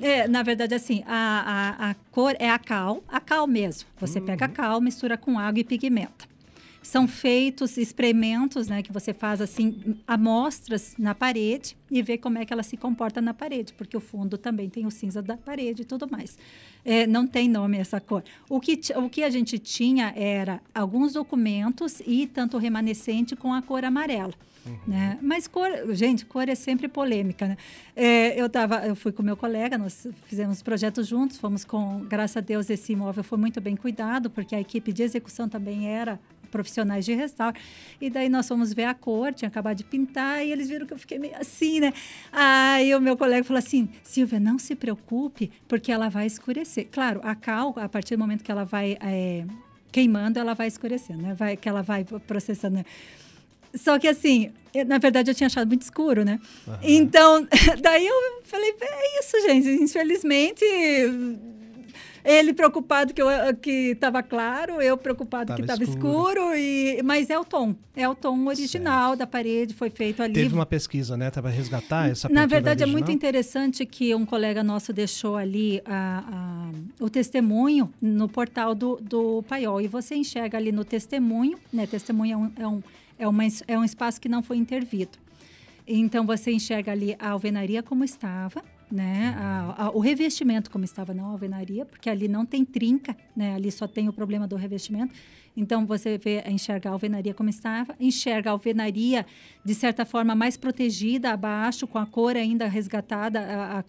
é, 0.00 0.28
na 0.28 0.42
verdade, 0.42 0.74
assim, 0.74 1.02
a, 1.06 1.76
a, 1.78 1.90
a 1.90 1.94
cor 2.10 2.34
é 2.38 2.50
a 2.50 2.58
cal, 2.58 3.02
a 3.08 3.20
cal 3.20 3.46
mesmo. 3.46 3.88
Você 3.98 4.20
pega 4.20 4.44
a 4.44 4.48
cal, 4.48 4.80
mistura 4.80 5.16
com 5.16 5.38
água 5.38 5.60
e 5.60 5.64
pigmenta. 5.64 6.35
São 6.86 7.08
feitos 7.08 7.76
experimentos, 7.76 8.68
né, 8.68 8.80
que 8.80 8.92
você 8.92 9.12
faz 9.12 9.40
assim, 9.40 9.96
amostras 10.06 10.94
na 10.96 11.16
parede 11.16 11.76
e 11.90 12.00
vê 12.00 12.16
como 12.16 12.38
é 12.38 12.44
que 12.44 12.52
ela 12.52 12.62
se 12.62 12.76
comporta 12.76 13.20
na 13.20 13.34
parede, 13.34 13.72
porque 13.72 13.96
o 13.96 14.00
fundo 14.00 14.38
também 14.38 14.70
tem 14.70 14.86
o 14.86 14.90
cinza 14.90 15.20
da 15.20 15.36
parede 15.36 15.82
e 15.82 15.84
tudo 15.84 16.08
mais. 16.08 16.38
É, 16.84 17.04
não 17.04 17.26
tem 17.26 17.48
nome 17.48 17.76
essa 17.76 18.00
cor. 18.00 18.22
O 18.48 18.60
que, 18.60 18.80
o 18.94 19.10
que 19.10 19.24
a 19.24 19.30
gente 19.30 19.58
tinha 19.58 20.12
era 20.14 20.60
alguns 20.72 21.14
documentos 21.14 22.00
e 22.06 22.24
tanto 22.24 22.56
remanescente 22.56 23.34
com 23.34 23.52
a 23.52 23.60
cor 23.60 23.84
amarela. 23.84 24.32
Né? 24.86 25.18
Mas 25.22 25.46
cor, 25.46 25.70
gente, 25.94 26.24
cor 26.24 26.48
é 26.48 26.54
sempre 26.54 26.88
polêmica, 26.88 27.46
né? 27.48 27.56
É, 27.94 28.40
eu 28.40 28.48
tava, 28.48 28.86
eu 28.86 28.96
fui 28.96 29.12
com 29.12 29.22
meu 29.22 29.36
colega, 29.36 29.78
nós 29.78 30.06
fizemos 30.26 30.62
projetos 30.62 31.06
juntos, 31.06 31.38
fomos 31.38 31.64
com, 31.64 32.00
graças 32.00 32.36
a 32.36 32.40
Deus, 32.40 32.68
esse 32.68 32.92
imóvel 32.92 33.22
foi 33.22 33.38
muito 33.38 33.60
bem 33.60 33.76
cuidado, 33.76 34.28
porque 34.28 34.54
a 34.54 34.60
equipe 34.60 34.92
de 34.92 35.02
execução 35.02 35.48
também 35.48 35.88
era 35.88 36.18
profissionais 36.56 37.04
de 37.04 37.12
restauro. 37.12 37.54
E 38.00 38.08
daí 38.08 38.30
nós 38.30 38.48
fomos 38.48 38.72
ver 38.72 38.84
a 38.84 38.94
cor, 38.94 39.34
tinha 39.34 39.48
acabado 39.48 39.76
de 39.76 39.84
pintar, 39.84 40.44
e 40.44 40.50
eles 40.50 40.68
viram 40.68 40.86
que 40.86 40.94
eu 40.94 40.98
fiquei 40.98 41.18
meio 41.18 41.36
assim, 41.36 41.80
né? 41.80 41.92
Aí 42.32 42.94
o 42.94 43.00
meu 43.00 43.16
colega 43.16 43.44
falou 43.44 43.58
assim: 43.58 43.88
Silvia, 44.02 44.40
não 44.40 44.58
se 44.58 44.74
preocupe, 44.74 45.52
porque 45.68 45.92
ela 45.92 46.08
vai 46.08 46.26
escurecer. 46.26 46.88
Claro, 46.90 47.20
a 47.22 47.34
cal, 47.34 47.74
a 47.76 47.88
partir 47.88 48.16
do 48.16 48.20
momento 48.20 48.42
que 48.42 48.50
ela 48.50 48.64
vai 48.64 48.96
é, 49.00 49.44
queimando, 49.92 50.38
ela 50.38 50.54
vai 50.54 50.66
escurecendo, 50.66 51.22
né? 51.22 51.34
Vai, 51.34 51.56
que 51.56 51.68
ela 51.68 51.82
vai 51.82 52.04
processando. 52.26 52.82
Só 53.74 53.98
que 53.98 54.08
assim, 54.08 54.50
na 54.86 54.96
verdade 54.96 55.30
eu 55.30 55.34
tinha 55.34 55.48
achado 55.48 55.68
muito 55.68 55.82
escuro, 55.82 56.24
né? 56.24 56.40
Então, 56.82 57.46
daí 57.82 58.06
eu 58.06 58.14
falei, 58.44 58.74
é 58.80 59.20
isso, 59.20 59.40
gente. 59.42 59.68
Infelizmente, 59.82 60.64
ele 62.28 62.52
preocupado 62.52 63.14
que 63.14 63.22
eu 63.22 63.28
que 63.62 63.92
estava 63.92 64.22
claro, 64.22 64.82
eu 64.82 64.96
preocupado 64.96 65.46
Tava 65.46 65.56
que 65.56 65.62
estava 65.62 65.82
escuro. 65.84 66.40
escuro, 66.40 66.56
e 66.56 67.00
mas 67.04 67.30
é 67.30 67.38
o 67.38 67.44
tom, 67.44 67.74
é 67.94 68.08
o 68.08 68.14
tom 68.14 68.46
original 68.46 69.14
da 69.14 69.26
parede, 69.26 69.72
foi 69.74 69.88
feito 69.90 70.22
ali. 70.22 70.32
Teve 70.34 70.52
uma 70.54 70.66
pesquisa, 70.66 71.16
né? 71.16 71.30
Para 71.30 71.48
resgatar 71.50 72.10
essa 72.10 72.28
Na 72.28 72.44
verdade, 72.46 72.82
é 72.82 72.86
muito 72.86 73.04
original. 73.04 73.14
interessante 73.16 73.86
que 73.86 74.14
um 74.14 74.26
colega 74.26 74.64
nosso 74.64 74.92
deixou 74.92 75.36
ali 75.36 75.80
a- 75.84 76.24
a- 76.32 77.04
o 77.04 77.08
testemunho 77.08 77.92
no 78.02 78.28
portal 78.28 78.74
do, 78.74 78.96
do 79.00 79.42
Paiol. 79.48 79.80
E 79.80 79.86
você 79.88 80.16
enxerga 80.16 80.58
ali 80.58 80.72
no 80.72 80.84
testemunho, 80.84 81.56
né? 81.72 81.86
Testemunho 81.86 82.32
é 82.32 82.36
um, 82.36 82.52
é, 82.56 82.66
um, 82.68 82.82
é, 83.20 83.28
uma, 83.28 83.42
é 83.68 83.78
um 83.78 83.84
espaço 83.84 84.20
que 84.20 84.28
não 84.28 84.42
foi 84.42 84.56
intervido. 84.56 85.16
Então, 85.86 86.26
você 86.26 86.50
enxerga 86.50 86.90
ali 86.90 87.14
a 87.18 87.30
alvenaria 87.30 87.80
como 87.82 88.02
estava, 88.02 88.60
né? 88.90 89.34
A- 89.38 89.86
a- 89.86 89.90
o 89.90 89.98
revestimento 89.98 90.70
como 90.70 90.84
estava, 90.84 91.12
não 91.12 91.26
a 91.26 91.30
alvenaria, 91.30 91.84
porque 91.84 92.08
ali 92.08 92.28
não 92.28 92.46
tem 92.46 92.64
trinca, 92.64 93.16
né? 93.34 93.54
Ali 93.54 93.70
só 93.70 93.86
tem 93.86 94.08
o 94.08 94.12
problema 94.12 94.46
do 94.46 94.56
revestimento. 94.56 95.14
Então, 95.56 95.86
você 95.86 96.18
vê, 96.18 96.42
enxerga 96.48 96.90
a 96.90 96.92
alvenaria 96.92 97.32
como 97.32 97.48
estava, 97.48 97.94
enxerga 97.98 98.50
a 98.50 98.52
alvenaria, 98.52 99.24
de 99.64 99.74
certa 99.74 100.04
forma, 100.04 100.34
mais 100.34 100.56
protegida 100.56 101.30
abaixo, 101.32 101.86
com 101.86 101.98
a 101.98 102.04
cor 102.04 102.36
ainda 102.36 102.68
resgatada, 102.68 103.40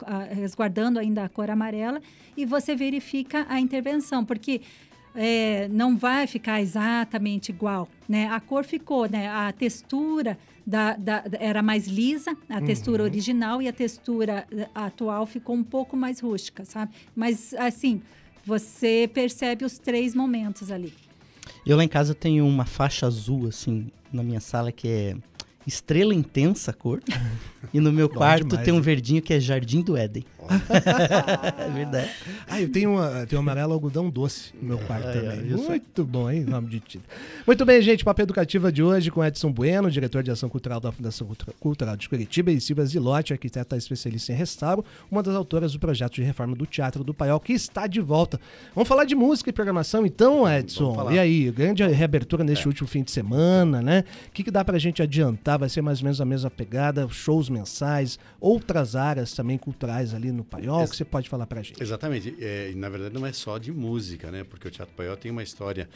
a- 0.06 0.24
resguardando 0.34 0.98
ainda 0.98 1.26
a 1.26 1.30
cor 1.30 1.50
amarela, 1.50 2.02
e 2.38 2.46
você 2.46 2.74
verifica 2.76 3.46
a 3.50 3.60
intervenção, 3.60 4.24
porque 4.24 4.62
é, 5.20 5.68
não 5.70 5.98
vai 5.98 6.28
ficar 6.28 6.62
exatamente 6.62 7.50
igual, 7.50 7.90
né? 8.08 8.28
A 8.28 8.40
cor 8.40 8.64
ficou, 8.64 9.10
né? 9.10 9.28
A 9.28 9.52
textura 9.52 10.38
da, 10.68 10.98
da- 10.98 11.24
era 11.40 11.64
mais 11.64 11.88
lisa, 11.88 12.36
a 12.50 12.60
textura 12.62 13.02
original 13.04 13.62
e 13.62 13.70
a 13.70 13.74
textura 13.74 14.46
eh, 14.52 14.68
atual 14.76 15.26
ficou 15.26 15.56
um 15.56 15.64
pouco 15.64 15.96
mais 15.96 16.20
rústica, 16.20 16.66
sabe? 16.66 16.92
Mas 17.16 17.54
assim, 17.54 18.02
você 18.46 19.10
percebe 19.14 19.64
os 19.64 19.80
três 19.80 20.14
momentos 20.14 20.70
ali. 20.70 20.94
Eu 21.66 21.78
lá 21.78 21.84
em 21.86 21.88
casa 21.88 22.14
tenho 22.14 22.46
uma 22.46 22.66
faixa 22.66 23.08
azul, 23.08 23.48
assim, 23.48 23.88
na 24.12 24.22
minha 24.22 24.42
sala, 24.42 24.70
que 24.72 24.88
é 24.90 25.16
estrela 25.68 26.16
intensa 26.16 26.72
cor. 26.72 27.02
e 27.74 27.80
no 27.80 27.92
meu 27.92 28.08
quarto 28.08 28.48
demais, 28.48 28.66
tem 28.66 28.74
um 28.74 28.82
verdinho 28.82 29.22
que 29.22 29.34
é 29.34 29.40
Jardim 29.40 29.82
do 29.82 29.98
Éden. 29.98 30.24
é 31.60 31.70
verdade. 31.70 32.10
Ah, 32.48 32.62
eu 32.62 32.72
tenho, 32.72 32.92
uma, 32.92 33.26
tenho 33.26 33.42
um 33.42 33.44
amarelo 33.44 33.74
algodão 33.74 34.10
doce 34.10 34.54
no 34.62 34.70
meu 34.70 34.78
quarto 34.78 35.08
ai, 35.08 35.14
também. 35.14 35.58
só? 35.58 35.70
Muito 35.70 36.06
bom, 36.06 36.32
hein? 36.32 36.46
Nome 36.46 36.70
de 36.70 36.80
título. 36.80 37.04
Muito 37.46 37.66
bem, 37.66 37.82
gente. 37.82 38.06
Papo 38.06 38.22
Educativa 38.22 38.72
de 38.72 38.82
hoje 38.82 39.12
com 39.12 39.24
Edson 39.24 39.52
Bueno, 39.52 39.92
diretor 39.92 40.24
de 40.24 40.32
ação 40.32 40.48
cultural 40.48 40.80
da 40.80 40.90
Fundação 40.90 41.28
Cultura- 41.28 41.54
Cultural 41.60 41.98
de 41.98 42.08
Curitiba, 42.08 42.50
e 42.50 42.62
Silvia 42.62 42.86
Zilotti, 42.86 43.34
arquiteta 43.34 43.76
especialista 43.76 44.32
em 44.32 44.36
restauro, 44.36 44.86
uma 45.12 45.22
das 45.22 45.36
autoras 45.36 45.74
do 45.74 45.80
projeto 45.80 46.14
de 46.14 46.24
reforma 46.24 46.56
do 46.56 46.66
Teatro 46.66 47.04
do 47.04 47.14
Paiol, 47.14 47.42
que 47.42 47.52
está 47.52 47.86
de 47.86 48.00
volta. 48.00 48.40
Vamos 48.74 48.88
falar 48.88 49.04
de 49.04 49.16
música 49.16 49.50
e 49.50 49.54
programação, 49.54 50.06
então, 50.06 50.50
Edson? 50.50 51.12
E 51.12 51.20
aí, 51.20 51.52
grande 51.52 51.84
reabertura 51.86 52.46
neste 52.46 52.68
último 52.68 52.88
fim 52.88 53.04
de 53.04 53.12
semana, 53.12 53.82
né? 53.82 54.06
O 54.30 54.32
que, 54.32 54.44
que 54.44 54.52
dá 54.52 54.64
pra 54.64 54.80
gente 54.80 55.02
adiantar? 55.02 55.57
Vai 55.58 55.70
ser 55.70 55.82
mais 55.82 56.00
ou 56.00 56.04
menos 56.06 56.22
a 56.22 56.26
mesma 56.26 56.50
pegada, 56.50 57.08
shows 57.10 57.50
mensais, 57.50 58.18
outras 58.40 58.96
áreas 58.96 59.34
também 59.34 59.58
culturais 59.58 60.14
ali 60.14 60.32
no 60.32 60.44
Paiol, 60.44 60.82
Ex- 60.82 60.92
que 60.92 60.98
você 60.98 61.06
pode 61.06 61.30
falar 61.30 61.46
pra 61.48 61.62
gente? 61.62 61.82
Exatamente. 61.82 62.36
É, 62.40 62.72
na 62.76 62.90
verdade, 62.90 63.14
não 63.14 63.26
é 63.26 63.34
só 63.34 63.58
de 63.58 63.72
música, 63.72 64.30
né? 64.32 64.44
Porque 64.44 64.68
o 64.68 64.72
Teatro 64.72 64.94
Paiol 64.96 65.18
tem 65.18 65.32
uma 65.32 65.44
história. 65.44 65.90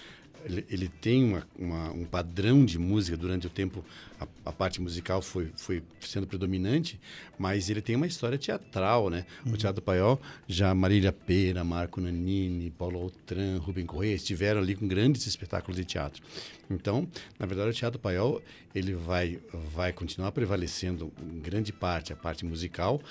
Ele, 0.46 0.66
ele 0.70 0.88
tem 0.88 1.24
uma, 1.24 1.48
uma- 1.58 1.92
um 1.92 2.06
padrão 2.06 2.66
de 2.66 2.78
música 2.80 3.16
durante 3.18 3.48
o 3.48 3.50
tempo. 3.50 3.84
A, 4.20 4.28
a 4.46 4.52
parte 4.52 4.80
musical 4.82 5.22
foi, 5.22 5.52
foi 5.56 5.82
sendo 6.00 6.28
predominante, 6.28 7.00
mas 7.40 7.70
ele 7.70 7.82
tem 7.82 7.96
uma 7.96 8.06
história 8.08 8.38
teatral, 8.38 9.10
né? 9.10 9.26
O 9.46 9.58
Teatro 9.58 9.82
Paiol, 9.82 10.22
já 10.48 10.74
Marília 10.76 11.12
Pera, 11.12 11.64
Marco 11.64 12.00
Nanini, 12.00 12.70
Paulo 12.70 13.00
Altran, 13.02 13.58
Rubem 13.60 13.86
Correia 13.86 14.14
estiveram 14.16 14.62
ali 14.62 14.76
com 14.76 14.88
grandes 14.88 15.26
espetáculos 15.26 15.78
de 15.78 15.86
teatro. 15.86 16.22
Então, 16.70 17.08
na 17.40 17.46
verdade, 17.46 17.72
o 17.72 17.74
Teatro 17.74 18.00
Paiol 18.00 18.42
ele 18.76 18.94
vai, 18.94 19.40
vai 19.74 19.92
continuar 19.92 20.32
prevalecendo 20.32 21.12
em 21.22 21.40
grande 21.40 21.74
parte 21.74 22.14
a 22.14 22.16
parte 22.16 22.46
musical 22.46 23.02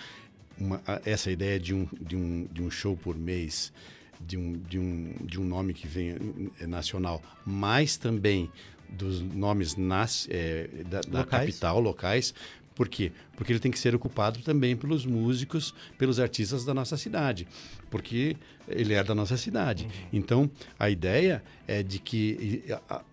uma- 0.59 0.83
essa 1.05 1.31
ideia 1.31 1.59
de 1.59 1.75
um, 1.75 1.89
de, 2.01 2.17
um, 2.17 2.47
de 2.53 2.63
um 2.63 2.71
show 2.71 2.97
por 2.97 3.17
mês, 3.17 3.73
de 4.21 4.37
um, 4.37 4.53
de 4.53 4.79
um, 4.79 5.15
de 5.25 5.41
um 5.41 5.45
nome 5.45 5.75
que 5.75 5.87
venha 5.87 6.17
eh, 6.61 6.67
nacional, 6.67 7.23
mas 7.45 7.97
também 7.97 8.51
dos 8.89 9.21
nomes 9.21 9.77
nas, 9.77 10.27
eh, 10.31 10.69
da, 10.87 11.01
da 11.01 11.21
Locais. 11.21 11.47
capital, 11.47 11.81
locais. 11.81 12.35
Por 12.75 12.89
quê? 12.89 13.13
Porque 13.37 13.53
ele 13.53 13.59
tem 13.61 13.71
que 13.71 13.79
ser 13.79 13.95
ocupado 13.95 14.41
também 14.41 14.75
pelos 14.77 15.05
músicos, 15.05 15.75
pelos 15.99 16.19
artistas 16.19 16.65
da 16.65 16.73
nossa 16.73 16.97
cidade, 16.97 17.47
porque 17.91 18.37
ele 18.67 18.95
é 18.95 19.05
da 19.05 19.15
nossa 19.15 19.37
cidade. 19.37 19.87
Então, 20.13 20.51
a 20.79 20.89
ideia 20.89 21.43
é 21.67 21.83
de 21.83 21.99
que 21.99 22.65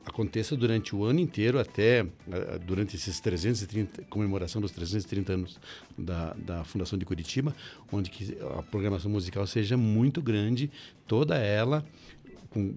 aconteça 0.05 0.55
durante 0.55 0.95
o 0.95 1.03
ano 1.03 1.19
inteiro, 1.19 1.59
até 1.59 2.05
durante 2.65 2.95
esses 2.95 3.19
330, 3.19 4.03
comemoração 4.03 4.61
dos 4.61 4.71
330 4.71 5.33
anos 5.33 5.59
da, 5.97 6.33
da 6.33 6.63
Fundação 6.63 6.97
de 6.97 7.03
Curitiba, 7.03 7.53
onde 7.91 8.09
que 8.09 8.37
a 8.57 8.63
programação 8.63 9.11
musical 9.11 9.45
seja 9.47 9.75
muito 9.75 10.21
grande, 10.21 10.71
toda 11.07 11.35
ela 11.37 11.85
com- 12.49 12.73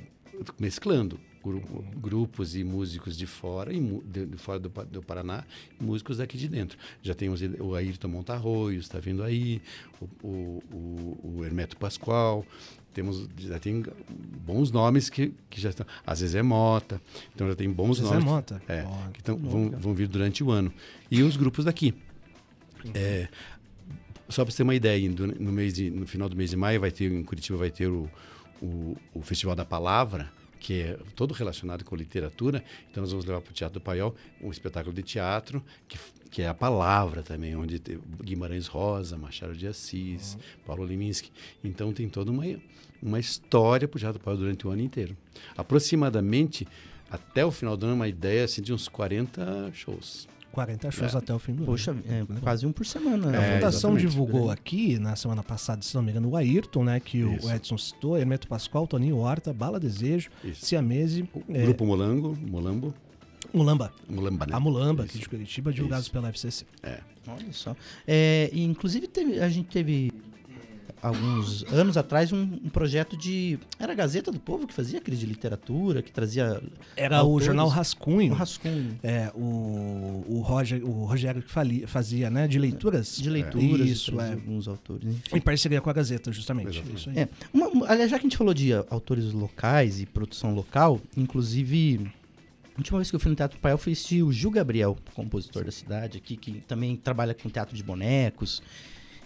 mesclando 0.58 1.20
grupo- 1.42 1.84
grupos 1.96 2.54
e 2.56 2.62
músicos 2.64 3.16
de 3.16 3.26
fora, 3.26 3.72
e 3.72 3.80
de, 4.04 4.26
de 4.26 4.36
fora 4.36 4.58
do, 4.58 4.68
do 4.68 5.02
Paraná, 5.02 5.44
e 5.80 5.84
músicos 5.84 6.18
daqui 6.18 6.36
de 6.36 6.48
dentro. 6.48 6.76
Já 7.02 7.14
temos 7.14 7.40
o 7.60 7.74
Ayrton 7.74 8.08
Montarroios, 8.08 8.84
está 8.86 8.98
vindo 8.98 9.22
aí, 9.22 9.60
o, 10.00 10.26
o, 10.26 11.18
o- 11.38 11.44
Hermeto 11.44 11.76
Pascoal, 11.76 12.44
temos, 12.92 13.28
já 13.38 13.58
tem 13.58 13.84
bons 14.44 14.70
nomes 14.72 15.08
que, 15.08 15.32
que 15.48 15.60
já 15.60 15.70
estão. 15.70 15.86
A 16.06 16.14
Zezé 16.14 16.42
Mota, 16.42 17.00
então 17.34 17.46
já 17.48 17.54
tem 17.54 17.70
bons 17.70 17.98
Zezé 17.98 18.08
nomes. 18.10 18.24
Mota. 18.24 18.62
É, 18.68 18.82
Ó, 18.84 19.10
que 19.10 19.22
tão- 19.22 19.36
vão, 19.38 19.70
vão 19.70 19.94
vir 19.94 20.08
durante 20.08 20.42
o 20.44 20.50
ano. 20.50 20.72
E 21.10 21.22
os 21.22 21.36
grupos 21.36 21.64
daqui. 21.64 21.94
É, 22.94 23.28
só 24.28 24.44
para 24.44 24.50
você 24.52 24.58
ter 24.58 24.62
uma 24.62 24.74
ideia, 24.74 25.08
no, 25.10 25.52
mês 25.52 25.74
de, 25.74 25.90
no 25.90 26.06
final 26.06 26.28
do 26.28 26.36
mês 26.36 26.50
de 26.50 26.56
maio 26.56 26.80
vai 26.80 26.90
ter 26.90 27.10
em 27.12 27.22
Curitiba 27.22 27.58
vai 27.58 27.70
ter 27.70 27.88
o, 27.88 28.08
o, 28.62 28.96
o 29.14 29.22
Festival 29.22 29.54
da 29.56 29.64
Palavra, 29.64 30.30
que 30.60 30.82
é 30.82 30.98
todo 31.16 31.32
relacionado 31.32 31.84
com 31.84 31.96
literatura. 31.96 32.62
Então 32.90 33.00
nós 33.00 33.10
vamos 33.10 33.24
levar 33.24 33.40
para 33.40 33.50
o 33.50 33.54
Teatro 33.54 33.80
do 33.80 33.82
Paiol 33.82 34.14
um 34.40 34.50
espetáculo 34.50 34.94
de 34.94 35.02
teatro 35.02 35.64
que, 35.88 35.98
que 36.30 36.42
é 36.42 36.48
a 36.48 36.54
palavra 36.54 37.22
também, 37.22 37.56
onde 37.56 37.78
tem 37.78 37.98
Guimarães 38.22 38.66
Rosa, 38.66 39.16
Machado 39.16 39.56
de 39.56 39.66
Assis, 39.66 40.38
Paulo 40.66 40.84
Leminski. 40.84 41.32
Então 41.64 41.92
tem 41.92 42.08
toda 42.08 42.30
uma, 42.30 42.44
uma 43.02 43.18
história 43.18 43.88
para 43.88 43.96
o 43.96 44.00
Teatro 44.00 44.20
do 44.20 44.22
Paiol 44.22 44.38
durante 44.38 44.66
o 44.68 44.70
ano 44.70 44.82
inteiro. 44.82 45.16
Aproximadamente 45.56 46.68
até 47.10 47.44
o 47.44 47.50
final 47.50 47.76
do 47.76 47.86
ano, 47.86 47.96
uma 47.96 48.08
ideia 48.08 48.44
assim, 48.44 48.62
de 48.62 48.72
uns 48.72 48.86
40 48.86 49.72
shows. 49.72 50.28
40 50.52 50.90
shows 50.90 51.14
É. 51.14 51.18
até 51.18 51.32
o 51.34 51.38
fim 51.38 51.52
do 51.52 51.58
ano. 51.62 51.66
Poxa, 51.66 51.96
é 52.08 52.24
quase 52.40 52.66
um 52.66 52.72
por 52.72 52.84
semana. 52.86 53.28
A 53.28 53.30
né? 53.30 53.38
É, 53.38 53.54
Fundação 53.54 53.90
exatamente. 53.90 54.00
divulgou 54.10 54.50
aqui, 54.50 54.98
na 54.98 55.14
semana 55.16 55.42
passada, 55.42 55.82
se 55.82 55.94
não 55.94 56.02
me 56.02 56.10
engano, 56.10 56.28
o 56.30 56.36
Ayrton, 56.36 56.84
né? 56.84 56.98
Que 57.00 57.22
o 57.24 57.34
Isso. 57.34 57.50
Edson 57.52 57.78
citou, 57.78 58.16
Hermeto 58.18 58.46
Pascoal, 58.48 58.86
Toninho 58.86 59.16
Horta, 59.18 59.52
Bala 59.52 59.78
Desejo, 59.80 60.30
Isso. 60.44 60.66
Siamese, 60.66 61.28
é, 61.48 61.62
Grupo 61.62 61.84
Molango, 61.86 62.36
Molambo, 62.40 62.94
Mulamba. 63.52 63.92
Mulamba, 64.08 64.46
né? 64.46 64.54
A 64.54 64.60
Mulamba, 64.60 65.04
Isso. 65.04 65.10
aqui 65.12 65.18
de 65.20 65.28
Curitiba, 65.28 65.72
divulgados 65.72 66.04
Isso. 66.06 66.12
pela 66.12 66.28
FCC. 66.28 66.64
Olha 67.26 67.52
só. 67.52 67.74
É, 68.06 68.50
inclusive 68.52 69.06
teve- 69.08 69.40
a 69.40 69.48
gente 69.48 69.68
teve 69.68 70.12
alguns 71.02 71.64
anos 71.72 71.96
atrás 71.96 72.32
um, 72.32 72.42
um 72.42 72.68
projeto 72.68 73.16
de 73.16 73.58
era 73.78 73.92
a 73.92 73.94
Gazeta 73.94 74.30
do 74.30 74.38
Povo 74.38 74.66
que 74.66 74.74
fazia 74.74 74.98
aquele 74.98 75.16
de 75.16 75.26
literatura 75.26 76.02
que 76.02 76.12
trazia 76.12 76.62
Era 76.96 77.16
o 77.16 77.20
Autores. 77.20 77.46
jornal 77.46 77.68
Rascunho. 77.68 78.32
um 78.32 78.36
rascunho 78.36 78.98
É, 79.02 79.30
o, 79.34 80.24
o, 80.28 80.40
Roger, 80.44 80.84
o 80.84 81.04
Rogério 81.04 81.42
que 81.42 81.50
fali- 81.50 81.86
fazia, 81.86 82.28
né? 82.30 82.46
De 82.46 82.58
leituras. 82.58 83.16
de 83.18 83.30
leituras 83.30 83.88
Isso, 83.88 84.12
trazia 84.12 84.32
é. 84.32 84.34
alguns 84.34 84.68
autores 84.68 85.06
enfim. 85.08 85.36
Em 85.36 85.40
parceria 85.40 85.80
com 85.80 85.88
a 85.90 85.92
Gazeta, 85.92 86.30
justamente. 86.32 86.82
Isso. 86.94 87.10
É, 87.16 87.28
uma- 87.52 87.88
aliás, 87.88 88.10
já 88.10 88.18
que 88.18 88.26
a 88.26 88.28
gente 88.28 88.36
falou 88.36 88.52
de 88.54 88.72
ah, 88.72 88.84
autores 88.90 89.32
locais 89.32 90.00
e 90.00 90.06
produção 90.06 90.54
local, 90.54 91.00
inclusive, 91.16 92.10
a 92.74 92.78
última 92.78 92.98
vez 92.98 93.08
que 93.10 93.16
eu 93.16 93.20
fui 93.20 93.30
no 93.30 93.36
Teatro 93.36 93.58
Paiol 93.58 93.78
foi 93.78 93.92
assistir 93.92 94.22
o 94.22 94.32
Gil 94.32 94.50
Gabriel, 94.50 94.96
compositor 95.14 95.64
da 95.64 95.70
cidade 95.72 96.18
aqui, 96.18 96.36
que 96.36 96.60
também 96.68 96.96
trabalha 96.96 97.32
com 97.34 97.48
teatro 97.48 97.74
de 97.76 97.82
bonecos. 97.82 98.62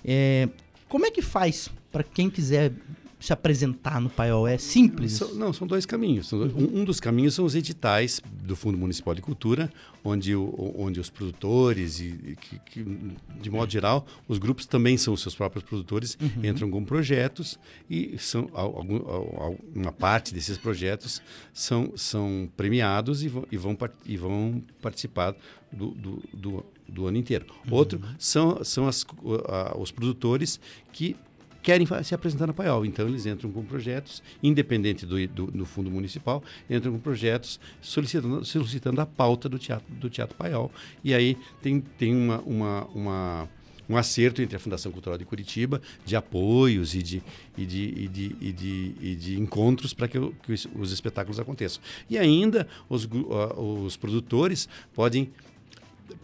É, 0.04 0.48
como 0.88 1.06
é 1.06 1.10
que 1.10 1.22
faz 1.22 1.68
para 1.92 2.02
quem 2.02 2.28
quiser 2.30 2.72
se 3.20 3.32
apresentar 3.32 4.02
no 4.02 4.10
Paiol? 4.10 4.46
É 4.46 4.58
simples? 4.58 5.12
São- 5.12 5.34
não, 5.34 5.50
são 5.50 5.66
dois 5.66 5.86
caminhos. 5.86 6.28
São 6.28 6.38
dois- 6.40 6.52
um, 6.54 6.80
um 6.80 6.84
dos 6.84 7.00
caminhos 7.00 7.32
são 7.34 7.46
os 7.46 7.54
editais 7.54 8.20
do 8.42 8.54
Fundo 8.54 8.76
Municipal 8.76 9.14
de 9.14 9.22
Cultura, 9.22 9.72
onde, 10.04 10.36
o- 10.36 10.74
onde 10.76 11.00
os 11.00 11.08
produtores, 11.08 12.00
e, 12.00 12.04
e 12.04 12.36
que, 12.38 12.58
que, 12.58 12.86
de 13.40 13.48
modo 13.50 13.72
geral, 13.72 14.04
os 14.28 14.36
grupos 14.36 14.66
também 14.66 14.98
são 14.98 15.14
os 15.14 15.22
seus 15.22 15.34
próprios 15.34 15.64
produtores, 15.64 16.18
entram 16.42 16.70
com 16.70 16.84
projetos 16.84 17.58
e 17.88 18.14
são, 18.18 18.50
al- 18.52 18.76
algum, 18.76 18.96
al- 19.08 19.36
al- 19.42 19.58
uma 19.74 19.92
parte 19.92 20.34
desses 20.34 20.58
projetos 20.58 21.22
são, 21.54 21.92
são 21.96 22.46
premiados 22.54 23.22
e 23.22 23.28
vão, 23.28 23.46
e 23.50 23.56
vão, 23.56 23.78
e 24.04 24.16
vão 24.18 24.62
participar 24.82 25.34
do, 25.72 25.92
do, 25.92 26.22
do, 26.34 26.66
do 26.88 27.06
ano 27.06 27.16
inteiro. 27.16 27.46
Outro 27.70 28.00
são, 28.18 28.62
são 28.64 28.86
as, 28.86 29.04
os 29.78 29.90
produtores 29.90 30.60
que 30.92 31.16
querem 31.62 31.86
se 32.02 32.14
apresentar 32.14 32.46
no 32.46 32.52
Paiol. 32.52 32.84
Então, 32.84 33.08
eles 33.08 33.24
entram 33.24 33.50
com 33.50 33.64
projetos, 33.64 34.22
independente 34.42 35.06
do, 35.06 35.26
do, 35.28 35.46
do 35.46 35.64
fundo 35.64 35.90
municipal, 35.90 36.44
entram 36.68 36.92
com 36.92 36.98
projetos 36.98 37.58
solicitando, 37.80 38.44
solicitando 38.44 39.00
a 39.00 39.06
pauta 39.06 39.48
do 39.48 39.58
teatro, 39.58 39.92
do 39.94 40.10
teatro 40.10 40.36
Paiol. 40.36 40.70
E 41.02 41.14
aí 41.14 41.38
tem, 41.62 41.80
tem 41.80 42.14
uma, 42.14 42.40
uma, 42.40 42.84
uma- 42.94 43.48
um 43.88 43.96
acerto 43.98 44.40
entre 44.40 44.56
a 44.56 44.58
Fundação 44.58 44.90
Cultural 44.90 45.18
de 45.18 45.24
Curitiba, 45.26 45.80
de 46.06 46.16
apoios 46.16 46.94
e 46.94 47.02
de, 47.02 47.22
e 47.56 47.66
de, 47.66 47.82
e 47.96 48.08
de, 48.08 48.36
e 48.40 48.52
de, 48.52 48.94
e 49.00 49.14
de 49.14 49.38
encontros 49.40 49.92
para 49.92 50.08
que, 50.08 50.18
que 50.42 50.52
os, 50.52 50.66
os 50.74 50.92
espetáculos 50.92 51.38
aconteçam. 51.38 51.82
E 52.08 52.16
ainda 52.16 52.66
os, 52.88 53.06
ah, 53.30 53.60
os 53.60 53.96
produtores 53.96 54.68
podem 54.94 55.24
de 55.24 55.30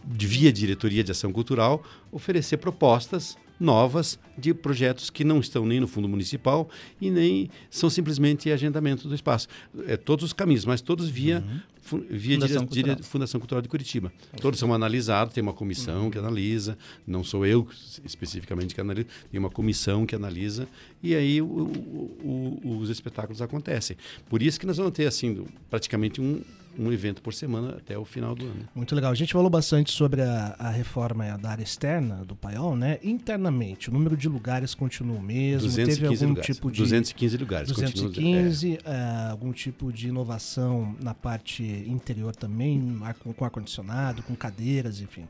via 0.05 0.51
diretoria 0.51 1.03
de 1.03 1.11
ação 1.11 1.31
cultural, 1.31 1.83
oferecer 2.11 2.57
propostas 2.57 3.37
novas 3.59 4.17
de 4.35 4.55
projetos 4.55 5.11
que 5.11 5.23
não 5.23 5.39
estão 5.39 5.63
nem 5.67 5.79
no 5.79 5.87
fundo 5.87 6.07
municipal 6.09 6.67
e 6.99 7.11
nem 7.11 7.47
são 7.69 7.91
simplesmente 7.91 8.51
agendamento 8.51 9.07
do 9.07 9.13
espaço. 9.13 9.47
É 9.85 9.95
todos 9.95 10.25
os 10.25 10.33
caminhos, 10.33 10.65
mas 10.65 10.81
todos 10.81 11.07
via, 11.07 11.43
fu- 11.79 12.03
via 12.09 12.35
Fundação 12.39 12.65
dire- 12.65 12.73
dire- 12.73 12.87
Cultural. 12.87 13.03
Fundação 13.11 13.39
Cultural 13.39 13.61
de 13.61 13.69
Curitiba. 13.69 14.11
Todos 14.41 14.59
são 14.59 14.73
analisados, 14.73 15.35
tem 15.35 15.43
uma 15.43 15.53
comissão 15.53 16.09
que 16.09 16.17
analisa, 16.17 16.75
não 17.05 17.23
sou 17.23 17.45
eu 17.45 17.67
especificamente 18.03 18.73
que 18.73 18.81
analisa, 18.81 19.07
tem 19.31 19.39
uma 19.39 19.49
comissão 19.51 20.07
que 20.07 20.15
analisa 20.15 20.67
e 21.03 21.13
aí 21.13 21.39
o- 21.39 21.45
o- 21.45 22.59
o- 22.63 22.77
os 22.79 22.89
espetáculos 22.89 23.43
acontecem. 23.43 23.95
Por 24.27 24.41
isso 24.41 24.59
que 24.59 24.65
nós 24.65 24.77
vamos 24.77 24.93
ter 24.93 25.05
assim 25.05 25.45
praticamente 25.69 26.19
um, 26.19 26.41
um 26.79 26.91
evento 26.91 27.21
por 27.21 27.33
semana 27.33 27.75
até 27.77 27.97
o 27.97 28.05
final 28.05 28.33
do 28.33 28.45
ano. 28.45 28.67
Muito 28.73 28.95
legal. 28.95 29.11
A 29.11 29.15
gente 29.15 29.33
falou 29.33 29.49
bastante 29.49 29.91
sobre 29.91 30.21
a, 30.21 30.55
a 30.57 30.69
reforma 30.69 31.37
da 31.37 31.49
área 31.51 31.63
externa 31.63 32.23
do 32.25 32.35
Paiol, 32.35 32.75
né? 32.75 32.97
Internamente, 33.03 33.89
o 33.89 33.93
número 33.93 34.15
de 34.15 34.27
lugares 34.29 34.73
continua 34.73 35.17
o 35.17 35.21
mesmo? 35.21 35.69
Teve 35.69 35.85
215 35.85 36.23
algum 36.23 36.29
lugares. 36.29 36.55
tipo 36.55 36.71
de 36.71 36.77
215 36.79 37.37
lugares. 37.37 37.71
continua- 37.71 38.09
215, 38.09 38.79
eh, 38.83 39.27
algum 39.29 39.51
tipo 39.51 39.91
de 39.91 40.07
inovação 40.07 40.95
na 41.01 41.13
parte 41.13 41.63
interior 41.87 42.35
também, 42.35 42.97
ar- 43.03 43.13
com, 43.15 43.33
com 43.33 43.45
ar-condicionado, 43.45 44.23
com 44.23 44.35
cadeiras, 44.35 45.01
enfim. 45.01 45.27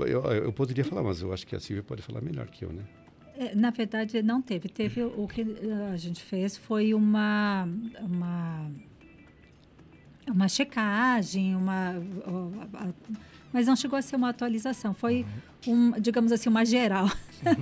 é, 0.00 0.02
eu, 0.12 0.22
eu 0.24 0.52
poderia 0.52 0.84
falar, 0.84 1.02
mas 1.02 1.20
eu 1.22 1.32
acho 1.32 1.46
que 1.46 1.54
a 1.54 1.60
Silvia 1.60 1.82
pode 1.82 2.02
falar 2.02 2.20
melhor 2.20 2.46
que 2.48 2.64
eu, 2.64 2.72
né? 2.72 2.82
É, 3.38 3.54
Na 3.54 3.70
verdade, 3.70 4.22
não 4.22 4.42
teve. 4.42 4.68
Teve 4.68 5.02
o 5.04 5.26
que 5.26 5.40
eh, 5.42 5.90
a 5.92 5.96
gente 5.96 6.22
fez 6.22 6.56
foi 6.56 6.92
uma 6.92 7.66
uma 8.00 8.70
uma 10.26 10.48
checagem, 10.48 11.54
uma 11.56 11.94
mas 13.52 13.66
não 13.66 13.76
chegou 13.76 13.98
a 13.98 14.02
ser 14.02 14.16
uma 14.16 14.30
atualização. 14.30 14.94
Foi 14.94 15.26
um, 15.70 15.92
digamos 16.00 16.32
assim, 16.32 16.48
uma 16.48 16.64
geral. 16.64 17.10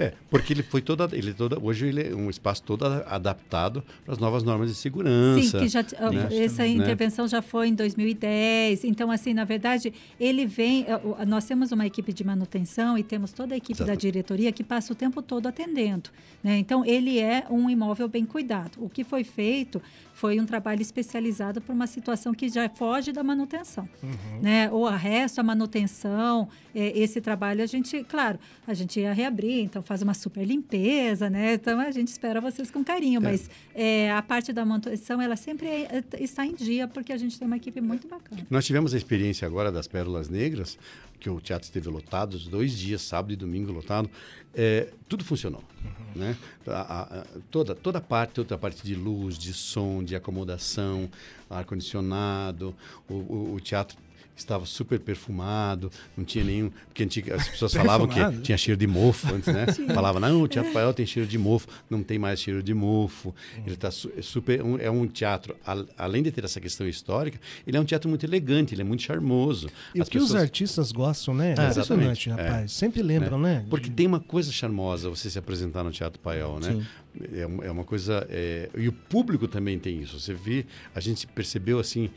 É, 0.00 0.12
porque 0.30 0.52
ele 0.52 0.62
foi 0.62 0.80
toda, 0.80 1.08
ele 1.12 1.32
toda, 1.32 1.58
hoje 1.62 1.86
ele 1.86 2.08
é 2.08 2.14
um 2.14 2.28
espaço 2.30 2.62
todo 2.62 2.84
adaptado 2.84 3.82
para 4.04 4.12
as 4.14 4.18
novas 4.18 4.42
normas 4.42 4.68
de 4.70 4.74
segurança. 4.76 5.40
Sim, 5.42 5.58
que 5.58 5.68
já, 5.68 5.82
né? 5.82 6.28
essa 6.44 6.62
Né? 6.62 6.68
intervenção 6.68 7.26
já 7.28 7.40
foi 7.42 7.68
em 7.68 7.74
2010. 7.74 8.84
Então, 8.84 9.10
assim, 9.10 9.32
na 9.34 9.44
verdade, 9.44 9.92
ele 10.18 10.46
vem. 10.46 10.84
o- 11.04 11.24
Nós 11.26 11.44
temos 11.44 11.70
uma 11.72 11.86
equipe 11.86 12.12
de 12.12 12.24
manutenção 12.24 12.96
e 12.98 13.02
temos 13.02 13.32
toda 13.32 13.54
a 13.54 13.56
equipe 13.56 13.78
da 13.78 13.84
Exato. 13.86 13.98
diretoria 14.00 14.50
que 14.52 14.64
passa 14.64 14.92
o 14.92 14.96
tempo 14.96 15.20
todo 15.22 15.46
atendendo. 15.46 16.10
Né? 16.42 16.58
Então, 16.58 16.84
ele 16.84 17.18
é 17.18 17.44
um 17.50 17.68
imóvel 17.70 18.08
bem 18.08 18.24
cuidado. 18.24 18.72
O 18.78 18.88
que 18.88 19.04
foi 19.04 19.22
feito 19.24 19.80
foi 20.14 20.40
um 20.40 20.46
trabalho 20.46 20.82
especializado 20.82 21.60
para 21.60 21.72
uma 21.74 21.86
situação 21.86 22.34
que 22.34 22.48
já 22.48 22.68
foge 22.68 23.12
da 23.12 23.22
manutenção. 23.22 23.88
Né? 24.42 24.68
O 24.72 24.88
resto, 24.88 25.40
a 25.40 25.44
manutenção, 25.44 26.48
eh, 26.74 26.92
esse 27.08 27.20
trabalho, 27.20 27.62
a 27.62 27.66
gente, 27.66 28.04
claro, 28.04 28.38
a 28.66 28.74
gente 28.74 29.00
ia 29.00 29.12
reabrir, 29.12 29.60
então 29.62 29.82
faz 29.82 30.02
uma 30.02 30.14
super 30.14 30.44
limpeza, 30.44 31.28
né? 31.30 31.54
Então 31.54 31.80
a 31.80 31.90
gente 31.90 32.08
espera 32.08 32.40
vocês 32.40 32.70
com 32.70 32.84
carinho, 32.84 33.20
mas 33.20 33.50
eh, 33.74 34.10
a 34.12 34.22
parte 34.22 34.52
da 34.52 34.64
manutenção, 34.64 35.20
ela 35.20 35.36
sempre 35.36 35.66
é- 35.66 36.04
é- 36.12 36.22
está 36.22 36.44
em 36.44 36.54
dia, 36.54 36.86
porque 36.86 37.12
a 37.12 37.16
gente 37.16 37.38
tem 37.38 37.46
uma 37.46 37.56
equipe 37.56 37.80
muito 37.80 38.06
bacana. 38.06 38.46
Nós 38.50 38.64
tivemos 38.66 38.94
a 38.94 38.96
experiência 38.96 39.46
agora 39.46 39.72
das 39.72 39.86
Pérolas 39.88 40.28
Negras, 40.28 40.78
que 41.20 41.28
o 41.28 41.40
teatro 41.40 41.64
esteve 41.66 41.88
lotado, 41.88 42.34
os 42.34 42.46
dois 42.46 42.72
dias, 42.78 43.02
sábado 43.02 43.32
e 43.32 43.36
domingo 43.36 43.72
lotado. 43.72 44.08
É, 44.54 44.88
tudo 45.08 45.24
funcionou. 45.24 45.62
Né? 46.14 46.36
A- 46.66 46.72
a- 46.72 47.18
a- 47.20 47.26
toda, 47.50 47.74
toda 47.74 47.98
a 47.98 48.00
parte, 48.00 48.32
toda 48.34 48.54
a 48.54 48.58
parte 48.58 48.84
de 48.84 48.94
luz, 48.94 49.36
de 49.36 49.52
som, 49.52 50.02
de 50.02 50.14
acomodação, 50.16 51.08
ar-condicionado, 51.50 52.74
o, 53.08 53.14
o- 53.14 53.54
o 53.54 53.60
teatro 53.60 53.96
estava 54.40 54.64
super 54.66 54.98
perfumado, 55.00 55.90
não 56.16 56.24
tinha 56.24 56.44
nenhum. 56.44 56.70
Porque 56.86 57.02
antiga, 57.04 57.36
as 57.36 57.46
pessoas 57.48 57.72
falavam 57.74 58.06
que 58.06 58.38
tinha 58.42 58.56
cheiro 58.58 58.78
de 58.78 58.86
mofo 58.86 59.32
antes, 59.34 59.52
né? 59.52 59.66
Falava, 59.94 60.18
não, 60.20 60.42
o 60.42 60.48
Teatro 60.48 60.72
Paiol 60.72 60.92
tem 60.94 61.06
cheiro 61.06 61.28
de 61.28 61.38
mofo, 61.38 61.66
não 61.88 62.02
tem 62.02 62.18
mais 62.18 62.40
cheiro 62.40 62.62
de 62.62 62.72
mofo. 62.74 63.34
Ele 63.66 63.76
tá 63.76 63.90
su- 63.90 64.10
é 64.16 64.22
super. 64.22 64.62
um- 64.62 64.78
é 64.78 64.90
um 64.90 65.06
teatro, 65.06 65.56
al- 65.64 65.86
além 65.96 66.22
de 66.22 66.30
ter 66.30 66.44
essa 66.44 66.60
questão 66.60 66.86
histórica, 66.88 67.38
ele 67.66 67.76
é 67.76 67.80
um 67.80 67.84
teatro 67.84 68.08
muito 68.08 68.24
elegante, 68.24 68.74
ele 68.74 68.82
é 68.82 68.84
muito 68.84 69.02
charmoso. 69.02 69.68
E 69.94 70.00
As 70.00 70.08
o 70.08 70.10
que 70.10 70.18
os 70.18 70.24
pessoas- 70.24 70.42
artistas 70.42 70.92
gostam, 70.92 71.34
né? 71.34 71.54
É, 71.58 71.60
É, 71.62 71.70
impressionante, 71.70 72.30
rapaz. 72.30 72.72
Sempre 72.72 73.02
lembram, 73.02 73.38
né? 73.38 73.64
Porque 73.68 73.90
tem 73.90 74.06
uma 74.06 74.20
coisa 74.20 74.50
charmosa 74.52 75.08
você 75.10 75.28
se 75.30 75.38
apresentar 75.38 75.82
no 75.84 75.90
Teatro 75.90 76.18
Paiol, 76.20 76.60
né? 76.60 76.84
É, 77.32 77.46
um- 77.46 77.62
é 77.62 77.70
uma 77.70 77.84
coisa. 77.84 78.26
é, 78.30 78.68
E 78.76 78.86
o 78.88 78.92
público 78.92 79.48
também 79.48 79.78
tem 79.78 80.00
isso. 80.00 80.18
Você 80.20 80.32
vê, 80.34 80.64
a 80.94 81.00
gente 81.00 81.26
percebeu 81.26 81.78
assim, 81.80 82.10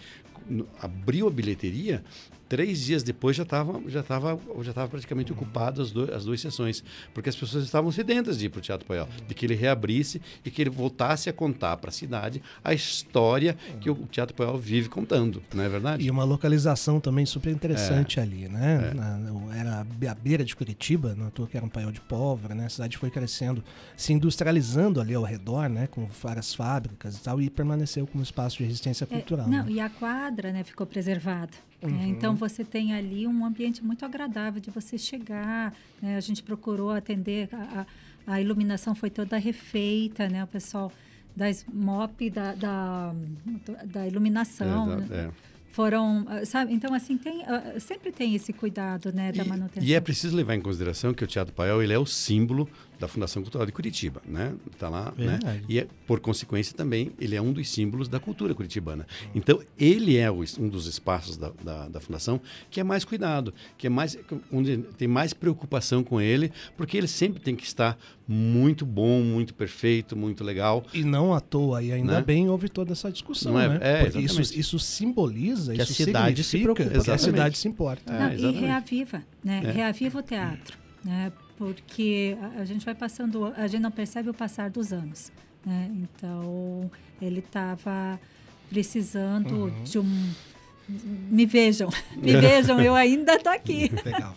abriu 0.80 1.28
a 1.28 1.32
bilheteria. 1.32 2.04
Três 2.52 2.82
dias 2.82 3.02
depois 3.02 3.38
já 3.38 3.43
estava 3.43 3.82
já 3.88 4.04
tava, 4.04 4.38
já 4.62 4.74
tava 4.74 4.89
praticamente 4.89 5.32
ocupado 5.32 5.82
as, 5.82 5.89
do- 5.89 6.14
as 6.14 6.26
duas 6.26 6.41
sessões, 6.41 6.84
porque 7.14 7.30
as 7.30 7.36
pessoas 7.38 7.64
estavam 7.64 7.89
sedentas 7.93 8.38
de 8.38 8.47
ir 8.47 8.49
para 8.49 8.60
o 8.60 8.62
Teatro 8.62 8.86
Paiol, 8.86 9.08
de 9.26 9.34
que 9.34 9.45
ele 9.45 9.56
reabrisse 9.56 10.22
e 10.43 10.52
que 10.52 10.62
ele 10.62 10.70
voltasse 10.70 11.30
a 11.30 11.34
contar 11.34 11.78
para 11.78 11.89
a 11.89 11.93
cidade 11.93 12.43
a 12.62 12.74
história 12.74 13.56
que 13.80 13.89
o 13.89 13.95
Teatro 14.12 14.36
Paiol 14.36 14.58
vive 14.58 14.89
contando, 14.89 15.41
não 15.54 15.64
é 15.64 15.70
verdade? 15.70 16.04
E 16.06 16.12
uma 16.12 16.26
localização 16.26 16.99
também 16.99 17.26
super 17.26 17.54
interessante 17.54 18.20
É. 18.20 18.24
ali, 18.24 18.49
né? 18.49 18.91
Na- 18.93 19.56
era 19.56 19.80
a 19.80 19.84
be- 19.86 20.08
a 20.10 20.14
beira 20.14 20.43
de 20.43 20.54
Curitiba, 20.54 21.16
não 21.16 21.28
à 21.28 21.32
toa 21.32 21.47
que 21.47 21.56
era 21.56 21.66
um 21.66 21.70
paiol 21.70 21.93
de 21.93 22.02
pólvora, 22.02 22.54
né? 22.54 22.66
A 22.66 22.70
cidade 22.70 22.97
foi 22.97 23.10
crescendo, 23.10 23.64
se 23.95 24.12
industrializando 24.12 24.99
ali 24.99 25.14
ao 25.14 25.24
redor, 25.24 25.70
né? 25.70 25.88
Com 25.88 26.06
várias 26.22 26.54
fábricas 26.54 27.16
e 27.16 27.22
tal, 27.22 27.41
e 27.41 27.49
permaneceu 27.49 28.06
como 28.06 28.22
espaço 28.22 28.58
de 28.58 28.66
resistência 28.66 29.06
É, 29.06 29.08
cultural. 29.08 29.47
não, 29.47 29.64
né? 29.64 29.72
e 29.72 29.80
a 29.80 29.89
quadra 29.89 30.52
né, 30.52 30.66
ficou 30.66 30.86
preservada. 30.86 31.52
Né? 31.82 32.06
Então 32.08 32.36
você 32.36 32.64
tem 32.64 32.94
ali 32.94 33.26
um 33.28 33.46
ambiente 33.46 33.84
muito 33.84 34.06
agradável 34.06 34.62
de 34.62 34.70
você 34.70 34.98
chegar. 34.98 35.74
né? 36.02 36.18
A 36.18 36.20
gente 36.22 36.44
procurou 36.44 36.92
atender, 36.92 37.50
a, 37.54 37.82
a- 37.82 38.34
a 38.36 38.40
iluminação 38.42 38.94
foi 38.94 39.10
toda 39.10 39.38
refeita, 39.38 40.30
né? 40.30 40.44
O 40.44 40.48
pessoal 40.48 40.92
da 41.36 41.50
SMOP, 41.50 42.30
da, 42.30 42.54
da, 42.54 43.14
da 43.86 44.08
iluminação. 44.08 44.92
É, 44.94 44.96
né? 44.98 45.06
da- 45.08 45.16
é. 45.16 45.32
Foram, 45.72 46.26
ah, 46.28 46.46
sabe? 46.46 46.74
Então, 46.74 46.94
assim, 46.94 47.18
tem, 47.18 47.44
ah, 47.46 47.80
sempre 47.80 48.12
tem 48.12 48.36
esse 48.36 48.52
cuidado, 48.52 49.12
né, 49.14 49.32
da 49.32 49.44
E- 49.44 49.48
manutenção. 49.48 49.88
E, 49.90 49.94
é 49.94 50.02
preciso 50.02 50.36
levar 50.36 50.54
em 50.56 50.62
consideração 50.62 51.14
que 51.14 51.24
o 51.24 51.28
Teatro 51.28 51.54
Paiol 51.54 51.82
ele 51.82 51.94
é 51.94 51.98
o 51.98 52.06
símbolo 52.06 52.68
da 53.02 53.08
Fundação 53.08 53.41
Cultural 53.41 53.66
de 53.66 53.72
Curitiba, 53.72 54.22
né? 54.26 54.54
Tá 54.78 54.88
lá, 54.88 55.06
né? 55.18 55.32
Verdade. 55.39 55.64
E 55.68 55.80
é, 55.80 55.88
por 56.06 56.20
consequência 56.20 56.76
também 56.78 57.12
ele 57.20 57.36
é 57.36 57.41
um 57.41 57.52
dos 57.52 57.68
símbolos 57.68 58.08
da 58.08 58.20
cultura 58.20 58.54
curitibana. 58.54 59.08
Então 59.34 59.60
ele 59.78 60.18
é 60.18 60.30
o 60.30 60.43
um 60.60 60.70
dos 60.70 60.86
espaços 60.86 61.36
da, 61.36 61.52
da, 61.64 61.88
da 61.89 61.99
fundação 61.99 62.39
que 62.70 62.80
é 62.80 62.84
mais 62.84 63.04
cuidado, 63.04 63.54
que 63.78 63.88
é 63.88 63.89
mais 63.89 64.18
onde 64.52 64.78
tem 64.97 65.08
mais 65.08 65.34
preocupação 65.34 66.04
com 66.04 66.22
ele, 66.22 66.52
porque 66.78 66.95
ele 66.95 67.08
sempre 67.08 67.39
tem 67.41 67.56
que 67.56 67.64
estar 67.64 67.97
muito 68.28 68.86
bom, 68.86 69.22
muito 69.24 69.54
perfeito, 69.54 70.16
muito 70.16 70.43
legal. 70.43 70.86
E 70.93 71.04
não 71.04 71.34
à 71.34 71.39
toa, 71.41 71.82
e 71.84 71.91
ainda 71.91 72.14
Né? 72.14 72.22
bem 72.22 72.49
houve 72.49 72.70
toda 72.70 72.93
essa 72.93 73.12
discussão, 73.12 73.54
Não 73.54 73.60
é- 73.60 73.68
né? 73.68 73.80
é, 73.82 74.08
isso, 74.08 74.18
exatamente. 74.20 74.60
isso 74.60 74.80
simboliza, 74.80 75.74
Que 75.74 75.82
a 75.82 75.84
isso 75.84 75.93
cidade 75.93 76.43
se 76.43 76.60
preocupa. 76.60 76.89
que 76.89 76.95
a 76.95 76.97
Exatamente. 76.97 77.24
cidade 77.24 77.58
se 77.58 77.68
importa. 77.68 78.14
É, 78.14 78.38
Não, 78.38 78.52
e 78.52 78.60
reaviva, 78.60 79.24
né? 79.43 79.62
É. 79.66 79.72
Reaviva 79.72 80.20
o 80.20 80.24
teatro, 80.24 80.78
né? 81.04 81.32
Porque 81.62 82.36
a, 82.41 82.62
a 82.62 82.66
gente 82.66 82.84
vai 82.84 82.95
passando, 82.95 83.53
a 83.55 83.68
gente 83.68 83.82
não 83.84 83.91
percebe 83.91 84.32
o 84.32 84.34
passar 84.34 84.72
dos 84.72 84.91
anos, 84.91 85.32
né? 85.64 85.91
Então, 85.93 86.89
ele 87.22 87.38
estava 87.38 88.20
precisando 88.68 89.66
Uhum. 89.66 89.84
de 89.84 89.99
um... 89.99 90.32
Me 91.30 91.45
vejam, 91.45 91.88
me 92.18 92.36
vejam, 92.36 92.82
eu 92.82 92.95
ainda 92.95 93.38
tô 93.38 93.47
aqui. 93.49 93.91
Legal. 94.03 94.36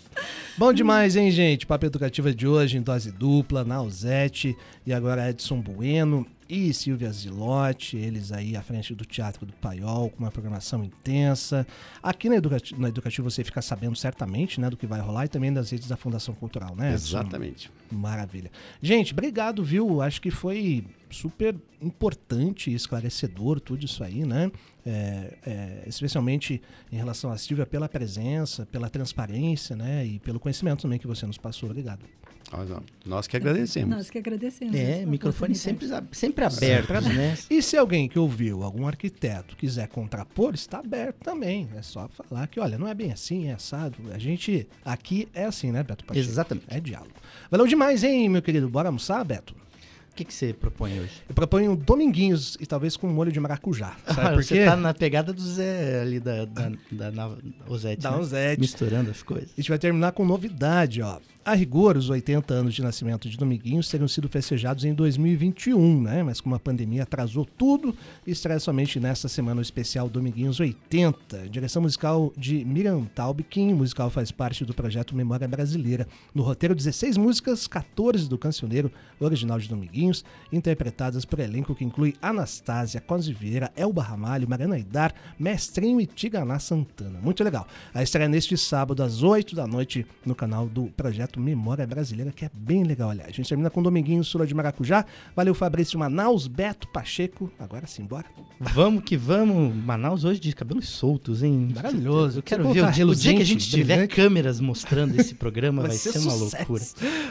Bom 0.59 0.71
demais, 0.73 1.17
hein, 1.17 1.31
gente? 1.31 1.65
Papo 1.67 1.87
Educativa 1.87 2.33
de 2.35 2.47
hoje 2.47 2.77
em 2.77 2.83
dose 2.83 3.11
dupla, 3.11 3.65
Nausete 3.65 4.55
e 4.87 4.93
agora 4.93 5.31
Edson 5.31 5.63
Bueno 5.63 6.27
e 6.49 6.73
Silvia 6.73 7.11
Zilotti, 7.11 7.97
eles 7.97 8.33
aí 8.33 8.57
à 8.57 8.63
frente 8.63 8.95
do 8.95 9.05
Teatro 9.05 9.47
do 9.47 9.53
Paiol, 9.55 10.11
com 10.11 10.25
uma 10.25 10.31
programação 10.31 10.85
intensa. 10.85 11.67
Aqui 12.03 12.29
na, 12.29 12.37
Educati 12.37 12.79
na 12.79 12.89
Educativa 12.89 13.29
você 13.29 13.43
fica 13.43 13.63
sabendo 13.63 13.97
certamente 13.97 14.61
né, 14.61 14.69
do 14.69 14.77
que 14.77 14.87
vai 14.87 15.01
rolar 15.01 15.25
e 15.25 15.29
também 15.29 15.53
das 15.53 15.71
redes 15.71 15.89
da 15.89 15.97
Fundação 15.97 16.35
Cultural, 16.35 16.75
né? 16.77 16.93
Edson? 16.93 17.19
Exatamente. 17.19 17.71
Maravilha. 17.91 18.51
Gente, 18.83 19.13
obrigado, 19.13 19.65
viu? 19.65 20.03
Acho 20.03 20.21
que 20.21 20.31
foi 20.31 20.85
super 21.11 21.55
importante 21.81 22.71
e 22.71 22.75
esclarecedor 22.75 23.61
tudo 23.61 23.85
isso 23.85 24.03
aí, 24.03 24.25
né? 24.25 24.51
É, 24.85 25.39
é, 25.47 25.85
especialmente 25.87 26.61
em 26.91 26.97
relação 26.97 27.31
à 27.31 27.39
Silvia, 27.39 27.65
pela 27.65 27.89
presença, 27.89 28.67
pela 28.67 28.91
transparência, 28.91 29.77
né? 29.77 30.05
E 30.05 30.19
pelo 30.19 30.41
conhecimento 30.41 30.83
também 30.83 30.99
que 30.99 31.07
você 31.07 31.27
nos 31.27 31.39
passou. 31.39 31.69
Obrigado. 31.71 32.05
Nós, 32.53 32.69
nós 33.05 33.27
que 33.27 33.37
agradecemos. 33.37 33.91
Nós 33.97 34.11
que 34.11 34.19
agradecemos. 34.19 34.75
É, 34.75 35.03
a 35.03 35.07
microfone 35.07 35.55
sempre, 35.55 35.89
sempre 36.13 36.45
aberto, 36.45 36.93
né? 36.93 37.37
E 37.51 37.61
se 37.63 37.77
alguém 37.77 38.09
que 38.09 38.19
ouviu, 38.19 38.63
algum 38.63 38.87
arquiteto, 38.87 39.57
quiser 39.57 39.89
contrapor, 39.89 40.55
está 40.55 40.79
aberto 40.79 41.17
também. 41.25 41.69
É 41.77 41.83
só 41.83 42.09
falar 42.09 42.47
que, 42.47 42.61
olha, 42.61 42.79
não 42.79 42.87
é 42.87 42.95
bem 42.95 43.11
assim, 43.13 43.49
é 43.49 43.55
assado. 43.55 43.97
A 44.13 44.19
gente 44.19 44.69
aqui 44.85 45.29
é 45.35 45.45
assim, 45.45 45.73
né, 45.73 45.83
Beto 45.83 46.05
Pacheco? 46.05 46.29
Exatamente. 46.29 46.67
É 46.69 46.79
diálogo. 46.79 47.13
Valeu 47.51 47.67
demais, 47.67 48.05
hein, 48.05 48.29
meu 48.29 48.43
querido? 48.43 48.69
Bora 48.69 48.89
almoçar, 48.89 49.25
Beto? 49.25 49.55
O 49.55 50.15
que, 50.17 50.25
que 50.25 50.33
você 50.33 50.53
propõe 50.53 51.01
hoje? 51.01 51.11
Eu 51.29 51.35
proponho 51.35 51.75
dominguinhos 51.75 52.57
e 52.61 52.67
talvez 52.67 52.97
com 52.97 53.09
molho 53.09 53.33
de 53.33 53.41
maracujá. 53.41 53.97
Sabe 54.07 54.21
Ah, 54.21 54.33
por 54.35 54.45
você 54.45 54.55
quê? 54.59 54.65
tá 54.65 54.77
na 54.77 54.95
pegada 54.95 55.33
do 55.33 55.43
Zé 55.43 56.03
ali 56.03 56.21
da, 56.21 56.45
da, 56.45 56.71
da, 56.93 57.11
na- 57.11 57.37
Ozete, 57.67 58.01
Da 58.03 58.13
né? 58.13 58.19
Ozete. 58.19 58.61
Misturando 58.61 59.11
as 59.11 59.25
coisas. 59.25 59.51
A 59.51 59.61
gente 59.61 59.69
vai 59.71 59.79
terminar 59.79 60.13
com 60.13 60.25
novidade, 60.25 61.03
ó. 61.03 61.19
A 61.47 61.53
rigor, 61.53 61.99
os 61.99 62.09
80 62.09 62.55
anos 62.55 62.73
de 62.73 62.81
nascimento 62.81 63.29
de 63.29 63.37
Dominguinhos 63.37 63.91
teriam 63.91 64.09
sido 64.09 64.31
festejados 64.31 64.83
em 64.83 64.95
2021, 64.95 66.01
né? 66.01 66.23
Mas 66.23 66.41
como 66.41 66.55
a 66.55 66.59
pandemia 66.59 67.03
atrasou 67.03 67.45
tudo, 67.45 67.95
estreia 68.27 68.59
somente 68.59 68.99
nesta 68.99 69.29
semana 69.29 69.59
o 69.59 69.63
especial 69.63 70.09
Dominguinhos 70.09 70.59
80. 70.59 71.51
Direção 71.51 71.83
musical 71.83 72.33
de 72.35 72.65
Miriam 72.65 73.05
Taubkin. 73.15 73.75
O 73.75 73.77
musical 73.77 74.09
faz 74.09 74.31
parte 74.31 74.65
do 74.65 74.73
projeto 74.73 75.15
Memória 75.15 75.47
Brasileira. 75.47 76.09
No 76.35 76.43
roteiro, 76.43 76.75
16 76.75 77.19
músicas, 77.19 77.67
14 77.67 78.27
do 78.27 78.39
cancioneiro 78.39 78.91
original 79.21 79.59
de 79.59 79.69
Dominguinhos, 79.69 80.25
interpretadas 80.51 81.27
por 81.27 81.41
elenco 81.41 81.75
que 81.75 81.85
inclui 81.85 82.15
Anastásia, 82.23 83.03
Cosme 83.03 83.35
Vieira, 83.35 83.71
Elba 83.77 84.03
Ramalho, 84.03 84.49
Mariana 84.49 84.77
Aidar, 84.77 85.15
Mestrinho 85.39 86.01
e 86.01 86.07
Tiganá 86.07 86.59
Santana. 86.59 87.21
Muito 87.21 87.45
legal. 87.45 87.69
A 87.93 88.03
estreia 88.03 88.31
neste 88.31 88.57
sábado 88.57 89.03
às 89.03 89.23
8 89.23 89.55
da 89.55 89.67
noite 89.67 90.07
no 90.25 90.35
canal 90.35 90.67
do 90.67 90.87
projeto 90.97 91.34
Memória 91.41 91.87
Brasileira, 91.87 92.33
que 92.33 92.45
é 92.45 92.51
bem 92.53 92.85
legal, 92.85 93.11
aliás. 93.11 93.31
A 93.31 93.33
gente 93.33 93.49
termina 93.49 93.71
com 93.71 93.83
Dominguinho 93.83 94.23
Sula 94.25 94.47
de 94.47 94.55
Maracujá. 94.55 95.05
Valeu, 95.35 95.55
Fabrício 95.55 95.93
de 95.93 95.99
Manaus, 95.99 96.47
Beto 96.47 96.89
Pacheco. 96.89 97.51
Agora 97.59 97.87
sim, 97.87 98.05
bora. 98.05 98.27
Vamos 98.61 99.05
que 99.05 99.17
vamos. 99.17 99.75
Manaus 99.75 100.25
hoje 100.25 100.41
de 100.41 100.55
cabelos 100.55 100.89
soltos, 100.89 101.43
hein? 101.43 101.73
Maravilhoso. 101.75 102.39
Eu 102.39 102.43
quero 102.43 102.73
ver. 102.73 102.83
O, 103.05 103.11
o 103.11 103.15
dia 103.15 103.35
que 103.35 103.43
a 103.43 103.47
gente 103.47 103.69
tiver 103.69 103.95
brilhante. 103.95 104.15
câmeras 104.15 104.61
mostrando 104.61 105.19
esse 105.19 105.35
programa, 105.35 105.83
vai, 105.89 105.93
ser, 105.93 106.19
uma 106.19 106.31
sucesso. 106.33 106.57
loucura. 106.57 106.85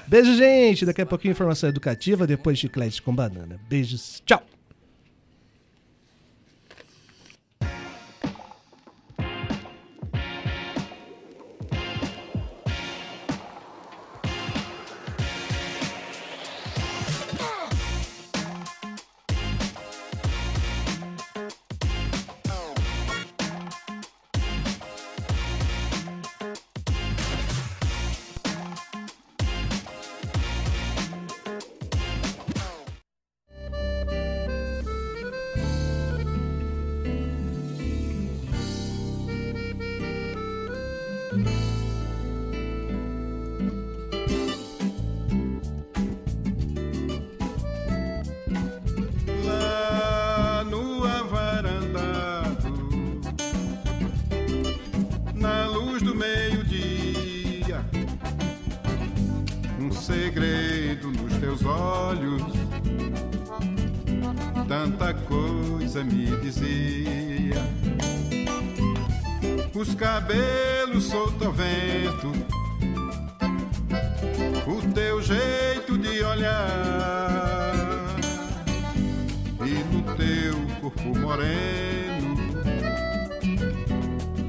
Beijo, 0.08 0.36
gente. 0.36 0.86
Daqui 0.86 1.02
a 1.02 1.06
pouquinho 1.06 1.32
informação 1.32 1.70
educativa, 1.70 2.28
depois 2.28 2.60
chiclete 2.60 3.02
com 3.02 3.14
banana. 3.14 3.60
Beijos. 3.70 4.22
Tchau. 4.26 4.53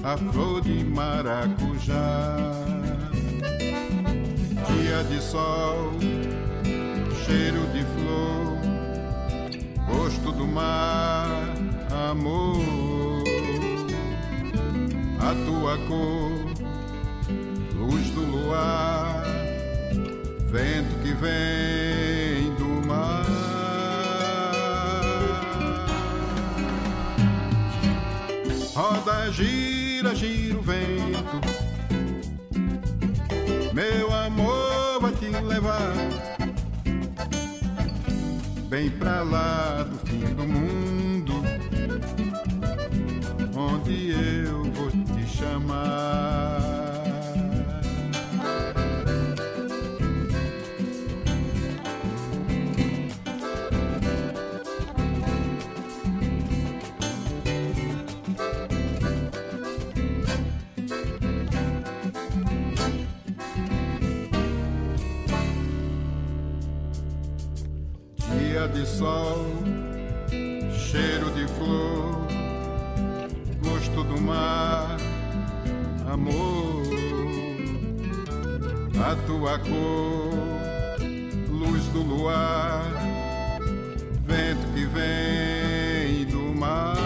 A 0.05 0.18
flor 0.18 0.61
de 0.61 0.84
maracujá. 0.84 2.36
Dia 4.68 5.02
de 5.05 5.20
sol, 5.22 5.92
cheiro 7.24 7.66
de 7.72 7.82
flor, 7.94 8.59
gosto 9.88 10.30
do 10.32 10.46
mar, 10.46 11.55
amor. 12.11 12.62
A 15.20 15.34
tua 15.46 15.78
cor, 15.88 16.32
luz 17.74 18.11
do 18.11 18.20
luar, 18.20 19.24
vento 20.50 20.94
que 21.02 21.14
vem 21.14 22.55
do 22.57 22.86
mar. 22.86 23.24
Roda, 28.74 29.32
gira, 29.32 29.74
gira 30.15 30.59
o 30.59 30.62
vento. 30.62 31.41
Meu 33.73 34.12
amor 34.12 35.01
vai 35.01 35.12
te 35.12 35.27
levar 35.27 35.93
bem 38.69 38.91
pra 38.91 39.23
lá 39.23 39.83
do 39.83 39.99
fim 40.07 40.21
do 40.35 40.45
mundo, 40.45 40.74
de 68.75 68.85
sol, 68.85 69.47
cheiro 70.72 71.31
de 71.31 71.47
flor, 71.47 72.27
gosto 73.62 74.03
do 74.03 74.20
mar, 74.20 74.97
amor, 76.12 76.83
a 79.01 79.14
tua 79.27 79.59
cor, 79.61 80.99
luz 81.49 81.87
do 81.93 82.03
luar, 82.03 82.83
vento 84.27 84.66
que 84.75 84.87
vem 84.87 86.25
do 86.27 86.53
mar. 86.59 86.97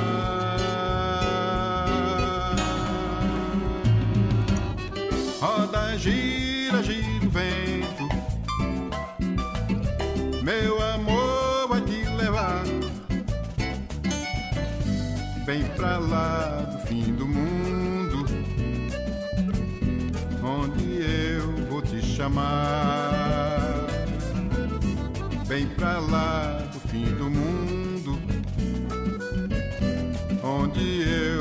Roda, 5.38 5.98
gira, 5.98 6.82
gira 6.82 7.26
o 7.26 7.30
vento 7.30 8.28
meu 10.48 10.76
amor 10.76 10.87
bem 15.48 15.64
pra 15.64 15.96
lá 15.96 16.60
do 16.70 16.78
fim 16.86 17.14
do 17.14 17.26
mundo, 17.26 18.26
onde 20.44 21.00
eu 21.02 21.66
vou 21.70 21.80
te 21.80 22.02
chamar. 22.02 23.86
Bem 25.46 25.66
pra 25.68 26.00
lá 26.00 26.68
do 26.70 26.78
fim 26.90 27.06
do 27.14 27.30
mundo, 27.30 28.18
onde 30.44 31.02
eu 31.08 31.37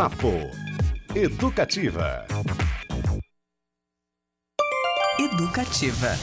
Papo 0.00 0.32
Educativa. 1.14 2.24
Educativa. 5.18 6.16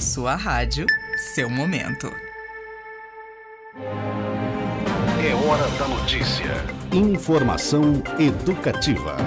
Sua 0.00 0.34
rádio, 0.34 0.86
seu 1.34 1.50
momento. 1.50 2.10
É 5.22 5.34
hora 5.46 5.68
da 5.78 5.88
notícia. 5.88 6.64
Informação 6.90 8.02
educativa. 8.18 9.18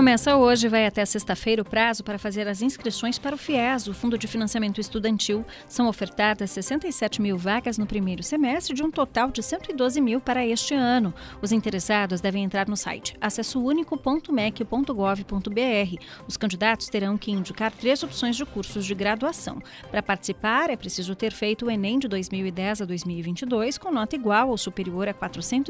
Começa 0.00 0.34
hoje 0.34 0.66
vai 0.66 0.86
até 0.86 1.04
sexta-feira 1.04 1.60
o 1.60 1.64
prazo 1.64 2.02
para 2.02 2.18
fazer 2.18 2.48
as 2.48 2.62
inscrições 2.62 3.18
para 3.18 3.34
o 3.34 3.38
FIES, 3.38 3.86
o 3.86 3.92
Fundo 3.92 4.16
de 4.16 4.26
Financiamento 4.26 4.80
Estudantil. 4.80 5.44
São 5.68 5.88
ofertadas 5.88 6.50
67 6.52 7.20
mil 7.20 7.36
vagas 7.36 7.76
no 7.76 7.84
primeiro 7.84 8.22
semestre, 8.22 8.74
de 8.74 8.82
um 8.82 8.90
total 8.90 9.30
de 9.30 9.42
112 9.42 10.00
mil 10.00 10.18
para 10.18 10.46
este 10.46 10.72
ano. 10.72 11.12
Os 11.42 11.52
interessados 11.52 12.22
devem 12.22 12.42
entrar 12.42 12.66
no 12.66 12.78
site 12.78 13.14
acessounico.mec.gov.br. 13.20 16.04
Os 16.26 16.38
candidatos 16.38 16.88
terão 16.88 17.18
que 17.18 17.30
indicar 17.30 17.70
três 17.70 18.02
opções 18.02 18.36
de 18.36 18.46
cursos 18.46 18.86
de 18.86 18.94
graduação. 18.94 19.60
Para 19.90 20.02
participar, 20.02 20.70
é 20.70 20.76
preciso 20.76 21.14
ter 21.14 21.30
feito 21.30 21.66
o 21.66 21.70
Enem 21.70 21.98
de 21.98 22.08
2010 22.08 22.80
a 22.80 22.86
2022 22.86 23.76
com 23.76 23.92
nota 23.92 24.16
igual 24.16 24.48
ou 24.48 24.56
superior 24.56 25.08
a 25.08 25.12
400 25.12 25.68